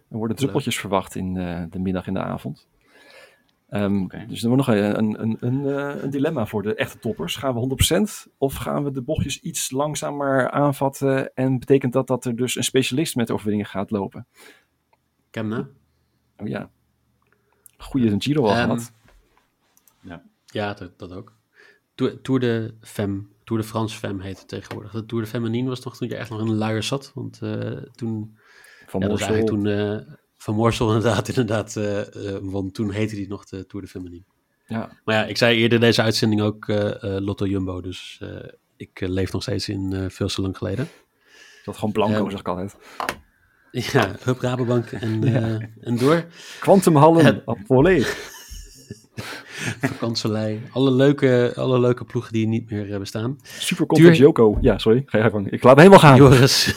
Er 0.09 0.17
worden 0.17 0.37
druppeltjes 0.37 0.73
Leuk. 0.73 0.81
verwacht 0.81 1.15
in 1.15 1.33
de 1.69 1.79
middag 1.79 2.07
en 2.07 2.13
de 2.13 2.19
avond. 2.19 2.67
Um, 3.69 4.03
okay. 4.03 4.25
Dus 4.25 4.43
er 4.43 4.49
wordt 4.49 4.67
nog 4.67 4.75
een, 4.75 4.97
een, 4.97 5.21
een, 5.21 5.37
een, 5.39 6.03
een 6.03 6.09
dilemma 6.09 6.45
voor 6.45 6.61
de 6.61 6.75
echte 6.75 6.99
toppers. 6.99 7.35
Gaan 7.35 7.53
we 7.53 7.75
100% 8.27 8.31
of 8.37 8.55
gaan 8.55 8.83
we 8.83 8.91
de 8.91 9.01
bochtjes 9.01 9.39
iets 9.39 9.71
langzamer 9.71 10.49
aanvatten? 10.49 11.35
En 11.35 11.59
betekent 11.59 11.93
dat 11.93 12.07
dat 12.07 12.25
er 12.25 12.35
dus 12.35 12.55
een 12.55 12.63
specialist 12.63 13.15
met 13.15 13.31
overwinningen 13.31 13.69
gaat 13.69 13.91
lopen? 13.91 14.27
Kemna? 15.29 15.67
Oh 16.37 16.47
ja. 16.47 16.69
Goeie 17.77 18.11
een 18.11 18.21
Giro 18.21 18.43
al 18.43 18.49
um, 18.49 18.55
gehad. 18.55 18.91
Ja, 20.01 20.23
ja 20.45 20.73
dat, 20.73 20.99
dat 20.99 21.11
ook. 21.11 21.33
Tour, 21.95 22.21
Tour 22.21 22.39
de 22.39 22.73
Femme, 22.81 23.23
Tour 23.43 23.61
de 23.61 23.67
France 23.67 23.97
Femme 23.97 24.23
heet 24.23 24.39
het 24.39 24.47
tegenwoordig. 24.47 24.91
De 24.91 25.05
Tour 25.05 25.23
de 25.23 25.29
Feminine 25.29 25.69
was 25.69 25.79
toch 25.79 25.97
toen 25.97 26.07
je 26.07 26.15
echt 26.15 26.29
nog 26.29 26.39
in 26.41 26.47
een 26.47 26.55
luier 26.55 26.83
zat. 26.83 27.11
Want 27.13 27.39
uh, 27.43 27.71
toen... 27.71 28.37
Van 28.85 28.99
ja, 28.99 29.07
dat 29.07 29.19
was 29.19 29.29
eigenlijk 29.29 29.47
toen... 29.47 29.65
Uh, 29.65 30.13
van 30.37 30.55
Morsel 30.55 30.87
inderdaad, 30.87 31.27
inderdaad 31.37 31.75
uh, 31.75 31.97
uh, 31.97 32.37
want 32.41 32.73
toen 32.73 32.91
heette 32.91 33.15
die 33.15 33.27
nog 33.27 33.45
de 33.45 33.65
Tour 33.65 33.85
de 33.85 33.91
Feminine. 33.91 34.23
Ja. 34.65 34.89
Maar 35.05 35.15
ja, 35.15 35.25
ik 35.25 35.37
zei 35.37 35.57
eerder 35.57 35.79
deze 35.79 36.01
uitzending 36.01 36.41
ook 36.41 36.67
uh, 36.67 36.91
Lotto 36.99 37.45
Jumbo, 37.45 37.81
dus 37.81 38.21
ik 38.75 38.99
leef 38.99 39.31
nog 39.31 39.41
steeds 39.41 39.69
in 39.69 40.11
veel 40.11 40.27
te 40.27 40.41
lang 40.41 40.57
geleden. 40.57 40.87
Dat 41.63 41.75
gewoon 41.75 41.91
blanco, 41.91 42.23
um, 42.23 42.29
zeg 42.31 42.39
ik 42.39 42.47
altijd. 42.47 42.75
Ja, 43.71 44.15
Hup 44.23 44.39
Rabobank 44.39 44.91
en, 44.91 45.21
ja. 45.21 45.59
en 45.81 45.97
door. 45.97 46.25
Quantumhallen, 46.59 47.43
Vakantielei, 49.81 50.61
alle 50.71 50.91
leuke, 50.91 51.53
alle 51.55 51.79
leuke 51.79 52.05
ploegen 52.05 52.33
die 52.33 52.47
niet 52.47 52.69
meer 52.69 52.99
bestaan. 52.99 53.37
Super 53.43 53.85
Context 53.85 54.19
Joko. 54.19 54.57
Ja, 54.61 54.77
sorry. 54.77 55.03
Ga 55.05 55.17
je 55.17 55.29
gang. 55.29 55.51
Ik 55.51 55.63
laat 55.63 55.75
me 55.75 55.81
helemaal 55.81 56.03
gaan. 56.03 56.17
Joris, 56.17 56.75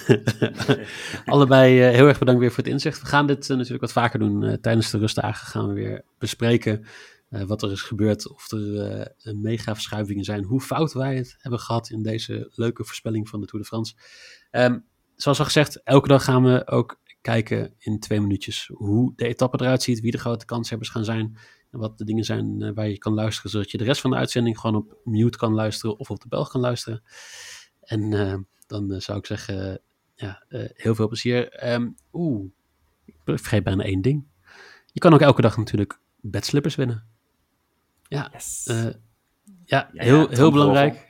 allebei 1.25 1.89
uh, 1.89 1.95
heel 1.95 2.09
erg 2.09 2.19
bedankt 2.19 2.41
weer 2.41 2.51
voor 2.51 2.65
het 2.65 2.73
inzicht. 2.73 3.01
We 3.01 3.07
gaan 3.07 3.27
dit 3.27 3.43
uh, 3.43 3.57
natuurlijk 3.57 3.81
wat 3.81 3.93
vaker 3.93 4.19
doen. 4.19 4.43
Uh, 4.43 4.53
tijdens 4.53 4.91
de 4.91 4.99
rustdagen 4.99 5.47
gaan 5.47 5.69
we 5.69 5.75
weer 5.75 6.05
bespreken 6.19 6.85
wat 7.47 7.63
er 7.63 7.73
is 7.73 7.83
gebeurd. 7.83 8.29
Of 8.29 8.53
er 8.53 9.37
mega 9.37 9.75
verschuivingen 9.75 10.25
zijn. 10.25 10.45
Hoe 10.45 10.61
fout 10.61 10.93
wij 10.93 11.17
het 11.17 11.37
hebben 11.39 11.61
gehad 11.61 11.91
in 11.91 12.03
deze 12.03 12.51
leuke 12.55 12.85
voorspelling 12.85 13.29
van 13.29 13.41
de 13.41 13.47
Tour 13.47 13.63
de 13.63 13.69
France. 13.69 13.95
Um, 14.51 14.85
zoals 15.17 15.39
al 15.39 15.45
gezegd, 15.45 15.83
elke 15.83 16.09
dag 16.09 16.25
gaan 16.25 16.43
we 16.43 16.67
ook 16.67 17.01
kijken 17.21 17.75
in 17.79 18.01
twee 18.01 18.21
minuutjes 18.21 18.71
hoe 18.75 19.13
de 19.17 19.27
etappe 19.27 19.61
eruit 19.61 19.83
ziet. 19.83 20.01
Wie 20.01 20.11
de 20.11 20.19
grote 20.19 20.45
kanshebbers 20.45 20.91
gaan 20.91 21.05
zijn. 21.05 21.37
Wat 21.71 21.99
de 21.99 22.05
dingen 22.05 22.25
zijn 22.25 22.61
uh, 22.61 22.71
waar 22.75 22.89
je 22.89 22.99
kan 22.99 23.15
luisteren, 23.15 23.51
zodat 23.51 23.71
je 23.71 23.79
de 23.79 23.85
rest 23.85 24.01
van 24.01 24.11
de 24.11 24.17
uitzending 24.17 24.59
gewoon 24.59 24.77
op 24.77 25.01
mute 25.05 25.39
kan 25.39 25.55
luisteren 25.55 25.99
of 25.99 26.11
op 26.11 26.21
de 26.21 26.29
bel 26.29 26.47
kan 26.47 26.61
luisteren. 26.61 27.03
En 27.81 28.13
uh, 28.13 28.35
dan 28.67 28.93
uh, 28.93 29.01
zou 29.01 29.19
ik 29.19 29.27
zeggen, 29.27 29.81
ja, 30.15 30.43
heel 30.75 30.95
veel 30.95 31.09
plezier. 31.09 31.71
Um, 31.73 31.97
Oeh, 32.13 32.51
ik 33.05 33.17
vergeet 33.25 33.65
bijna 33.65 33.83
één 33.83 34.03
ding. 34.03 34.27
Je 34.93 35.01
kan 35.01 35.15
ook 35.15 35.21
elke 35.21 35.43
dag 35.43 35.57
natuurlijk 35.57 36.01
bedslippers 36.21 36.75
winnen. 36.75 37.05
Ja, 38.09 38.29
yes. 38.33 38.65
ja, 38.67 38.93
ja, 39.65 39.89
heel, 39.93 40.31
ja, 40.31 40.37
heel 40.37 40.53
belangrijk. 40.53 41.09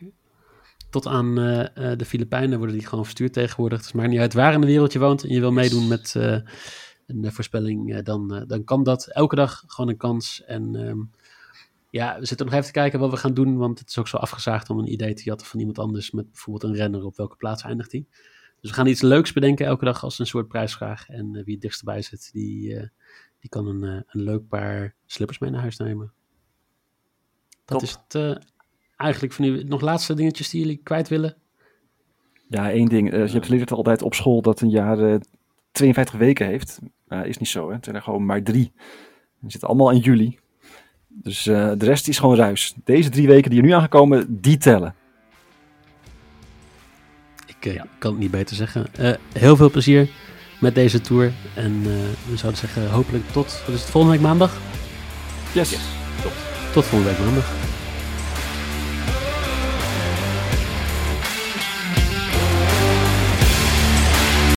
Tot 0.91 1.07
aan 1.07 1.35
de 1.35 2.05
Filipijnen 2.07 2.59
worden 2.59 2.77
die 2.77 2.87
gewoon 2.87 3.05
verstuurd 3.05 3.33
tegenwoordig. 3.33 3.79
Dus 3.79 3.87
het 3.87 3.97
maakt 3.97 4.11
niet 4.11 4.21
uit 4.21 4.35
waar 4.35 4.53
in 4.53 4.61
de 4.61 4.67
wereld 4.67 4.93
je 4.93 4.99
woont 4.99 5.23
en 5.23 5.29
je 5.29 5.41
wil 5.41 5.53
meedoen 5.53 5.89
met 5.89 6.17
een 7.11 7.33
voorspelling, 7.33 8.01
dan, 8.01 8.45
dan 8.47 8.65
kan 8.65 8.83
dat. 8.83 9.07
Elke 9.07 9.35
dag 9.35 9.65
gewoon 9.67 9.91
een 9.91 9.97
kans. 9.97 10.45
En 10.45 10.75
um, 10.75 11.11
ja, 11.91 12.19
we 12.19 12.27
zitten 12.27 12.47
nog 12.47 12.55
even 12.55 12.67
te 12.67 12.73
kijken 12.73 12.99
wat 12.99 13.11
we 13.11 13.17
gaan 13.17 13.35
doen, 13.35 13.57
want 13.57 13.79
het 13.79 13.89
is 13.89 13.99
ook 13.99 14.09
zo 14.09 14.17
afgezaagd 14.17 14.71
om 14.71 14.79
een 14.79 14.93
idee 14.93 15.15
te 15.15 15.23
jatten 15.23 15.47
van 15.47 15.59
iemand 15.59 15.79
anders 15.79 16.11
met 16.11 16.31
bijvoorbeeld 16.31 16.73
een 16.73 16.79
renner 16.79 17.05
op 17.05 17.17
welke 17.17 17.37
plaats 17.37 17.63
eindigt 17.63 17.93
hij. 17.93 18.07
Dus 18.61 18.71
we 18.71 18.77
gaan 18.77 18.87
iets 18.87 19.01
leuks 19.01 19.33
bedenken 19.33 19.67
elke 19.67 19.85
dag 19.85 20.03
als 20.03 20.19
een 20.19 20.27
soort 20.27 20.49
prijsvraag. 20.49 21.09
En 21.09 21.35
uh, 21.35 21.45
wie 21.45 21.53
het 21.53 21.63
dichtst 21.63 21.85
bij 21.85 22.03
zit, 22.03 22.31
die, 22.33 22.75
uh, 22.75 22.83
die 23.41 23.51
kan 23.51 23.67
een, 23.67 23.83
uh, 23.83 24.01
een 24.07 24.23
leuk 24.23 24.49
paar 24.49 24.95
slippers 25.07 25.39
mee 25.39 25.51
naar 25.51 25.61
huis 25.61 25.77
nemen. 25.77 26.13
Dat 27.65 27.79
Top. 27.79 27.83
is 27.83 27.99
het 28.09 28.39
eigenlijk 28.97 29.33
van 29.33 29.45
nu. 29.45 29.63
Nog 29.63 29.81
laatste 29.81 30.15
dingetjes 30.15 30.51
die 30.51 30.61
jullie 30.61 30.81
kwijt 30.83 31.09
willen? 31.09 31.37
Ja, 32.49 32.71
één 32.71 32.89
ding. 32.89 33.11
je 33.11 33.17
hebt 33.17 33.47
geleerd 33.47 33.73
altijd 33.73 34.03
op 34.03 34.15
school 34.15 34.43
dat 34.43 34.61
een 34.61 34.71
jaar 34.71 35.21
52 35.73 36.19
weken 36.19 36.47
heeft. 36.47 36.79
Uh, 37.09 37.25
is 37.25 37.39
niet 37.39 37.49
zo, 37.49 37.69
hè. 37.69 37.75
Het 37.75 37.85
zijn 37.85 37.97
er 37.97 38.03
gewoon 38.03 38.27
maar 38.27 38.43
drie. 38.43 38.73
Die 39.41 39.51
zitten 39.51 39.69
allemaal 39.69 39.91
in 39.91 39.99
juli. 39.99 40.39
Dus 41.09 41.47
uh, 41.47 41.73
de 41.77 41.85
rest 41.85 42.09
is 42.09 42.19
gewoon 42.19 42.37
ruis. 42.37 42.75
Deze 42.85 43.09
drie 43.09 43.27
weken 43.27 43.51
die 43.51 43.61
er 43.61 43.67
nu 43.67 43.73
aangekomen, 43.73 44.41
die 44.41 44.57
tellen. 44.57 44.95
Ik 47.47 47.67
uh, 47.67 47.75
ja. 47.75 47.87
kan 47.99 48.11
het 48.11 48.21
niet 48.21 48.31
beter 48.31 48.57
zeggen. 48.57 48.87
heel 49.33 49.57
veel 49.57 49.71
plezier 49.71 50.09
met 50.61 50.75
deze 50.75 51.01
tour. 51.01 51.33
En 51.55 51.83
we 52.29 52.37
zouden 52.37 52.61
zeggen, 52.61 52.91
hopelijk 52.91 53.25
tot, 53.27 53.63
wat 53.67 53.75
is 53.75 53.81
het, 53.81 53.91
volgende 53.91 54.17
week 54.17 54.27
maandag? 54.27 54.59
Yes. 55.55 55.71
yes. 55.71 55.81
Tot. 56.23 56.33
tot 56.73 56.85
volgende 56.85 57.15
week 57.15 57.25
maandag. 57.25 57.70